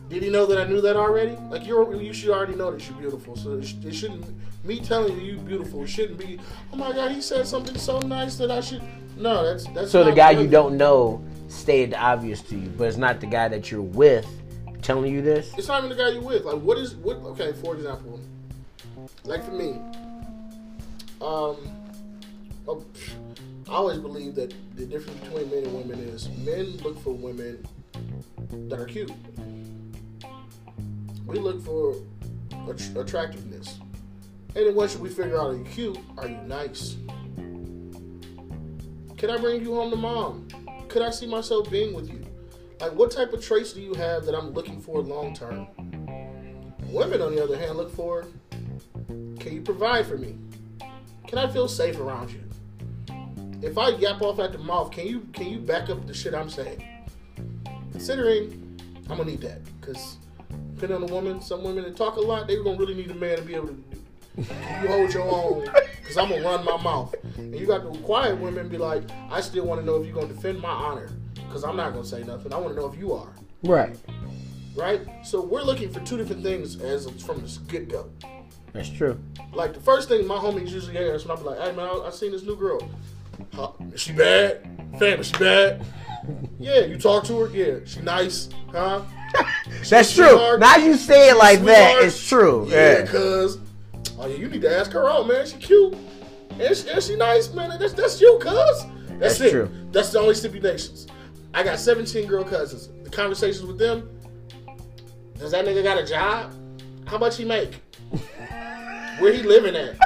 Did 0.09 0.21
he 0.21 0.29
know 0.29 0.45
that 0.45 0.59
I 0.59 0.65
knew 0.65 0.81
that 0.81 0.95
already? 0.95 1.35
Like 1.49 1.65
you're 1.65 1.93
you 1.95 2.13
should 2.13 2.29
already 2.29 2.55
know 2.55 2.71
that 2.71 2.87
you're 2.87 2.97
beautiful. 2.97 3.35
So 3.35 3.53
it, 3.53 3.65
shouldn't 3.93 4.25
me 4.63 4.79
telling 4.79 5.19
you 5.19 5.33
you 5.33 5.37
beautiful. 5.37 5.85
Shouldn't 5.85 6.19
be. 6.19 6.39
Oh 6.71 6.75
my 6.75 6.91
God, 6.91 7.11
he 7.11 7.21
said 7.21 7.47
something 7.47 7.77
so 7.77 7.99
nice 7.99 8.35
that 8.37 8.51
I 8.51 8.61
should. 8.61 8.83
No, 9.17 9.43
that's 9.43 9.65
that's. 9.67 9.91
so 9.91 10.03
the 10.03 10.11
guy 10.11 10.31
you 10.31 10.47
don't 10.47 10.77
know 10.77 11.23
stated 11.47 11.95
obvious 11.95 12.41
to 12.41 12.55
you, 12.55 12.69
but 12.69 12.87
it's 12.87 12.97
not 12.97 13.19
the 13.19 13.27
guy 13.27 13.47
that 13.47 13.71
you're 13.71 13.81
with 13.81 14.27
telling 14.83 15.11
you 15.11 15.21
this. 15.21 15.51
It's 15.57 15.67
not 15.67 15.83
even 15.83 15.97
the 15.97 16.03
guy 16.03 16.09
you're 16.09 16.21
with. 16.21 16.45
Like, 16.45 16.61
what 16.61 16.77
is 16.77 16.95
what? 16.95 17.17
Okay, 17.17 17.53
for 17.53 17.75
example, 17.75 18.19
like 19.23 19.43
for 19.43 19.51
me, 19.51 19.79
um, 21.21 21.57
oh, 22.67 22.85
I 23.69 23.73
always 23.73 23.97
believe 23.97 24.35
that 24.35 24.53
the 24.75 24.85
difference 24.85 25.19
between 25.21 25.49
men 25.49 25.63
and 25.63 25.73
women 25.73 25.99
is 25.99 26.29
men 26.29 26.77
look 26.77 27.01
for 27.01 27.13
women 27.13 27.65
that 28.69 28.79
are 28.79 28.85
cute. 28.85 29.11
We 31.25 31.39
look 31.39 31.63
for 31.63 31.95
att- 32.69 32.97
attractiveness, 32.97 33.79
and 34.55 34.67
then 34.67 34.75
once 34.75 34.97
we 34.97 35.09
figure 35.09 35.39
out 35.39 35.51
are 35.51 35.55
you 35.55 35.63
cute, 35.63 35.97
are 36.17 36.27
you 36.27 36.37
nice? 36.45 36.97
Can 39.17 39.29
I 39.29 39.37
bring 39.37 39.61
you 39.61 39.73
home 39.73 39.89
to 39.91 39.95
mom? 39.95 40.47
Could 40.89 41.01
I 41.01 41.09
see 41.09 41.25
myself 41.25 41.71
being 41.71 41.93
with 41.93 42.09
you? 42.09 42.25
Like, 42.81 42.93
what 42.93 43.11
type 43.11 43.31
of 43.31 43.41
traits 43.41 43.71
do 43.71 43.81
you 43.81 43.93
have 43.93 44.25
that 44.25 44.35
I'm 44.35 44.49
looking 44.49 44.81
for 44.81 45.01
long 45.01 45.33
term? 45.33 45.67
Women, 46.89 47.21
on 47.21 47.33
the 47.33 47.41
other 47.41 47.57
hand, 47.57 47.77
look 47.77 47.95
for 47.95 48.25
can 49.07 49.53
you 49.53 49.61
provide 49.61 50.05
for 50.05 50.17
me? 50.17 50.35
Can 51.27 51.37
I 51.37 51.51
feel 51.51 51.67
safe 51.67 51.99
around 51.99 52.31
you? 52.31 52.41
If 53.63 53.77
I 53.77 53.89
yap 53.91 54.21
off 54.21 54.39
at 54.39 54.51
the 54.51 54.57
mouth, 54.57 54.91
can 54.91 55.07
you 55.07 55.21
can 55.31 55.47
you 55.47 55.57
back 55.59 55.89
up 55.89 56.05
the 56.05 56.13
shit 56.13 56.33
I'm 56.33 56.49
saying? 56.49 56.83
Considering 57.91 58.77
I'm 59.09 59.17
gonna 59.17 59.31
need 59.31 59.41
that 59.41 59.61
because 59.79 60.17
depending 60.75 61.01
on 61.01 61.07
the 61.07 61.13
woman, 61.13 61.39
some 61.39 61.63
women 61.63 61.85
that 61.85 61.95
talk 61.95 62.17
a 62.17 62.21
lot, 62.21 62.47
they're 62.47 62.61
gonna 62.61 62.77
really 62.77 62.93
need 62.93 63.09
a 63.09 63.15
man 63.15 63.37
to 63.37 63.41
be 63.43 63.55
able 63.55 63.69
to. 63.69 63.83
You 64.35 64.87
hold 64.89 65.13
your 65.13 65.23
own? 65.23 65.69
Because 66.01 66.17
I'm 66.17 66.27
gonna 66.29 66.43
run 66.43 66.65
my 66.65 66.75
mouth. 66.83 67.15
And 67.37 67.55
you 67.55 67.65
got 67.65 67.89
the 67.89 67.97
quiet 67.99 68.37
women 68.37 68.67
be 68.67 68.77
like, 68.77 69.03
I 69.31 69.39
still 69.39 69.65
want 69.65 69.79
to 69.79 69.85
know 69.85 69.95
if 69.95 70.05
you're 70.05 70.15
gonna 70.15 70.27
defend 70.33 70.59
my 70.59 70.69
honor 70.69 71.09
because 71.35 71.63
I'm 71.63 71.77
not 71.77 71.93
gonna 71.93 72.05
say 72.05 72.23
nothing. 72.23 72.51
I 72.51 72.57
want 72.57 72.75
to 72.75 72.79
know 72.81 72.87
if 72.91 72.99
you 72.99 73.13
are 73.13 73.29
Right. 73.63 73.95
right? 74.75 75.01
So 75.23 75.41
we're 75.41 75.61
looking 75.63 75.89
for 75.89 76.01
two 76.01 76.17
different 76.17 76.43
things 76.43 76.81
as 76.81 77.05
from 77.21 77.39
the 77.41 77.59
get 77.69 77.87
go. 77.87 78.09
That's 78.73 78.89
true. 78.89 79.17
Like 79.53 79.73
the 79.73 79.79
first 79.79 80.09
thing 80.09 80.27
my 80.27 80.35
homies 80.35 80.71
usually 80.71 80.97
ask 80.97 81.25
when 81.25 81.37
I'm 81.37 81.45
like, 81.45 81.59
"Hey 81.59 81.71
man, 81.73 81.87
I, 81.87 82.07
I 82.07 82.09
seen 82.09 82.31
this 82.31 82.43
new 82.43 82.57
girl. 82.57 82.81
Huh, 83.53 83.71
is 83.93 84.01
she 84.01 84.13
bad? 84.13 84.61
Fam, 84.99 85.19
is 85.19 85.27
she 85.27 85.37
bad? 85.37 85.85
yeah, 86.59 86.81
you 86.81 86.97
talk 86.97 87.23
to 87.25 87.37
her. 87.39 87.49
Yeah, 87.49 87.79
she 87.85 88.01
nice, 88.01 88.49
huh? 88.71 89.01
That's 89.89 90.13
true. 90.13 90.27
sweetheart. 90.27 90.59
Now 90.59 90.77
you 90.77 90.95
say 90.95 91.29
it 91.29 91.37
like 91.37 91.61
that, 91.63 92.03
it's 92.03 92.27
true. 92.27 92.67
Yeah, 92.69 92.99
Yeah. 92.99 93.05
cause 93.07 93.57
oh 94.19 94.27
yeah, 94.27 94.35
you 94.37 94.47
need 94.47 94.61
to 94.61 94.75
ask 94.77 94.91
her 94.91 95.09
out, 95.09 95.27
man. 95.27 95.45
She 95.45 95.57
cute 95.57 95.95
and 96.59 96.75
she, 96.77 96.89
and 96.89 97.01
she 97.03 97.15
nice, 97.15 97.51
man. 97.53 97.77
That's 97.79 97.93
that's 97.93 98.21
you, 98.21 98.37
cuz. 98.41 98.53
That's, 98.53 98.85
That's 99.19 99.41
it. 99.41 99.51
true. 99.51 99.69
That's 99.91 100.11
the 100.11 100.19
only 100.19 100.35
stipulations. 100.35 101.07
I 101.53 101.63
got 101.63 101.79
17 101.79 102.27
girl 102.27 102.43
cousins. 102.43 102.89
The 103.03 103.09
conversations 103.09 103.63
with 103.65 103.77
them. 103.77 104.09
Does 105.37 105.51
that 105.51 105.65
nigga 105.65 105.83
got 105.83 105.97
a 105.97 106.05
job? 106.05 106.53
How 107.05 107.17
much 107.17 107.37
he 107.37 107.45
make? 107.45 107.79
Where 109.19 109.31
he 109.33 109.43
living 109.43 109.75
at? 109.75 109.97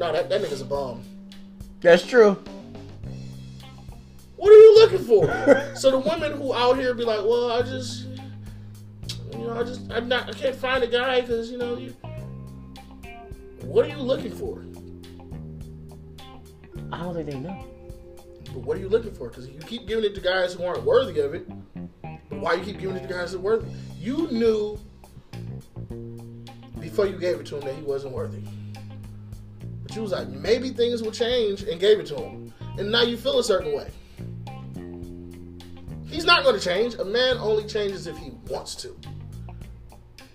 No, 0.00 0.10
that, 0.12 0.30
that 0.30 0.40
nigga's 0.40 0.62
a 0.62 0.64
bum. 0.64 1.02
That's 1.82 2.02
true. 2.02 2.42
What 4.36 4.50
are 4.50 4.56
you 4.56 4.74
looking 4.76 5.04
for? 5.06 5.26
so 5.76 5.90
the 5.90 5.98
women 5.98 6.32
who 6.40 6.54
out 6.54 6.78
here 6.78 6.94
be 6.94 7.04
like, 7.04 7.20
well, 7.20 7.52
I 7.52 7.60
just, 7.60 8.06
you 9.32 9.40
know, 9.40 9.60
I 9.60 9.62
just, 9.62 9.92
I'm 9.92 10.08
not, 10.08 10.30
I 10.30 10.32
can't 10.32 10.56
find 10.56 10.82
a 10.82 10.86
guy 10.86 11.20
because 11.20 11.50
you 11.50 11.58
know, 11.58 11.76
you. 11.76 11.94
What 13.60 13.84
are 13.84 13.88
you 13.88 13.98
looking 13.98 14.30
for? 14.30 14.64
I 16.90 17.00
don't 17.00 17.14
think 17.14 17.30
they 17.30 17.38
know. 17.38 17.66
But 18.54 18.62
what 18.62 18.78
are 18.78 18.80
you 18.80 18.88
looking 18.88 19.12
for? 19.12 19.28
Because 19.28 19.48
you 19.48 19.60
keep 19.60 19.86
giving 19.86 20.04
it 20.04 20.14
to 20.14 20.22
guys 20.22 20.54
who 20.54 20.64
aren't 20.64 20.82
worthy 20.82 21.20
of 21.20 21.34
it. 21.34 21.46
But 22.02 22.38
why 22.40 22.54
you 22.54 22.64
keep 22.64 22.78
giving 22.78 22.96
it 22.96 23.06
to 23.06 23.12
guys 23.12 23.32
that 23.32 23.38
are 23.38 23.42
worthy? 23.42 23.70
You 23.98 24.28
knew 24.30 24.80
before 26.80 27.06
you 27.06 27.18
gave 27.18 27.40
it 27.40 27.46
to 27.48 27.56
him 27.56 27.64
that 27.66 27.74
he 27.74 27.82
wasn't 27.82 28.14
worthy. 28.14 28.42
You 29.94 30.02
was 30.02 30.12
like, 30.12 30.28
maybe 30.28 30.70
things 30.70 31.02
will 31.02 31.10
change 31.10 31.62
and 31.62 31.80
gave 31.80 31.98
it 31.98 32.06
to 32.06 32.16
him. 32.16 32.54
And 32.78 32.92
now 32.92 33.02
you 33.02 33.16
feel 33.16 33.40
a 33.40 33.44
certain 33.44 33.74
way. 33.74 33.90
He's 36.06 36.24
not 36.24 36.44
going 36.44 36.58
to 36.58 36.60
change. 36.60 36.94
A 36.94 37.04
man 37.04 37.36
only 37.38 37.66
changes 37.66 38.06
if 38.06 38.16
he 38.16 38.30
wants 38.48 38.76
to. 38.76 38.96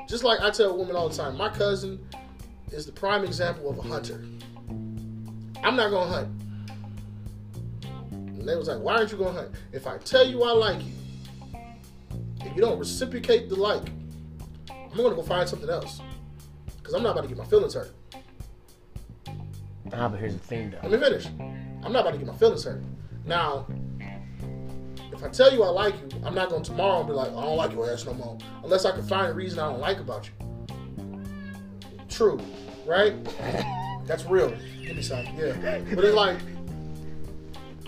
Just 0.08 0.24
like 0.24 0.42
I 0.42 0.52
tell 0.52 0.78
women 0.78 0.96
all 0.96 1.10
the 1.10 1.16
time, 1.16 1.38
my 1.38 1.50
cousin 1.50 2.06
is 2.72 2.86
the 2.86 2.92
prime 2.92 3.24
example 3.24 3.70
of 3.70 3.78
a 3.78 3.82
hunter. 3.82 4.24
I'm 5.64 5.76
not 5.76 5.90
going 5.90 6.08
to 6.08 6.14
hunt. 6.14 6.42
And 8.12 8.48
they 8.48 8.56
was 8.56 8.68
like, 8.68 8.80
why 8.80 8.98
aren't 8.98 9.12
you 9.12 9.18
going 9.18 9.34
to 9.34 9.42
hunt? 9.42 9.56
If 9.72 9.88
I 9.88 9.98
tell 10.00 10.28
you 10.28 10.44
I 10.44 10.52
like 10.52 10.82
you, 10.84 10.92
if 12.42 12.56
you 12.56 12.62
don't 12.62 12.78
reciprocate 12.78 13.50
the 13.50 13.56
like, 13.56 13.88
I'm 14.70 14.96
going 14.98 15.10
to 15.10 15.16
go 15.16 15.24
find 15.24 15.48
something 15.48 15.70
else. 15.70 16.02
Because 16.78 16.94
I'm 16.94 17.04
not 17.04 17.14
about 17.14 17.22
to 17.22 17.28
get 17.28 17.38
my 17.38 17.46
feelings 17.46 17.74
hurt. 17.74 17.95
Ah, 19.94 20.10
but 20.10 20.20
here's 20.20 20.34
the 20.34 20.40
thing 20.40 20.72
though. 20.72 20.88
Let 20.88 21.00
me 21.00 21.06
finish. 21.08 21.28
I'm 21.84 21.92
not 21.92 22.02
about 22.02 22.12
to 22.12 22.18
get 22.18 22.28
my 22.28 22.36
feelings 22.36 22.64
hurt. 22.64 22.82
Now, 23.26 23.68
if 25.12 25.24
I 25.24 25.30
tell 25.30 25.54
you 25.54 25.64
I 25.64 25.70
like 25.70 25.96
you, 25.96 26.22
I'm 26.24 26.36
not 26.36 26.50
going 26.50 26.64
to 26.64 26.70
tomorrow 26.72 27.04
be 27.04 27.14
like, 27.14 27.30
I 27.30 27.42
don't 27.42 27.58
like 27.58 27.72
your 27.72 27.90
ass 27.90 28.06
no 28.06 28.14
more. 28.14 28.38
Unless 28.64 28.86
I 28.86 28.92
can 28.92 29.06
find 29.08 29.28
a 29.28 29.34
reason 29.34 29.60
I 29.60 29.70
don't 29.70 29.80
like 29.80 30.00
about 30.00 30.28
you. 30.28 31.22
True, 32.10 32.40
right? 32.86 33.14
That's 34.06 34.26
real. 34.26 34.54
Give 34.82 34.96
me 34.96 35.02
some. 35.02 35.26
Yeah. 35.38 35.80
But 35.94 36.04
it's 36.04 36.16
like, 36.16 36.38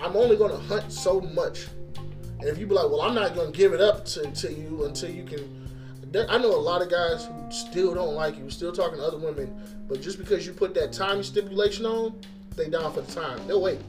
I'm 0.01 0.15
only 0.15 0.35
going 0.35 0.51
to 0.51 0.57
hunt 0.57 0.91
so 0.91 1.21
much. 1.21 1.67
And 2.39 2.45
if 2.45 2.57
you 2.57 2.67
be 2.67 2.73
like, 2.75 2.89
well, 2.89 3.01
I'm 3.01 3.15
not 3.15 3.35
going 3.35 3.51
to 3.51 3.57
give 3.57 3.73
it 3.73 3.81
up 3.81 4.05
to, 4.05 4.29
to 4.31 4.53
you 4.53 4.85
until 4.85 5.09
you 5.09 5.23
can. 5.23 5.56
There, 6.11 6.29
I 6.29 6.37
know 6.37 6.55
a 6.55 6.55
lot 6.55 6.81
of 6.81 6.89
guys 6.89 7.25
who 7.25 7.51
still 7.51 7.93
don't 7.93 8.15
like 8.15 8.37
you, 8.37 8.49
still 8.49 8.71
talking 8.71 8.97
to 8.97 9.03
other 9.03 9.17
women, 9.17 9.53
but 9.89 10.01
just 10.01 10.17
because 10.17 10.45
you 10.45 10.53
put 10.53 10.73
that 10.75 10.93
time 10.93 11.21
stipulation 11.21 11.85
on, 11.85 12.19
they 12.55 12.69
down 12.69 12.93
for 12.93 13.01
the 13.01 13.11
time. 13.11 13.45
They'll 13.47 13.61
wait. 13.61 13.79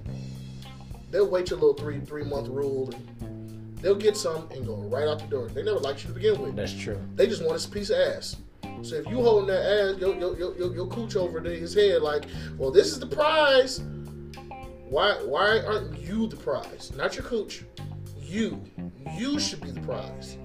They'll 1.10 1.28
wait 1.28 1.50
your 1.50 1.58
little 1.58 1.74
three 1.74 2.00
three 2.00 2.24
month 2.24 2.48
rule, 2.48 2.92
they'll 3.80 3.94
get 3.94 4.16
some 4.16 4.48
and 4.50 4.66
go 4.66 4.76
right 4.76 5.08
out 5.08 5.20
the 5.20 5.26
door. 5.26 5.48
They 5.48 5.62
never 5.62 5.78
liked 5.78 6.02
you 6.02 6.08
to 6.08 6.14
begin 6.14 6.40
with. 6.40 6.56
That's 6.56 6.74
true. 6.74 7.00
They 7.14 7.26
just 7.26 7.44
want 7.44 7.64
a 7.64 7.70
piece 7.70 7.90
of 7.90 7.98
ass. 7.98 8.36
So 8.82 8.96
if 8.96 9.06
you 9.06 9.16
holding 9.16 9.48
that 9.48 9.94
ass, 9.94 10.00
your 10.00 10.14
your 10.16 10.36
your, 10.36 10.56
your, 10.56 10.74
your 10.74 10.86
cooch 10.88 11.16
over 11.16 11.40
to 11.40 11.50
his 11.50 11.74
head 11.74 12.02
like, 12.02 12.24
well, 12.56 12.70
this 12.70 12.88
is 12.88 13.00
the 13.00 13.06
prize. 13.06 13.80
Why 14.88 15.14
why 15.24 15.60
aren't 15.60 15.98
you 15.98 16.26
the 16.26 16.36
prize? 16.36 16.92
Not 16.96 17.16
your 17.16 17.24
cooch. 17.24 17.64
You. 18.20 18.62
You 19.16 19.40
should 19.40 19.62
be 19.62 19.70
the 19.70 19.80
prize. 19.80 20.36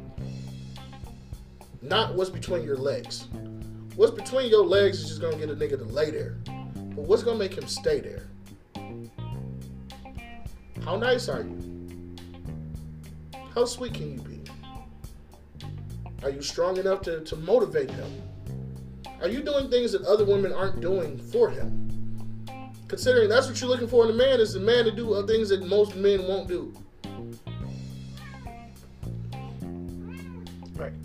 Not 1.84 2.16
what's 2.16 2.30
between 2.30 2.64
your 2.64 2.78
legs. 2.78 3.28
What's 3.98 4.14
between 4.14 4.50
your 4.50 4.66
legs 4.66 5.02
is 5.02 5.10
just 5.10 5.22
gonna 5.22 5.36
get 5.36 5.50
a 5.50 5.54
nigga 5.54 5.78
to 5.78 5.84
lay 5.84 6.12
there. 6.12 6.38
But 6.46 7.04
what's 7.04 7.24
gonna 7.24 7.38
make 7.38 7.54
him 7.56 7.68
stay 7.68 8.00
there? 8.00 8.30
How 10.86 10.96
nice 10.96 11.28
are 11.28 11.42
you? 11.42 12.16
How 13.54 13.66
sweet 13.66 13.96
can 13.96 14.14
you 14.14 14.22
be? 14.22 14.42
Are 16.24 16.30
you 16.30 16.42
strong 16.42 16.78
enough 16.78 17.02
to, 17.02 17.20
to 17.20 17.36
motivate 17.36 17.92
him? 17.92 18.22
Are 19.22 19.28
you 19.28 19.42
doing 19.42 19.70
things 19.70 19.92
that 19.92 20.04
other 20.04 20.24
women 20.24 20.54
aren't 20.54 20.80
doing 20.80 21.18
for 21.18 21.50
him? 21.50 21.90
Considering 22.88 23.28
that's 23.28 23.48
what 23.48 23.60
you're 23.60 23.70
looking 23.70 23.90
for 23.90 24.06
in 24.06 24.12
a 24.12 24.14
man 24.14 24.40
is 24.40 24.56
a 24.56 24.60
man 24.60 24.86
to 24.86 24.92
do 24.92 25.22
things 25.28 25.50
that 25.50 25.66
most 25.66 25.98
men 25.98 26.28
won't 26.28 26.48
do. 26.48 26.74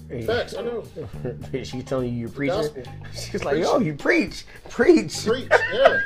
Facts, 0.08 0.54
I 0.56 0.62
know. 0.62 0.84
She's 1.52 1.84
telling 1.84 2.12
you 2.14 2.20
you're 2.20 2.28
preaching. 2.30 2.86
She's 3.12 3.44
like, 3.44 3.58
yo, 3.58 3.72
oh, 3.72 3.78
you 3.78 3.94
preach, 3.94 4.46
preach. 4.70 5.26
Preach, 5.26 5.48
yeah. 5.72 5.98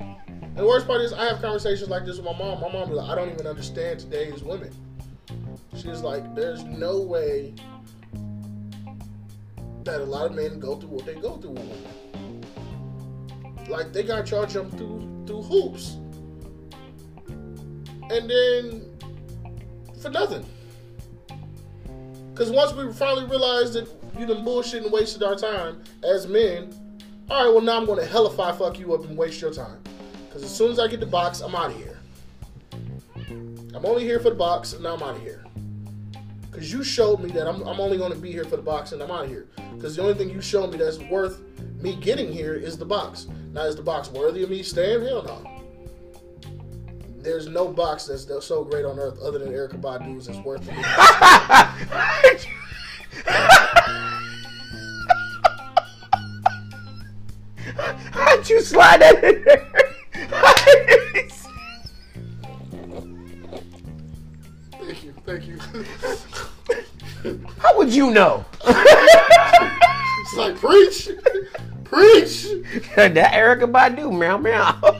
And 0.00 0.56
the 0.56 0.66
worst 0.66 0.88
part 0.88 1.00
is, 1.00 1.12
I 1.12 1.24
have 1.26 1.40
conversations 1.40 1.88
like 1.88 2.04
this 2.04 2.16
with 2.16 2.24
my 2.24 2.36
mom. 2.36 2.60
My 2.60 2.72
mom 2.72 2.90
like, 2.90 3.08
I 3.08 3.14
don't 3.14 3.30
even 3.30 3.46
understand 3.46 4.00
today's 4.00 4.42
women. 4.42 4.74
She's 5.76 6.00
like, 6.00 6.34
there's 6.34 6.64
no 6.64 7.00
way 7.00 7.54
that 9.84 10.00
a 10.00 10.04
lot 10.04 10.26
of 10.26 10.34
men 10.34 10.58
go 10.58 10.74
through 10.74 10.88
what 10.88 11.06
they 11.06 11.14
go 11.14 11.36
through 11.36 11.52
with 11.52 11.62
women. 11.62 12.44
Like 13.68 13.92
they 13.92 14.02
got 14.02 14.28
y'all 14.30 14.46
jump 14.46 14.76
through 14.76 15.24
through 15.26 15.42
hoops, 15.42 15.98
and 18.10 18.28
then 18.28 18.98
for 20.02 20.10
nothing. 20.10 20.44
Because 22.38 22.52
once 22.52 22.72
we 22.72 22.92
finally 22.92 23.24
realized 23.24 23.72
that 23.72 23.88
you 24.16 24.24
done 24.24 24.44
bullshit 24.44 24.84
and 24.84 24.92
wasted 24.92 25.24
our 25.24 25.34
time 25.34 25.82
as 26.04 26.28
men, 26.28 26.72
all 27.28 27.44
right, 27.44 27.52
well 27.52 27.60
now 27.60 27.76
I'm 27.76 27.84
going 27.84 27.98
to 27.98 28.08
hellify 28.08 28.56
fuck 28.56 28.78
you 28.78 28.94
up 28.94 29.04
and 29.04 29.18
waste 29.18 29.40
your 29.40 29.52
time. 29.52 29.82
Because 30.28 30.44
as 30.44 30.56
soon 30.56 30.70
as 30.70 30.78
I 30.78 30.86
get 30.86 31.00
the 31.00 31.06
box, 31.06 31.40
I'm 31.40 31.56
out 31.56 31.72
of 31.72 31.76
here. 31.76 31.98
I'm 33.74 33.84
only 33.84 34.04
here 34.04 34.20
for 34.20 34.30
the 34.30 34.36
box, 34.36 34.72
and 34.72 34.84
now 34.84 34.94
I'm 34.94 35.02
out 35.02 35.16
of 35.16 35.22
here. 35.22 35.44
Because 36.48 36.72
you 36.72 36.84
showed 36.84 37.18
me 37.18 37.28
that 37.32 37.48
I'm, 37.48 37.60
I'm 37.62 37.80
only 37.80 37.98
going 37.98 38.12
to 38.12 38.18
be 38.18 38.30
here 38.30 38.44
for 38.44 38.54
the 38.54 38.62
box, 38.62 38.92
and 38.92 39.02
I'm 39.02 39.10
out 39.10 39.24
of 39.24 39.30
here. 39.30 39.48
Because 39.74 39.96
the 39.96 40.02
only 40.02 40.14
thing 40.14 40.30
you 40.30 40.40
showed 40.40 40.70
me 40.70 40.78
that's 40.78 40.98
worth 40.98 41.40
me 41.82 41.96
getting 41.96 42.32
here 42.32 42.54
is 42.54 42.78
the 42.78 42.84
box. 42.84 43.26
Now, 43.52 43.62
is 43.62 43.74
the 43.74 43.82
box 43.82 44.10
worthy 44.12 44.44
of 44.44 44.50
me 44.50 44.62
staying? 44.62 45.02
Hell 45.02 45.24
no. 45.24 45.57
There's 47.28 47.46
no 47.46 47.68
box 47.68 48.06
that's, 48.06 48.24
that's 48.24 48.46
so 48.46 48.64
great 48.64 48.86
on 48.86 48.98
earth 48.98 49.20
other 49.20 49.38
than 49.38 49.52
Erykah 49.52 49.82
Badu's 49.82 50.28
that's 50.28 50.38
worth 50.38 50.66
it. 50.66 50.72
How'd 58.12 58.48
you 58.48 58.62
slide 58.62 59.02
that 59.02 59.22
in 59.22 59.44
there? 59.44 59.70
Thank 64.72 65.04
you, 65.04 65.12
thank 65.26 65.46
you. 65.46 65.58
How 67.58 67.76
would 67.76 67.94
you 67.94 68.10
know? 68.10 68.46
it's 68.64 70.34
like, 70.34 70.56
preach, 70.56 71.10
preach. 71.84 72.44
that 72.96 73.34
Erykah 73.34 73.70
Badu, 73.70 74.18
meow 74.18 74.38
meow. 74.38 74.98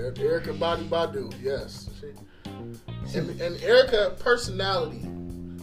Erykah 0.00 0.58
Body 0.58 0.84
Badu, 0.84 1.32
yes. 1.42 1.90
She, 2.00 3.18
and, 3.18 3.40
and 3.40 3.56
Erykah 3.56 4.18
personality 4.18 5.00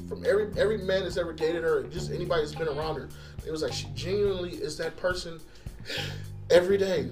from 0.08 0.26
every 0.26 0.50
every 0.58 0.78
man 0.78 1.04
that's 1.04 1.18
ever 1.18 1.34
dated 1.34 1.64
her, 1.64 1.84
just 1.84 2.12
anybody 2.12 2.42
that's 2.42 2.56
been 2.56 2.68
around 2.68 2.96
her, 2.96 3.10
it 3.46 3.52
was 3.52 3.62
like 3.62 3.74
she 3.74 3.88
genuinely 3.94 4.52
is 4.52 4.78
that 4.78 4.96
person 4.98 5.40
every 6.50 6.78
day. 6.78 7.10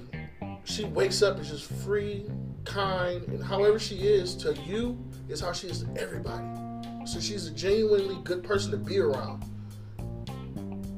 She 0.63 0.85
wakes 0.85 1.21
up 1.21 1.37
and 1.37 1.45
just 1.45 1.71
free, 1.83 2.25
kind, 2.63 3.21
and 3.27 3.43
however 3.43 3.77
she 3.77 3.95
is 3.95 4.35
to 4.37 4.53
you 4.65 4.97
is 5.29 5.39
how 5.39 5.51
she 5.51 5.67
is 5.67 5.83
to 5.83 6.01
everybody. 6.01 6.47
So 7.05 7.19
she's 7.19 7.47
a 7.47 7.51
genuinely 7.51 8.17
good 8.23 8.43
person 8.43 8.71
to 8.71 8.77
be 8.77 8.97
around. 8.97 9.43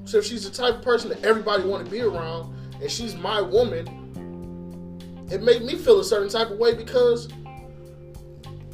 So 0.05 0.19
if 0.19 0.25
she's 0.25 0.49
the 0.49 0.55
type 0.55 0.75
of 0.75 0.81
person 0.83 1.09
that 1.09 1.23
everybody 1.25 1.63
want 1.63 1.83
to 1.83 1.91
be 1.91 2.01
around, 2.01 2.55
and 2.81 2.89
she's 2.89 3.15
my 3.15 3.41
woman, 3.41 4.06
it 5.29 5.41
made 5.43 5.63
me 5.63 5.75
feel 5.75 5.99
a 5.99 6.03
certain 6.03 6.29
type 6.29 6.49
of 6.49 6.57
way 6.57 6.73
because 6.73 7.29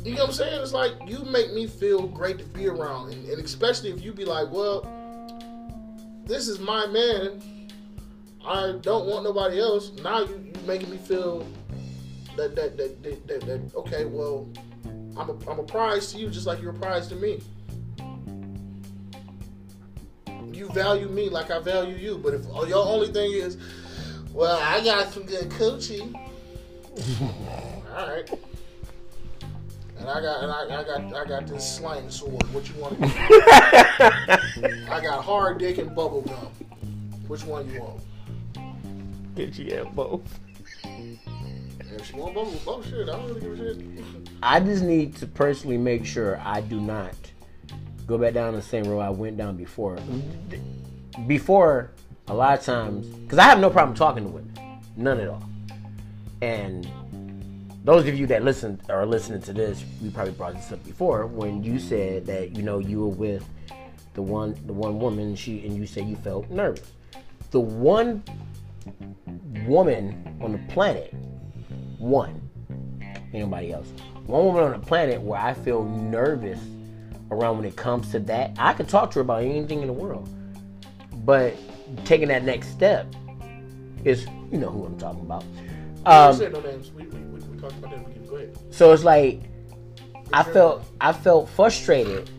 you 0.04 0.16
know 0.16 0.22
what 0.22 0.30
I'm 0.30 0.34
saying? 0.34 0.62
It's 0.62 0.74
like 0.74 0.94
you 1.08 1.24
make 1.24 1.54
me 1.54 1.66
feel 1.66 2.08
great 2.08 2.38
to 2.40 2.46
be 2.46 2.68
around, 2.68 3.14
and, 3.14 3.26
and 3.30 3.44
especially 3.44 3.90
if 3.90 4.04
you 4.04 4.12
be 4.12 4.26
like, 4.26 4.52
well, 4.52 4.82
this 6.26 6.48
is 6.48 6.60
my 6.60 6.86
man. 6.88 7.42
I 8.46 8.74
don't 8.82 9.06
want 9.08 9.24
nobody 9.24 9.62
else. 9.62 9.92
Now 10.04 10.20
you 10.20 10.52
you 10.54 10.68
making 10.68 10.90
me 10.90 10.98
feel 10.98 11.48
that 12.36 12.56
that 12.56 12.76
that 12.76 13.02
that, 13.04 13.28
that, 13.28 13.42
that 13.42 13.76
okay, 13.76 14.04
well, 14.04 14.50
I'm 15.16 15.30
a 15.30 15.50
I'm 15.50 15.60
a 15.60 15.64
prize 15.64 16.12
to 16.12 16.18
you 16.18 16.30
just 16.30 16.46
like 16.46 16.62
you're 16.62 16.72
a 16.72 16.80
prize 16.80 17.08
to 17.08 17.16
me. 17.16 17.42
You 20.52 20.68
value 20.70 21.08
me 21.08 21.30
like 21.30 21.50
I 21.50 21.60
value 21.60 21.96
you, 21.96 22.18
but 22.18 22.34
if 22.34 22.46
oh, 22.52 22.66
your 22.66 22.86
only 22.86 23.08
thing 23.08 23.32
is, 23.32 23.58
well, 24.34 24.60
I 24.62 24.84
got 24.84 25.14
some 25.14 25.24
good 25.24 25.50
coochie. 25.52 26.14
All 26.94 28.08
right. 28.08 28.30
And 29.98 30.10
I 30.10 30.22
got 30.22 30.44
and 30.44 30.52
I, 30.52 30.64
I 30.80 30.84
got 30.84 31.14
I 31.16 31.26
got 31.26 31.48
this 31.48 31.78
slang 31.78 32.10
sword. 32.10 32.44
What 32.54 32.70
you 32.70 32.76
want? 32.76 32.98
I 33.02 35.00
got 35.02 35.24
hard 35.24 35.58
dick 35.60 35.78
and 35.78 35.96
bubble 35.96 36.22
gum. 36.22 36.52
Which 37.28 37.44
one 37.46 37.70
you 37.72 37.82
want? 37.82 38.02
Get 39.36 39.58
you 39.58 39.74
at 39.76 39.96
both. 39.96 40.22
If 40.84 42.06
she 42.06 42.16
want 42.16 42.36
bubble, 42.36 42.52
bubble 42.66 42.84
shit, 42.84 43.10
I 43.10 43.14
don't 43.14 43.28
really 43.28 43.42
give 43.42 43.54
a 43.54 43.58
shit. 43.58 44.30
I 44.44 44.60
just 44.60 44.84
need 44.84 45.16
to 45.18 45.26
personally 45.28 45.78
make 45.78 46.06
sure 46.06 46.40
I 46.44 46.62
do 46.62 46.80
not 46.80 47.16
go 48.06 48.18
back 48.18 48.34
down 48.34 48.54
the 48.54 48.62
same 48.62 48.84
road 48.84 49.00
I 49.00 49.10
went 49.10 49.38
down 49.38 49.56
before. 49.56 49.98
Before, 51.28 51.92
a 52.28 52.34
lot 52.34 52.60
of 52.60 52.66
times, 52.66 53.08
because 53.08 53.40
I 53.40 53.44
have 53.44 53.60
no 53.60 53.70
problem 53.70 53.96
talking 53.96 54.26
to 54.26 54.30
women, 54.30 54.54
none 54.98 55.20
at 55.20 55.28
all. 55.28 55.44
And 56.44 56.86
those 57.86 58.06
of 58.06 58.20
you 58.20 58.28
that 58.28 58.44
listen 58.44 58.82
are 58.90 59.06
listening 59.06 59.42
to 59.44 59.54
this, 59.54 59.82
we 60.02 60.10
probably 60.10 60.34
brought 60.34 60.56
this 60.56 60.74
up 60.74 60.84
before 60.84 61.26
when 61.26 61.64
you 61.64 61.80
said 61.80 62.26
that 62.26 62.54
you 62.58 62.64
know 62.64 62.80
you 62.80 63.00
were 63.00 63.16
with 63.16 63.50
the 64.14 64.22
one 64.22 64.54
the 64.66 64.74
one 64.74 65.00
woman 65.00 65.38
she 65.38 65.66
and 65.66 65.74
you 65.74 65.88
said 65.88 66.06
you 66.06 66.18
felt 66.18 66.50
nervous. 66.50 66.92
The 67.52 67.62
one 67.62 68.24
woman 69.66 70.38
on 70.42 70.52
the 70.52 70.74
planet, 70.74 71.14
one, 71.98 72.42
anybody 73.34 73.72
else. 73.72 73.88
One 74.26 74.44
woman 74.44 74.64
on 74.64 74.72
the 74.72 74.86
planet 74.86 75.22
where 75.22 75.40
I 75.40 75.54
feel 75.54 75.86
nervous 75.86 76.60
around 77.32 77.60
when 77.60 77.66
it 77.66 77.78
comes 77.78 78.12
to 78.12 78.20
that. 78.20 78.52
I 78.58 78.74
could 78.74 78.90
talk 78.90 79.12
to 79.12 79.16
her 79.16 79.22
about 79.22 79.44
anything 79.44 79.80
in 79.80 79.88
the 79.88 79.94
world. 79.94 80.28
But 81.24 81.56
taking 82.04 82.28
that 82.28 82.44
next 82.44 82.68
step 82.72 83.08
is, 84.04 84.26
you 84.52 84.58
know 84.58 84.70
who 84.70 84.84
I'm 84.84 84.98
talking 84.98 85.22
about. 85.22 85.46
Um, 86.06 86.38
no 86.38 86.60
names. 86.62 86.92
We, 86.92 87.04
we, 87.04 87.20
we, 87.20 87.40
we 87.40 87.58
talked 87.60 87.74
about 87.78 87.92
that. 87.92 88.08
We 88.08 88.14
can 88.14 88.26
go 88.28 88.36
ahead. 88.36 88.58
so 88.72 88.92
it's 88.92 89.04
like 89.04 89.42
I 90.34 90.44
felt 90.44 90.84
I 91.00 91.14
felt 91.14 91.50
frustrated 91.50 92.30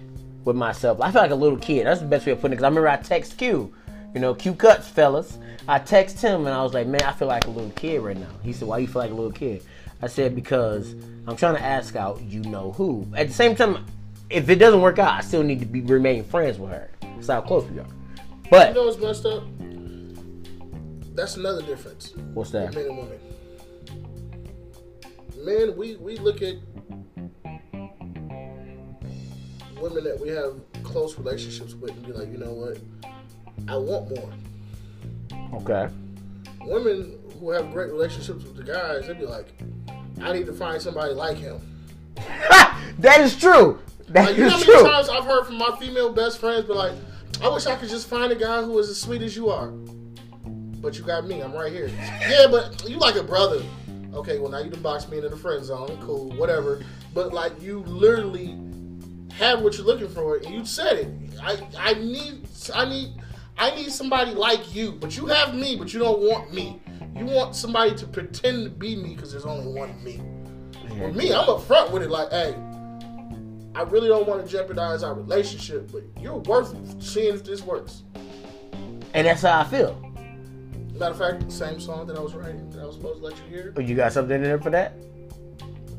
with 0.45 0.57
myself. 0.57 1.01
I 1.01 1.11
felt 1.11 1.23
like 1.25 1.31
a 1.31 1.37
little 1.37 1.59
kid. 1.59 1.87
That's 1.87 2.01
the 2.01 2.07
best 2.07 2.27
way 2.27 2.33
of 2.33 2.41
putting 2.41 2.53
it. 2.53 2.57
Because 2.57 2.65
I 2.65 2.69
remember 2.69 2.89
I 2.89 2.97
text 2.97 3.39
Q, 3.39 3.73
you 4.15 4.21
know, 4.21 4.35
Q 4.35 4.55
cuts, 4.55 4.89
fellas. 4.89 5.39
I 5.67 5.79
text 5.79 6.21
him 6.21 6.41
and 6.47 6.51
I 6.55 6.63
was 6.63 6.75
like, 6.75 6.87
man, 6.87 7.03
I 7.03 7.13
feel 7.13 7.29
like 7.29 7.47
a 7.47 7.51
little 7.51 7.71
kid 7.71 8.03
right 8.03 8.17
now. 8.19 8.29
He 8.43 8.53
said, 8.53 8.69
why 8.69 8.79
you 8.79 8.87
feel 8.87 9.01
like 9.01 9.11
a 9.11 9.15
little 9.15 9.33
kid? 9.33 9.63
I 10.03 10.09
said 10.09 10.35
because 10.35 10.93
I'm 11.27 11.37
trying 11.37 11.57
to 11.57 11.63
ask 11.63 11.97
out 11.97 12.21
you 12.21 12.41
know 12.43 12.73
who. 12.73 13.07
At 13.17 13.29
the 13.29 13.33
same 13.35 13.57
time, 13.57 13.87
if 14.29 14.51
it 14.51 14.57
doesn't 14.57 14.83
work 14.83 14.99
out, 14.99 15.13
I 15.13 15.21
still 15.23 15.43
need 15.43 15.61
to 15.61 15.67
be 15.67 15.81
remain 15.81 16.25
friends 16.25 16.59
with 16.59 16.71
her. 16.71 16.91
That's 17.01 17.29
how 17.29 17.41
close 17.41 17.65
we 17.71 17.79
are. 17.79 17.87
But 18.51 18.69
You 18.69 18.75
know 18.75 18.85
what's 18.85 18.99
messed 18.99 19.25
up? 19.25 19.45
That's 21.15 21.37
another 21.37 21.63
difference. 21.63 22.13
what's 22.35 22.51
that? 22.51 22.75
Men 22.75 22.87
and 22.87 22.99
women. 22.99 23.19
Men, 25.45 25.77
we, 25.77 25.97
we 25.97 26.17
look 26.17 26.41
at 26.41 26.55
women 29.79 30.05
that 30.05 30.19
we 30.19 30.29
have 30.31 30.55
close 30.83 31.19
relationships 31.19 31.75
with 31.75 31.91
and 31.91 32.07
be 32.07 32.13
like, 32.13 32.29
you 32.33 32.39
know 32.39 32.53
what? 32.53 32.79
I 33.69 33.77
want 33.77 34.09
more. 34.11 35.61
Okay. 35.61 35.93
Women 36.63 37.19
who 37.39 37.51
have 37.51 37.71
great 37.73 37.91
relationships 37.93 38.43
with 38.45 38.57
the 38.57 38.63
guys, 38.63 39.07
they 39.07 39.13
be 39.13 39.27
like, 39.27 39.53
I 40.23 40.33
need 40.33 40.47
to 40.47 40.53
find 40.55 40.81
somebody 40.81 41.13
like 41.13 41.37
him. 41.37 41.61
that 42.99 43.21
is 43.21 43.37
true. 43.37 43.81
That 44.09 44.29
Like, 44.29 44.37
you 44.39 44.45
know 44.45 44.47
is 44.47 44.53
how 44.53 44.59
many 44.61 44.73
true. 44.81 44.83
times 44.91 45.09
I've 45.11 45.25
heard 45.25 45.45
from 45.45 45.59
my 45.59 45.77
female 45.79 46.11
best 46.13 46.39
friends 46.39 46.65
be 46.67 46.73
like, 46.73 46.93
I 47.43 47.49
wish 47.49 47.67
I 47.67 47.77
could 47.77 47.91
just 47.91 48.09
find 48.09 48.33
a 48.33 48.37
guy 48.37 48.63
who 48.63 48.79
is 48.79 48.89
as 48.89 48.99
sweet 48.99 49.21
as 49.21 49.37
you 49.37 49.51
are. 49.51 49.69
But 49.69 50.97
you 50.97 51.05
got 51.05 51.27
me, 51.27 51.43
I'm 51.43 51.53
right 51.53 51.73
here. 51.73 51.89
Yeah, 52.29 52.47
but 52.51 52.89
you 52.89 52.99
like 52.99 53.17
a 53.17 53.23
brother. 53.23 53.63
Okay, 54.15 54.39
well 54.39 54.51
now 54.51 54.59
you 54.59 54.71
done 54.71 54.83
boxed 54.83 55.11
me 55.11 55.17
into 55.17 55.29
the 55.29 55.37
friend 55.37 55.65
zone. 55.65 55.99
Cool, 56.03 56.31
whatever. 56.37 56.85
But 57.13 57.33
like 57.33 57.61
you 57.61 57.81
literally 57.81 58.59
have 59.35 59.63
what 59.63 59.77
you're 59.77 59.87
looking 59.87 60.09
for 60.09 60.37
and 60.37 60.55
you 60.55 60.65
said 60.65 60.99
it. 60.99 61.09
I 61.43 61.67
I 61.79 61.95
need 61.95 62.47
I 62.75 62.85
need 62.89 63.15
I 63.59 63.75
need 63.75 63.91
somebody 63.91 64.33
like 64.33 64.75
you, 64.75 64.93
but 64.93 65.17
you 65.17 65.27
have 65.27 65.55
me, 65.55 65.77
but 65.77 65.93
you 65.93 66.01
don't 66.01 66.21
want 66.21 66.53
me. 66.53 66.81
You 67.17 67.27
want 67.27 67.55
somebody 67.55 67.95
to 67.97 68.07
pretend 68.07 68.65
to 68.65 68.71
be 68.71 68.97
me 68.97 69.15
because 69.15 69.31
there's 69.31 69.45
only 69.45 69.73
one 69.73 70.03
me. 70.03 70.21
With 71.01 71.17
me, 71.17 71.33
I'm 71.33 71.47
upfront 71.47 71.91
with 71.93 72.03
it. 72.03 72.11
Like, 72.11 72.31
hey, 72.31 72.55
I 73.75 73.83
really 73.83 74.09
don't 74.09 74.27
want 74.27 74.45
to 74.45 74.51
jeopardize 74.51 75.03
our 75.03 75.15
relationship, 75.15 75.91
but 75.93 76.03
you're 76.21 76.37
worth 76.37 77.03
seeing 77.03 77.35
if 77.35 77.45
this 77.45 77.63
works. 77.63 78.03
And 79.15 79.27
that's 79.27 79.43
how 79.43 79.61
I 79.61 79.65
feel. 79.65 80.04
Matter 80.95 81.11
of 81.11 81.19
fact, 81.19 81.51
same 81.51 81.81
song 81.81 82.07
that 82.07 82.17
I 82.17 82.21
was 82.21 82.35
writing 82.35 82.71
that 82.71 82.81
I 82.81 82.87
was 82.87 82.95
supposed 82.95 83.19
to 83.19 83.27
let 83.27 83.37
you 83.39 83.45
hear. 83.49 83.75
Oh, 83.77 83.81
you 83.81 83.97
got 83.97 84.13
something 84.13 84.37
in 84.37 84.43
there 84.43 84.61
for 84.61 84.71
that? 84.71 84.93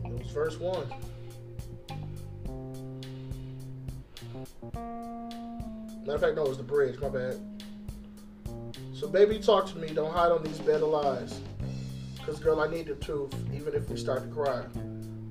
It 0.06 0.12
was 0.12 0.32
verse 0.32 0.58
one. 0.58 0.88
Matter 6.06 6.16
of 6.16 6.22
fact, 6.22 6.36
no, 6.38 6.46
it 6.46 6.50
was 6.50 6.58
the 6.58 6.64
bridge. 6.64 6.98
My 7.00 7.10
bad. 7.10 7.38
So, 8.94 9.10
baby, 9.10 9.38
talk 9.40 9.68
to 9.68 9.78
me. 9.78 9.90
Don't 9.90 10.14
hide 10.14 10.32
on 10.32 10.44
these 10.44 10.60
bed 10.60 10.82
of 10.82 10.88
lies. 10.88 11.42
Cause, 12.26 12.40
girl, 12.40 12.62
I 12.62 12.68
need 12.68 12.88
the 12.88 12.96
truth, 12.96 13.36
even 13.54 13.76
if 13.76 13.90
we 13.90 13.98
start 13.98 14.24
to 14.24 14.30
cry. 14.30 14.64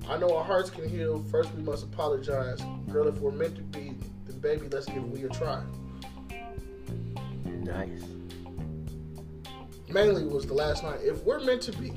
I 0.07 0.17
know 0.17 0.35
our 0.35 0.43
hearts 0.43 0.69
can 0.69 0.87
heal. 0.87 1.23
First, 1.31 1.53
we 1.55 1.63
must 1.63 1.83
apologize. 1.83 2.61
Girl, 2.91 3.07
if 3.07 3.17
we're 3.17 3.31
meant 3.31 3.55
to 3.55 3.63
be, 3.63 3.95
then, 4.27 4.39
baby, 4.39 4.67
let's 4.69 4.85
give 4.85 5.03
we 5.09 5.23
a 5.23 5.29
try. 5.29 5.63
Nice. 7.45 8.03
Mainly 9.89 10.25
was 10.25 10.45
the 10.45 10.53
last 10.53 10.83
night. 10.83 10.99
If 11.01 11.23
we're 11.23 11.39
meant 11.39 11.61
to 11.63 11.71
be, 11.73 11.91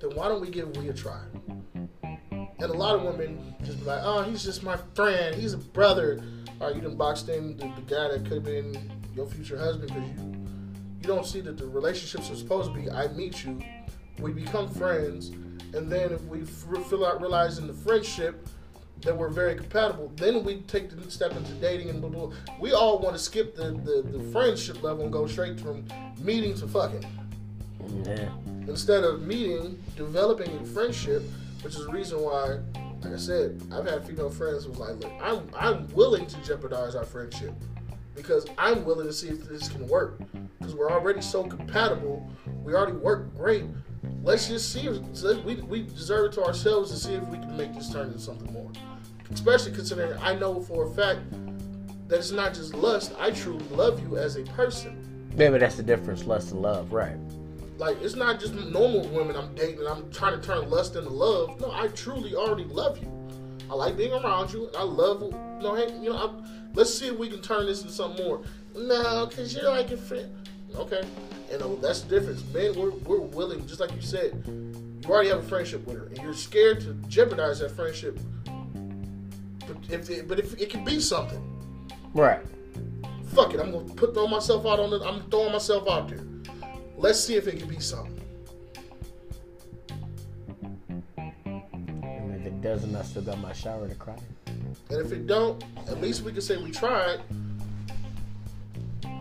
then 0.00 0.10
why 0.14 0.28
don't 0.28 0.40
we 0.40 0.50
give 0.50 0.76
we 0.76 0.88
a 0.88 0.92
try? 0.92 1.20
And 2.02 2.62
a 2.62 2.72
lot 2.72 2.94
of 2.96 3.02
women 3.02 3.54
just 3.64 3.78
be 3.78 3.84
like, 3.84 4.00
oh, 4.02 4.22
he's 4.22 4.42
just 4.42 4.62
my 4.62 4.76
friend. 4.94 5.34
He's 5.34 5.52
a 5.52 5.58
brother. 5.58 6.22
Or 6.60 6.72
you 6.72 6.80
done 6.80 6.96
boxed 6.96 7.28
in 7.28 7.56
the, 7.56 7.64
the 7.76 7.82
guy 7.82 8.08
that 8.08 8.24
could 8.24 8.32
have 8.32 8.44
been 8.44 8.90
your 9.14 9.26
future 9.26 9.56
husband 9.58 9.88
because 9.94 10.08
you 10.10 10.34
you 11.00 11.04
don't 11.04 11.24
see 11.24 11.40
that 11.40 11.56
the 11.56 11.66
relationships 11.66 12.30
are 12.30 12.34
supposed 12.34 12.74
to 12.74 12.80
be. 12.80 12.90
I 12.90 13.06
meet 13.08 13.44
you, 13.44 13.62
we 14.18 14.32
become 14.32 14.68
friends, 14.68 15.28
and 15.72 15.90
then 15.90 16.12
if 16.12 16.20
we 16.24 16.42
f- 16.42 16.86
feel 16.88 17.06
out 17.06 17.20
realizing 17.20 17.68
the 17.68 17.72
friendship 17.72 18.48
that 19.02 19.16
we're 19.16 19.28
very 19.28 19.54
compatible, 19.54 20.12
then 20.16 20.44
we 20.44 20.56
take 20.62 20.90
the 20.90 21.10
step 21.10 21.32
into 21.36 21.52
dating 21.54 21.90
and 21.90 22.00
blah 22.00 22.10
blah. 22.10 22.32
We 22.60 22.72
all 22.72 22.98
want 22.98 23.16
to 23.16 23.22
skip 23.22 23.54
the, 23.56 23.70
the 23.72 24.02
the 24.18 24.22
friendship 24.32 24.82
level 24.82 25.04
and 25.04 25.12
go 25.12 25.26
straight 25.26 25.60
from 25.60 25.84
meeting 26.20 26.54
to 26.56 26.66
fucking 26.68 27.04
Yeah. 28.04 28.28
instead 28.66 29.04
of 29.04 29.22
meeting, 29.22 29.82
developing 29.96 30.50
a 30.58 30.64
friendship, 30.64 31.22
which 31.62 31.74
is 31.76 31.86
the 31.86 31.92
reason 31.92 32.20
why, 32.20 32.58
like 33.02 33.12
I 33.14 33.16
said, 33.16 33.60
I've 33.72 33.86
had 33.86 34.06
female 34.06 34.30
friends 34.30 34.64
who 34.64 34.70
was 34.70 34.80
like, 34.80 34.96
look, 34.96 35.12
I'm 35.22 35.48
I'm 35.56 35.88
willing 35.94 36.26
to 36.26 36.36
jeopardize 36.42 36.94
our 36.94 37.04
friendship 37.04 37.52
because 38.16 38.46
I'm 38.58 38.84
willing 38.84 39.06
to 39.06 39.12
see 39.12 39.28
if 39.28 39.44
this 39.44 39.68
can 39.68 39.86
work 39.86 40.18
because 40.58 40.74
we're 40.74 40.90
already 40.90 41.22
so 41.22 41.44
compatible, 41.44 42.28
we 42.64 42.74
already 42.74 42.96
work 42.96 43.32
great. 43.36 43.64
Let's 44.22 44.48
just 44.48 44.72
see 44.72 44.86
if 44.86 45.44
we 45.44 45.56
we 45.56 45.82
deserve 45.82 46.26
it 46.26 46.32
to 46.34 46.44
ourselves 46.44 46.90
to 46.90 46.96
see 46.96 47.14
if 47.14 47.26
we 47.28 47.38
can 47.38 47.56
make 47.56 47.74
this 47.74 47.90
turn 47.90 48.08
into 48.08 48.18
something 48.18 48.52
more. 48.52 48.70
Especially 49.30 49.72
considering 49.72 50.18
I 50.20 50.34
know 50.34 50.60
for 50.60 50.86
a 50.86 50.90
fact 50.90 51.20
that 52.08 52.18
it's 52.18 52.32
not 52.32 52.54
just 52.54 52.74
lust. 52.74 53.12
I 53.18 53.30
truly 53.30 53.64
love 53.70 54.00
you 54.00 54.16
as 54.16 54.36
a 54.36 54.42
person. 54.42 55.30
Maybe 55.36 55.58
that's 55.58 55.76
the 55.76 55.82
difference, 55.82 56.24
lust 56.24 56.52
and 56.52 56.62
love, 56.62 56.92
right? 56.92 57.16
Like 57.76 58.02
it's 58.02 58.16
not 58.16 58.40
just 58.40 58.54
normal 58.54 59.06
women 59.08 59.36
I'm 59.36 59.54
dating 59.54 59.78
and 59.78 59.88
I'm 59.88 60.10
trying 60.10 60.38
to 60.40 60.46
turn 60.46 60.68
lust 60.68 60.96
into 60.96 61.10
love. 61.10 61.60
No, 61.60 61.70
I 61.70 61.88
truly 61.88 62.34
already 62.34 62.64
love 62.64 62.98
you. 62.98 63.12
I 63.70 63.74
like 63.74 63.96
being 63.96 64.12
around 64.12 64.52
you. 64.52 64.66
And 64.66 64.76
I 64.76 64.82
love 64.82 65.22
you 65.22 65.30
know. 65.62 65.74
Hey, 65.74 65.92
you 66.00 66.10
know, 66.10 66.16
I, 66.16 66.30
let's 66.74 66.92
see 66.92 67.08
if 67.08 67.18
we 67.18 67.28
can 67.28 67.40
turn 67.40 67.66
this 67.66 67.82
into 67.82 67.92
something 67.92 68.24
more. 68.26 68.42
No, 68.74 69.26
cause 69.26 69.54
you're 69.54 69.70
like 69.70 69.90
a 69.90 69.96
friend. 69.96 70.34
Okay, 70.76 71.02
and 71.50 71.62
uh, 71.62 71.68
that's 71.80 72.02
the 72.02 72.08
difference. 72.20 72.42
Men, 72.52 72.74
we're 72.78 72.90
we're 72.90 73.20
willing, 73.20 73.66
just 73.66 73.80
like 73.80 73.94
you 73.94 74.02
said. 74.02 74.42
You 74.46 75.10
already 75.14 75.30
have 75.30 75.38
a 75.38 75.48
friendship 75.48 75.86
with 75.86 75.96
her, 75.96 76.06
and 76.06 76.18
you're 76.18 76.34
scared 76.34 76.80
to 76.82 76.92
jeopardize 77.08 77.60
that 77.60 77.70
friendship. 77.70 78.18
But 79.66 79.76
if 79.90 80.10
it, 80.10 80.28
but 80.28 80.38
if 80.38 80.60
it 80.60 80.70
can 80.70 80.84
be 80.84 81.00
something, 81.00 81.42
Right. 82.14 82.40
fuck 83.28 83.54
it. 83.54 83.60
I'm 83.60 83.72
gonna 83.72 83.84
put 83.94 84.14
throw 84.14 84.26
myself 84.26 84.66
out 84.66 84.78
on 84.80 84.92
it. 84.92 85.02
I'm 85.04 85.28
throwing 85.30 85.52
myself 85.52 85.88
out 85.88 86.08
there. 86.08 86.24
Let's 86.96 87.20
see 87.20 87.36
if 87.36 87.46
it 87.46 87.58
can 87.58 87.68
be 87.68 87.80
something. 87.80 88.14
And 91.16 92.34
if 92.34 92.46
it 92.46 92.60
doesn't, 92.60 92.94
I 92.94 93.02
still 93.02 93.22
got 93.22 93.38
my 93.40 93.52
shower 93.52 93.88
to 93.88 93.94
cry. 93.94 94.16
And 94.46 95.00
if 95.04 95.12
it 95.12 95.26
don't, 95.26 95.62
at 95.86 96.00
least 96.00 96.22
we 96.22 96.32
can 96.32 96.40
say 96.40 96.56
we 96.56 96.70
tried. 96.70 97.20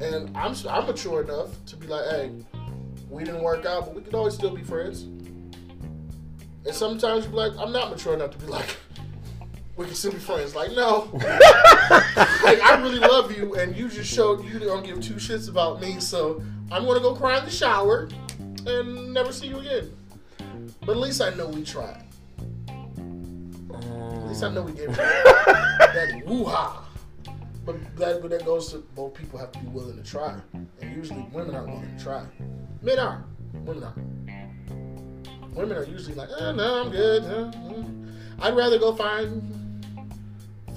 And 0.02 0.36
I'm 0.38 0.56
I'm 0.70 0.86
mature 0.86 1.24
enough 1.24 1.50
to 1.66 1.76
be 1.76 1.88
like, 1.88 2.06
hey, 2.10 2.32
we 3.10 3.24
didn't 3.24 3.42
work 3.42 3.66
out, 3.66 3.86
but 3.86 3.96
we 3.96 4.02
can 4.02 4.14
always 4.16 4.34
still 4.34 4.56
be 4.56 4.64
friends. 4.64 5.04
And 5.04 6.76
sometimes 6.76 7.26
you 7.26 7.32
be 7.32 7.38
like, 7.38 7.54
I'm 7.58 7.72
not 7.72 7.90
mature 7.90 8.14
enough 8.14 8.32
to 8.32 8.38
be 8.38 8.48
like, 8.48 8.76
we 9.78 9.86
can 9.86 9.96
still 9.96 10.12
be 10.12 10.18
friends. 10.18 10.56
Like, 10.56 10.72
no, 10.74 11.10
like 11.14 12.62
I 12.62 12.80
really 12.82 13.00
love 13.00 13.36
you, 13.36 13.56
and 13.56 13.76
you 13.76 13.90
just 13.90 14.14
showed 14.14 14.44
you 14.46 14.60
don't 14.60 14.86
give 14.86 15.02
two 15.02 15.16
shits 15.16 15.50
about 15.50 15.82
me, 15.82 16.00
so 16.00 16.44
I'm 16.72 16.86
gonna 16.86 17.00
go 17.00 17.16
cry 17.16 17.40
in 17.40 17.46
the 17.46 17.52
shower 17.52 18.10
and 18.66 19.14
never 19.14 19.32
see 19.32 19.48
you 19.48 19.60
again. 19.60 19.96
But 20.82 20.92
at 20.92 20.98
least 20.98 21.22
I 21.22 21.30
know 21.32 21.48
we 21.48 21.64
tried. 21.64 22.04
At 22.68 24.28
least 24.28 24.44
I 24.44 24.50
know 24.50 24.64
we 24.64 24.74
gave 24.74 24.90
it 24.90 24.96
that 24.96 26.22
woo-ha. 26.26 26.87
But 27.68 27.98
that, 27.98 28.22
but 28.22 28.32
that 28.32 28.46
goes 28.46 28.72
to 28.72 28.78
both 28.96 29.14
people 29.14 29.38
have 29.38 29.52
to 29.52 29.60
be 29.60 29.68
willing 29.68 30.02
to 30.02 30.10
try. 30.10 30.40
And 30.54 30.96
usually 30.96 31.28
women 31.34 31.54
aren't 31.54 31.68
willing 31.68 31.98
to 31.98 32.02
try. 32.02 32.26
Men 32.82 32.98
are. 32.98 33.26
Women 33.54 33.84
are. 33.84 33.94
Women 35.50 35.78
are 35.78 35.84
usually 35.84 36.16
like, 36.16 36.30
eh, 36.40 36.54
no, 36.54 36.82
I'm 36.82 36.90
good. 36.90 37.26
I'd 38.40 38.56
rather 38.56 38.80
go 38.80 38.96
find 38.96 39.84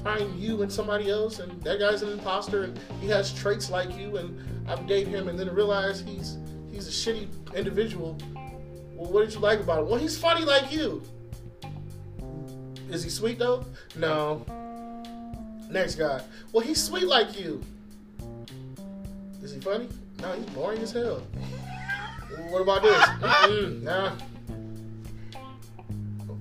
find 0.02 0.34
you 0.40 0.62
and 0.62 0.72
somebody 0.72 1.10
else 1.10 1.40
and 1.40 1.62
that 1.62 1.78
guy's 1.78 2.00
an 2.00 2.10
imposter 2.10 2.64
and 2.64 2.80
he 3.02 3.06
has 3.06 3.34
traits 3.34 3.68
like 3.68 3.96
you 3.98 4.16
and 4.16 4.66
I've 4.66 4.86
dated 4.86 5.12
him 5.12 5.28
and 5.28 5.38
then 5.38 5.54
realize 5.54 6.00
he's 6.00 6.38
he's 6.72 6.88
a 6.88 6.90
shitty 6.90 7.28
individual. 7.54 8.18
Well, 8.96 9.12
what 9.12 9.26
did 9.26 9.34
you 9.34 9.40
like 9.40 9.60
about 9.60 9.80
him? 9.80 9.88
Well, 9.90 10.00
he's 10.00 10.18
funny 10.18 10.44
like 10.44 10.72
you. 10.72 11.02
Is 12.88 13.04
he 13.04 13.10
sweet 13.10 13.38
though? 13.38 13.64
No. 13.94 14.44
Next 15.70 15.94
guy. 15.94 16.20
Well, 16.52 16.64
he's 16.64 16.82
sweet 16.82 17.06
like 17.06 17.38
you. 17.38 17.62
Is 19.42 19.54
he 19.54 19.60
funny? 19.60 19.88
No, 20.20 20.32
he's 20.32 20.44
boring 20.46 20.82
as 20.82 20.92
hell. 20.92 21.22
What 22.48 22.62
about 22.62 22.82
this? 22.82 22.94
Mm-mm, 23.04 23.82
nah. 23.82 24.12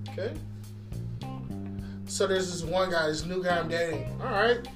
Okay. 0.09 0.33
So 2.07 2.25
there's 2.25 2.51
this 2.51 2.63
one 2.63 2.89
guy, 2.89 3.07
this 3.07 3.23
new 3.25 3.43
guy 3.43 3.59
I'm 3.59 3.69
dating. 3.69 4.11
All 4.19 4.31
right. 4.31 4.67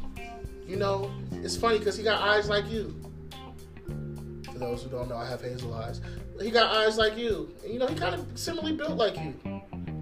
You 0.67 0.77
know, 0.77 1.11
it's 1.31 1.57
funny 1.57 1.79
because 1.79 1.97
he 1.97 2.03
got 2.03 2.21
eyes 2.21 2.47
like 2.47 2.69
you. 2.69 2.95
For 4.51 4.59
those 4.59 4.83
who 4.83 4.89
don't 4.89 5.09
know, 5.09 5.17
I 5.17 5.27
have 5.27 5.41
hazel 5.41 5.73
eyes. 5.73 5.99
He 6.41 6.51
got 6.51 6.75
eyes 6.75 6.97
like 6.97 7.17
you. 7.17 7.51
And, 7.63 7.73
you 7.73 7.79
know, 7.79 7.87
he 7.87 7.95
kind 7.95 8.13
of 8.13 8.25
similarly 8.35 8.73
built 8.73 8.97
like 8.97 9.17
you. 9.17 9.33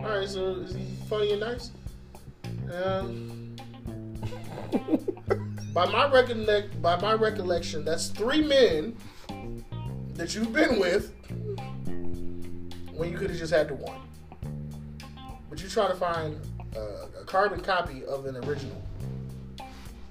All 0.02 0.10
right, 0.10 0.28
so 0.28 0.56
is 0.56 0.76
he 0.76 0.86
funny 1.10 1.32
and 1.32 1.40
nice? 1.40 1.72
Um, 2.74 3.41
by 5.74 5.86
my 5.88 6.10
recollect, 6.12 6.82
by 6.82 7.00
my 7.00 7.14
recollection, 7.14 7.86
that's 7.86 8.08
three 8.08 8.44
men 8.44 8.96
that 10.16 10.36
you've 10.36 10.54
been 10.54 10.80
with 10.80 11.14
when 12.94 13.12
you 13.12 13.18
could 13.18 13.30
have 13.30 13.40
just 13.40 13.54
had 13.54 13.70
the 13.70 13.76
one. 13.76 14.00
But 15.50 15.62
you 15.62 15.70
try 15.70 15.88
to 15.88 15.96
find 15.96 16.40
uh, 16.76 17.08
a 17.22 17.26
carbon 17.26 17.62
copy 17.62 18.06
of 18.06 18.26
an 18.26 18.38
original. 18.38 18.82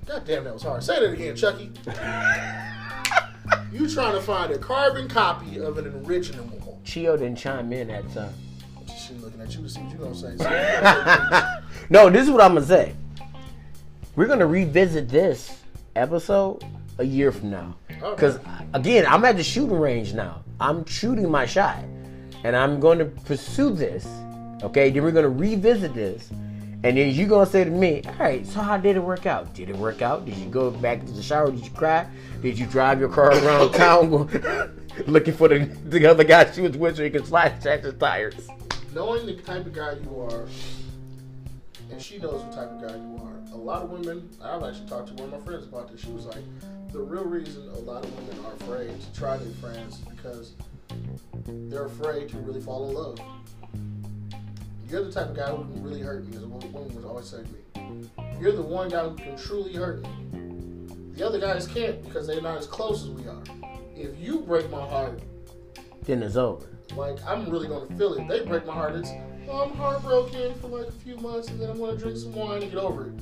God 0.06 0.24
damn, 0.26 0.44
that 0.44 0.52
was 0.52 0.62
hard. 0.62 0.82
Say 0.82 0.98
that 1.00 1.12
again, 1.12 1.36
Chucky. 1.36 1.70
you 3.72 3.88
trying 3.88 4.14
to 4.14 4.20
find 4.20 4.52
a 4.52 4.58
carbon 4.58 5.08
copy 5.08 5.58
of 5.58 5.78
an 5.78 6.04
original. 6.04 6.80
Chio 6.84 7.16
didn't 7.16 7.36
chime 7.36 7.72
in 7.72 7.88
that 7.88 8.12
time. 8.12 8.34
She 8.98 9.14
looking 9.14 9.40
at 9.40 9.54
you 9.54 9.62
to 9.62 9.68
see 9.68 9.80
what 9.80 9.92
you 9.92 9.98
gonna 9.98 10.14
say. 10.14 10.36
So 10.38 10.50
you 10.50 10.82
gonna 10.82 11.42
say 11.42 11.84
No, 11.90 12.10
this 12.10 12.24
is 12.24 12.30
what 12.30 12.40
I'm 12.40 12.54
gonna 12.54 12.66
say. 12.66 12.94
We're 14.20 14.26
gonna 14.26 14.46
revisit 14.46 15.08
this 15.08 15.62
episode 15.96 16.62
a 16.98 17.04
year 17.04 17.32
from 17.32 17.52
now. 17.52 17.74
Okay. 17.90 18.14
Because 18.14 18.38
again, 18.74 19.06
I'm 19.08 19.24
at 19.24 19.38
the 19.38 19.42
shooting 19.42 19.80
range 19.80 20.12
now. 20.12 20.44
I'm 20.60 20.84
shooting 20.84 21.30
my 21.30 21.46
shot, 21.46 21.82
and 22.44 22.54
I'm 22.54 22.80
going 22.80 22.98
to 22.98 23.06
pursue 23.06 23.70
this. 23.70 24.06
Okay, 24.62 24.90
then 24.90 25.04
we're 25.04 25.10
gonna 25.10 25.30
revisit 25.30 25.94
this, 25.94 26.28
and 26.32 26.98
then 26.98 27.14
you're 27.14 27.28
gonna 27.28 27.46
say 27.46 27.64
to 27.64 27.70
me, 27.70 28.02
"All 28.06 28.14
right, 28.20 28.46
so 28.46 28.60
how 28.60 28.76
did 28.76 28.96
it 28.96 29.02
work 29.02 29.24
out? 29.24 29.54
Did 29.54 29.70
it 29.70 29.76
work 29.76 30.02
out? 30.02 30.26
Did 30.26 30.36
you 30.36 30.50
go 30.50 30.70
back 30.70 31.02
to 31.06 31.12
the 31.12 31.22
shower? 31.22 31.50
Did 31.50 31.64
you 31.64 31.70
cry? 31.70 32.06
Did 32.42 32.58
you 32.58 32.66
drive 32.66 33.00
your 33.00 33.08
car 33.08 33.30
around 33.30 33.72
town 33.86 34.28
looking 35.06 35.32
for 35.32 35.48
the, 35.48 35.60
the 35.88 36.04
other 36.04 36.24
guy 36.24 36.50
she 36.50 36.60
was 36.60 36.76
with 36.76 36.98
so 36.98 37.04
you 37.04 37.10
can 37.10 37.24
slide 37.24 37.62
check 37.62 37.84
his 37.84 37.94
tires?" 37.94 38.50
knowing 38.94 39.26
the 39.26 39.34
type 39.34 39.66
of 39.66 39.72
guy 39.72 39.92
you 39.92 40.20
are, 40.20 40.46
and 41.90 42.00
she 42.00 42.18
knows 42.18 42.42
what 42.42 42.52
type 42.52 42.70
of 42.70 42.80
guy 42.80 42.94
you 42.94 43.20
are. 43.22 43.54
A 43.54 43.56
lot 43.56 43.82
of 43.82 43.90
women, 43.90 44.28
I've 44.42 44.62
actually 44.62 44.88
talked 44.88 45.08
to 45.08 45.14
one 45.14 45.32
of 45.32 45.40
my 45.40 45.44
friends 45.44 45.66
about 45.66 45.90
this. 45.90 46.00
She 46.00 46.10
was 46.10 46.26
like, 46.26 46.44
the 46.92 47.00
real 47.00 47.24
reason 47.24 47.68
a 47.68 47.78
lot 47.78 48.04
of 48.04 48.14
women 48.16 48.44
are 48.44 48.54
afraid 48.54 49.00
to 49.00 49.18
try 49.18 49.38
new 49.38 49.52
friends 49.54 49.98
is 49.98 50.04
because 50.04 50.52
they're 51.46 51.86
afraid 51.86 52.28
to 52.30 52.38
really 52.38 52.60
fall 52.60 52.88
in 52.88 52.94
love. 52.94 53.20
You're 54.88 55.04
the 55.04 55.12
type 55.12 55.30
of 55.30 55.36
guy 55.36 55.50
who 55.50 55.64
can 55.64 55.82
really 55.82 56.00
hurt 56.00 56.26
me, 56.26 56.36
as 56.36 56.42
a 56.42 56.48
woman 56.48 56.94
would 56.94 57.04
always 57.04 57.26
say 57.26 57.42
to 57.42 57.48
me. 57.48 58.08
You're 58.40 58.52
the 58.52 58.62
one 58.62 58.88
guy 58.88 59.08
who 59.08 59.14
can 59.14 59.36
truly 59.36 59.74
hurt 59.74 60.02
me. 60.02 60.10
The 61.12 61.26
other 61.26 61.38
guys 61.38 61.66
can't 61.66 62.02
because 62.02 62.26
they're 62.26 62.40
not 62.40 62.58
as 62.58 62.66
close 62.66 63.04
as 63.04 63.10
we 63.10 63.28
are. 63.28 63.42
If 63.94 64.18
you 64.18 64.40
break 64.40 64.70
my 64.70 64.80
heart, 64.80 65.20
then 66.02 66.22
it's 66.22 66.36
over. 66.36 66.66
Like 66.96 67.18
I'm 67.26 67.48
really 67.50 67.68
gonna 67.68 67.86
feel 67.98 68.14
it. 68.14 68.26
They 68.26 68.44
break 68.44 68.66
my 68.66 68.72
heart. 68.72 68.96
It's 68.96 69.10
I'm 69.52 69.74
heartbroken 69.74 70.54
for 70.60 70.68
like 70.68 70.88
a 70.88 70.92
few 70.92 71.16
months, 71.16 71.48
and 71.48 71.60
then 71.60 71.70
I'm 71.70 71.78
gonna 71.78 71.96
drink 71.96 72.16
some 72.16 72.32
wine 72.32 72.62
and 72.62 72.70
get 72.70 72.80
over 72.80 73.06
it. 73.06 73.12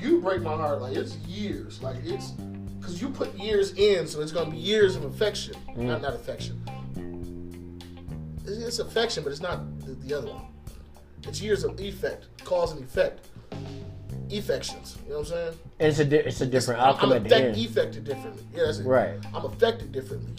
You 0.00 0.20
break 0.20 0.42
my 0.42 0.54
heart 0.54 0.80
like 0.80 0.96
it's 0.96 1.16
years. 1.18 1.82
Like 1.82 1.96
it's 2.04 2.32
because 2.78 3.00
you 3.00 3.08
put 3.08 3.34
years 3.34 3.72
in, 3.74 4.06
so 4.06 4.20
it's 4.20 4.32
gonna 4.32 4.50
be 4.50 4.56
years 4.56 4.96
of 4.96 5.04
affection. 5.04 5.54
Mm. 5.70 5.76
Not 5.78 6.02
not 6.02 6.14
affection. 6.14 6.62
It's, 8.44 8.58
it's, 8.58 8.78
affection, 8.78 9.24
but 9.24 9.32
it's 9.32 9.40
not 9.40 9.80
the, 9.80 9.92
the 9.94 10.14
other 10.16 10.28
one. 10.28 10.42
It's 11.24 11.40
years 11.40 11.64
of 11.64 11.80
effect, 11.80 12.26
cause 12.44 12.72
and 12.72 12.84
effect 12.84 13.26
affections. 14.30 14.98
You 15.04 15.10
know 15.10 15.18
what 15.18 15.28
I'm 15.28 15.32
saying? 15.32 15.58
And 15.78 15.88
it's 15.88 15.98
a 15.98 16.04
di- 16.04 16.16
it's 16.16 16.40
a 16.40 16.46
different 16.46 16.80
it's, 16.80 16.88
outcome 16.88 17.12
I'm 17.12 17.16
at 17.16 17.28
the 17.28 17.36
end. 17.36 17.56
affected 17.56 18.04
differently. 18.04 18.44
Yeah, 18.54 18.64
that's 18.66 18.78
it. 18.78 18.86
Right. 18.86 19.14
I'm 19.34 19.44
affected 19.44 19.92
differently. 19.92 20.32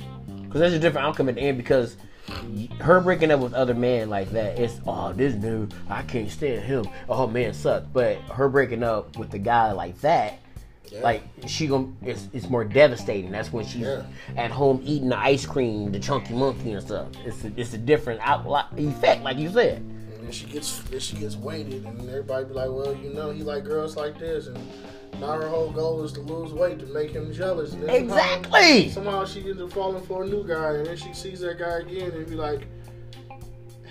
Because 0.44 0.60
there's 0.62 0.74
a 0.74 0.80
different 0.80 1.08
outcome 1.08 1.30
at 1.30 1.36
the 1.36 1.42
end 1.42 1.58
because 1.58 1.98
her 2.82 3.00
breaking 3.00 3.32
up 3.32 3.40
with 3.40 3.54
other 3.54 3.74
men 3.74 4.10
like 4.10 4.32
that, 4.32 4.60
it's 4.60 4.80
oh 4.86 5.14
this 5.14 5.34
dude, 5.34 5.74
I 5.90 6.02
can't 6.04 6.30
stand 6.30 6.64
him. 6.64 6.86
Oh 7.08 7.28
man, 7.28 7.54
sucks. 7.54 7.88
But 7.88 8.18
her 8.32 8.50
breaking 8.50 8.84
up 8.84 9.18
with 9.18 9.32
the 9.32 9.40
guy 9.40 9.72
like 9.72 10.00
that, 10.02 10.40
yeah. 10.92 11.02
like 11.02 11.24
she 11.48 11.68
gonna 11.68 11.88
it's, 12.02 12.28
it's 12.34 12.50
more 12.50 12.66
devastating. 12.66 13.32
That's 13.32 13.52
when 13.52 13.66
she's 13.66 13.82
yeah. 13.82 14.06
at 14.36 14.52
home 14.52 14.82
eating 14.84 15.10
the 15.10 15.18
ice 15.18 15.46
cream, 15.46 15.92
the 15.92 16.00
chunky 16.00 16.34
monkey 16.34 16.72
and 16.72 16.82
stuff. 16.82 17.08
It's 17.26 17.44
a, 17.44 17.52
it's 17.56 17.74
a 17.74 17.78
different 17.78 18.20
out, 18.22 18.46
effect, 18.78 19.24
like 19.24 19.38
you 19.38 19.50
said. 19.50 19.78
And 19.78 20.26
then 20.26 20.32
she 20.32 20.46
gets 20.48 20.80
then 20.84 21.00
she 21.00 21.16
gets 21.18 21.36
weighted, 21.36 21.86
and 21.86 22.10
everybody 22.10 22.46
be 22.46 22.54
like, 22.54 22.70
well, 22.70 22.96
you 22.96 23.14
know, 23.14 23.32
he 23.32 23.44
like 23.44 23.64
girls 23.64 23.96
like 23.96 24.20
this, 24.20 24.48
and 24.48 24.58
now 25.20 25.40
her 25.40 25.48
whole 25.48 25.72
goal 25.72 26.04
is 26.04 26.12
to 26.14 26.22
lose 26.22 26.54
weight 26.54 26.80
to 26.80 26.86
make 26.88 27.12
him 27.12 27.32
jealous. 27.34 27.74
And 27.74 27.90
exactly. 27.90 28.90
Somehow, 28.90 29.24
somehow 29.24 29.26
she 29.26 29.50
ends 29.50 29.62
up 29.62 29.72
falling 29.72 30.04
for 30.04 30.24
a 30.24 30.28
new 30.28 30.46
guy, 30.48 30.76
and 30.76 30.86
then 30.86 30.98
she 30.98 31.14
sees 31.14 31.40
that 31.40 31.58
guy 31.58 31.80
again 31.80 32.12
and 32.12 32.28
be 32.28 32.36
like, 32.36 32.68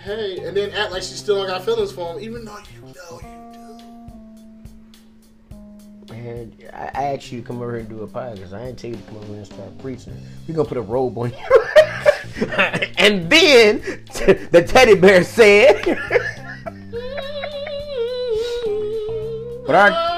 "Hey," 0.05 0.39
and 0.39 0.57
then 0.57 0.71
act 0.71 0.93
like 0.93 1.03
she 1.03 1.15
still 1.15 1.45
got 1.47 1.65
feelings 1.65 1.91
for 1.93 2.15
him, 2.15 2.21
even 2.23 2.45
though 2.45 2.59
you 2.75 2.83
know 2.83 3.21
you 3.23 3.53
do. 3.53 3.57
Man, 6.15 6.53
I, 6.73 6.91
I 6.95 7.05
asked 7.15 7.33
you 7.33 7.41
to 7.41 7.47
come 7.47 7.61
over 7.61 7.73
here 7.73 7.81
and 7.81 7.89
do 7.89 8.03
a 8.03 8.07
podcast. 8.07 8.53
I 8.53 8.67
didn't 8.67 8.79
tell 8.79 8.91
you 8.91 8.97
to 8.97 9.03
come 9.03 9.17
over 9.17 9.27
here 9.27 9.37
and 9.37 9.47
start 9.47 9.77
preaching. 9.79 10.17
We're 10.47 10.55
gonna 10.55 10.69
put 10.69 10.79
a 10.79 10.83
robe 10.83 11.19
on 11.19 11.31
you. 11.31 11.37
and 12.99 13.29
then 13.29 13.81
the 14.51 14.65
teddy 14.67 14.95
bear 14.95 15.25
said. 15.25 15.85
but 19.67 19.75
our 19.75 20.16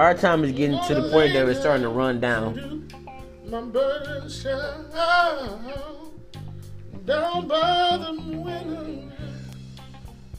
our 0.00 0.14
time 0.14 0.44
is 0.44 0.52
getting 0.52 0.82
to 0.86 0.94
the 0.94 1.10
point 1.10 1.34
that 1.34 1.46
it's 1.46 1.60
starting 1.60 1.82
to 1.82 1.90
run 1.90 2.20
down. 2.20 2.88
Down 7.04 7.46
by 7.46 7.98
the 7.98 8.12
window, 8.32 9.12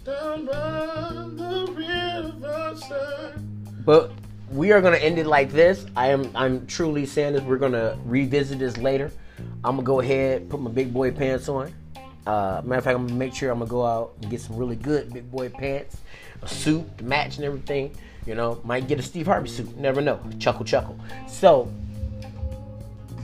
down 0.03 0.45
by 0.47 1.27
the 1.35 1.71
riverside. 1.75 3.85
But 3.85 4.11
we 4.51 4.71
are 4.71 4.81
gonna 4.81 4.97
end 4.97 5.19
it 5.19 5.27
like 5.27 5.51
this. 5.51 5.85
I 5.95 6.07
am 6.07 6.31
I'm 6.33 6.65
truly 6.65 7.05
saying 7.05 7.33
this. 7.33 7.43
We're 7.43 7.57
gonna 7.57 7.99
revisit 8.05 8.57
this 8.57 8.77
later. 8.77 9.11
I'm 9.63 9.75
gonna 9.75 9.83
go 9.83 9.99
ahead, 9.99 10.49
put 10.49 10.59
my 10.59 10.71
big 10.71 10.91
boy 10.91 11.11
pants 11.11 11.47
on. 11.47 11.71
Uh, 12.25 12.61
matter 12.63 12.79
of 12.79 12.83
fact, 12.83 12.97
I'm 12.97 13.05
gonna 13.05 13.19
make 13.19 13.35
sure 13.35 13.51
I'm 13.51 13.59
gonna 13.59 13.69
go 13.69 13.85
out 13.85 14.13
and 14.21 14.31
get 14.31 14.41
some 14.41 14.55
really 14.55 14.75
good 14.75 15.13
big 15.13 15.29
boy 15.29 15.49
pants, 15.49 15.97
a 16.41 16.47
suit 16.47 16.97
to 16.97 17.03
match 17.03 17.35
and 17.35 17.45
everything. 17.45 17.95
You 18.25 18.35
know, 18.35 18.61
might 18.63 18.87
get 18.87 18.99
a 18.99 19.01
Steve 19.01 19.25
Harvey 19.25 19.49
suit. 19.49 19.75
Never 19.77 20.01
know. 20.01 20.19
Chuckle, 20.39 20.65
chuckle. 20.65 20.97
So, 21.27 21.71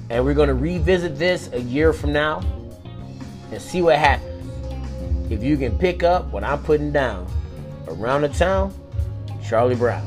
and 0.09 0.25
we're 0.25 0.33
going 0.33 0.47
to 0.47 0.55
revisit 0.55 1.17
this 1.17 1.51
a 1.53 1.61
year 1.61 1.93
from 1.93 2.13
now 2.13 2.41
and 3.51 3.61
see 3.61 3.81
what 3.81 3.97
happens. 3.97 4.33
If 5.31 5.43
you 5.43 5.57
can 5.57 5.77
pick 5.77 6.03
up 6.03 6.31
what 6.31 6.43
I'm 6.43 6.63
putting 6.63 6.91
down 6.91 7.27
around 7.87 8.21
the 8.21 8.29
town, 8.29 8.73
Charlie 9.43 9.75
Brown. 9.75 10.05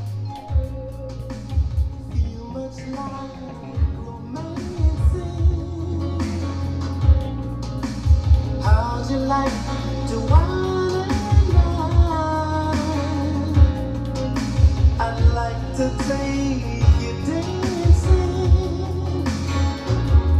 I'd 15.10 15.18
like 15.34 15.76
to 15.76 15.90
take 16.06 16.62
you 17.02 17.12
dancing. 17.26 19.24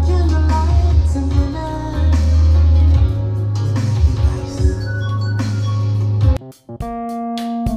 Can 0.07 0.29
the 0.29 0.41
lights? 0.49 1.15
Nice. 6.79 7.70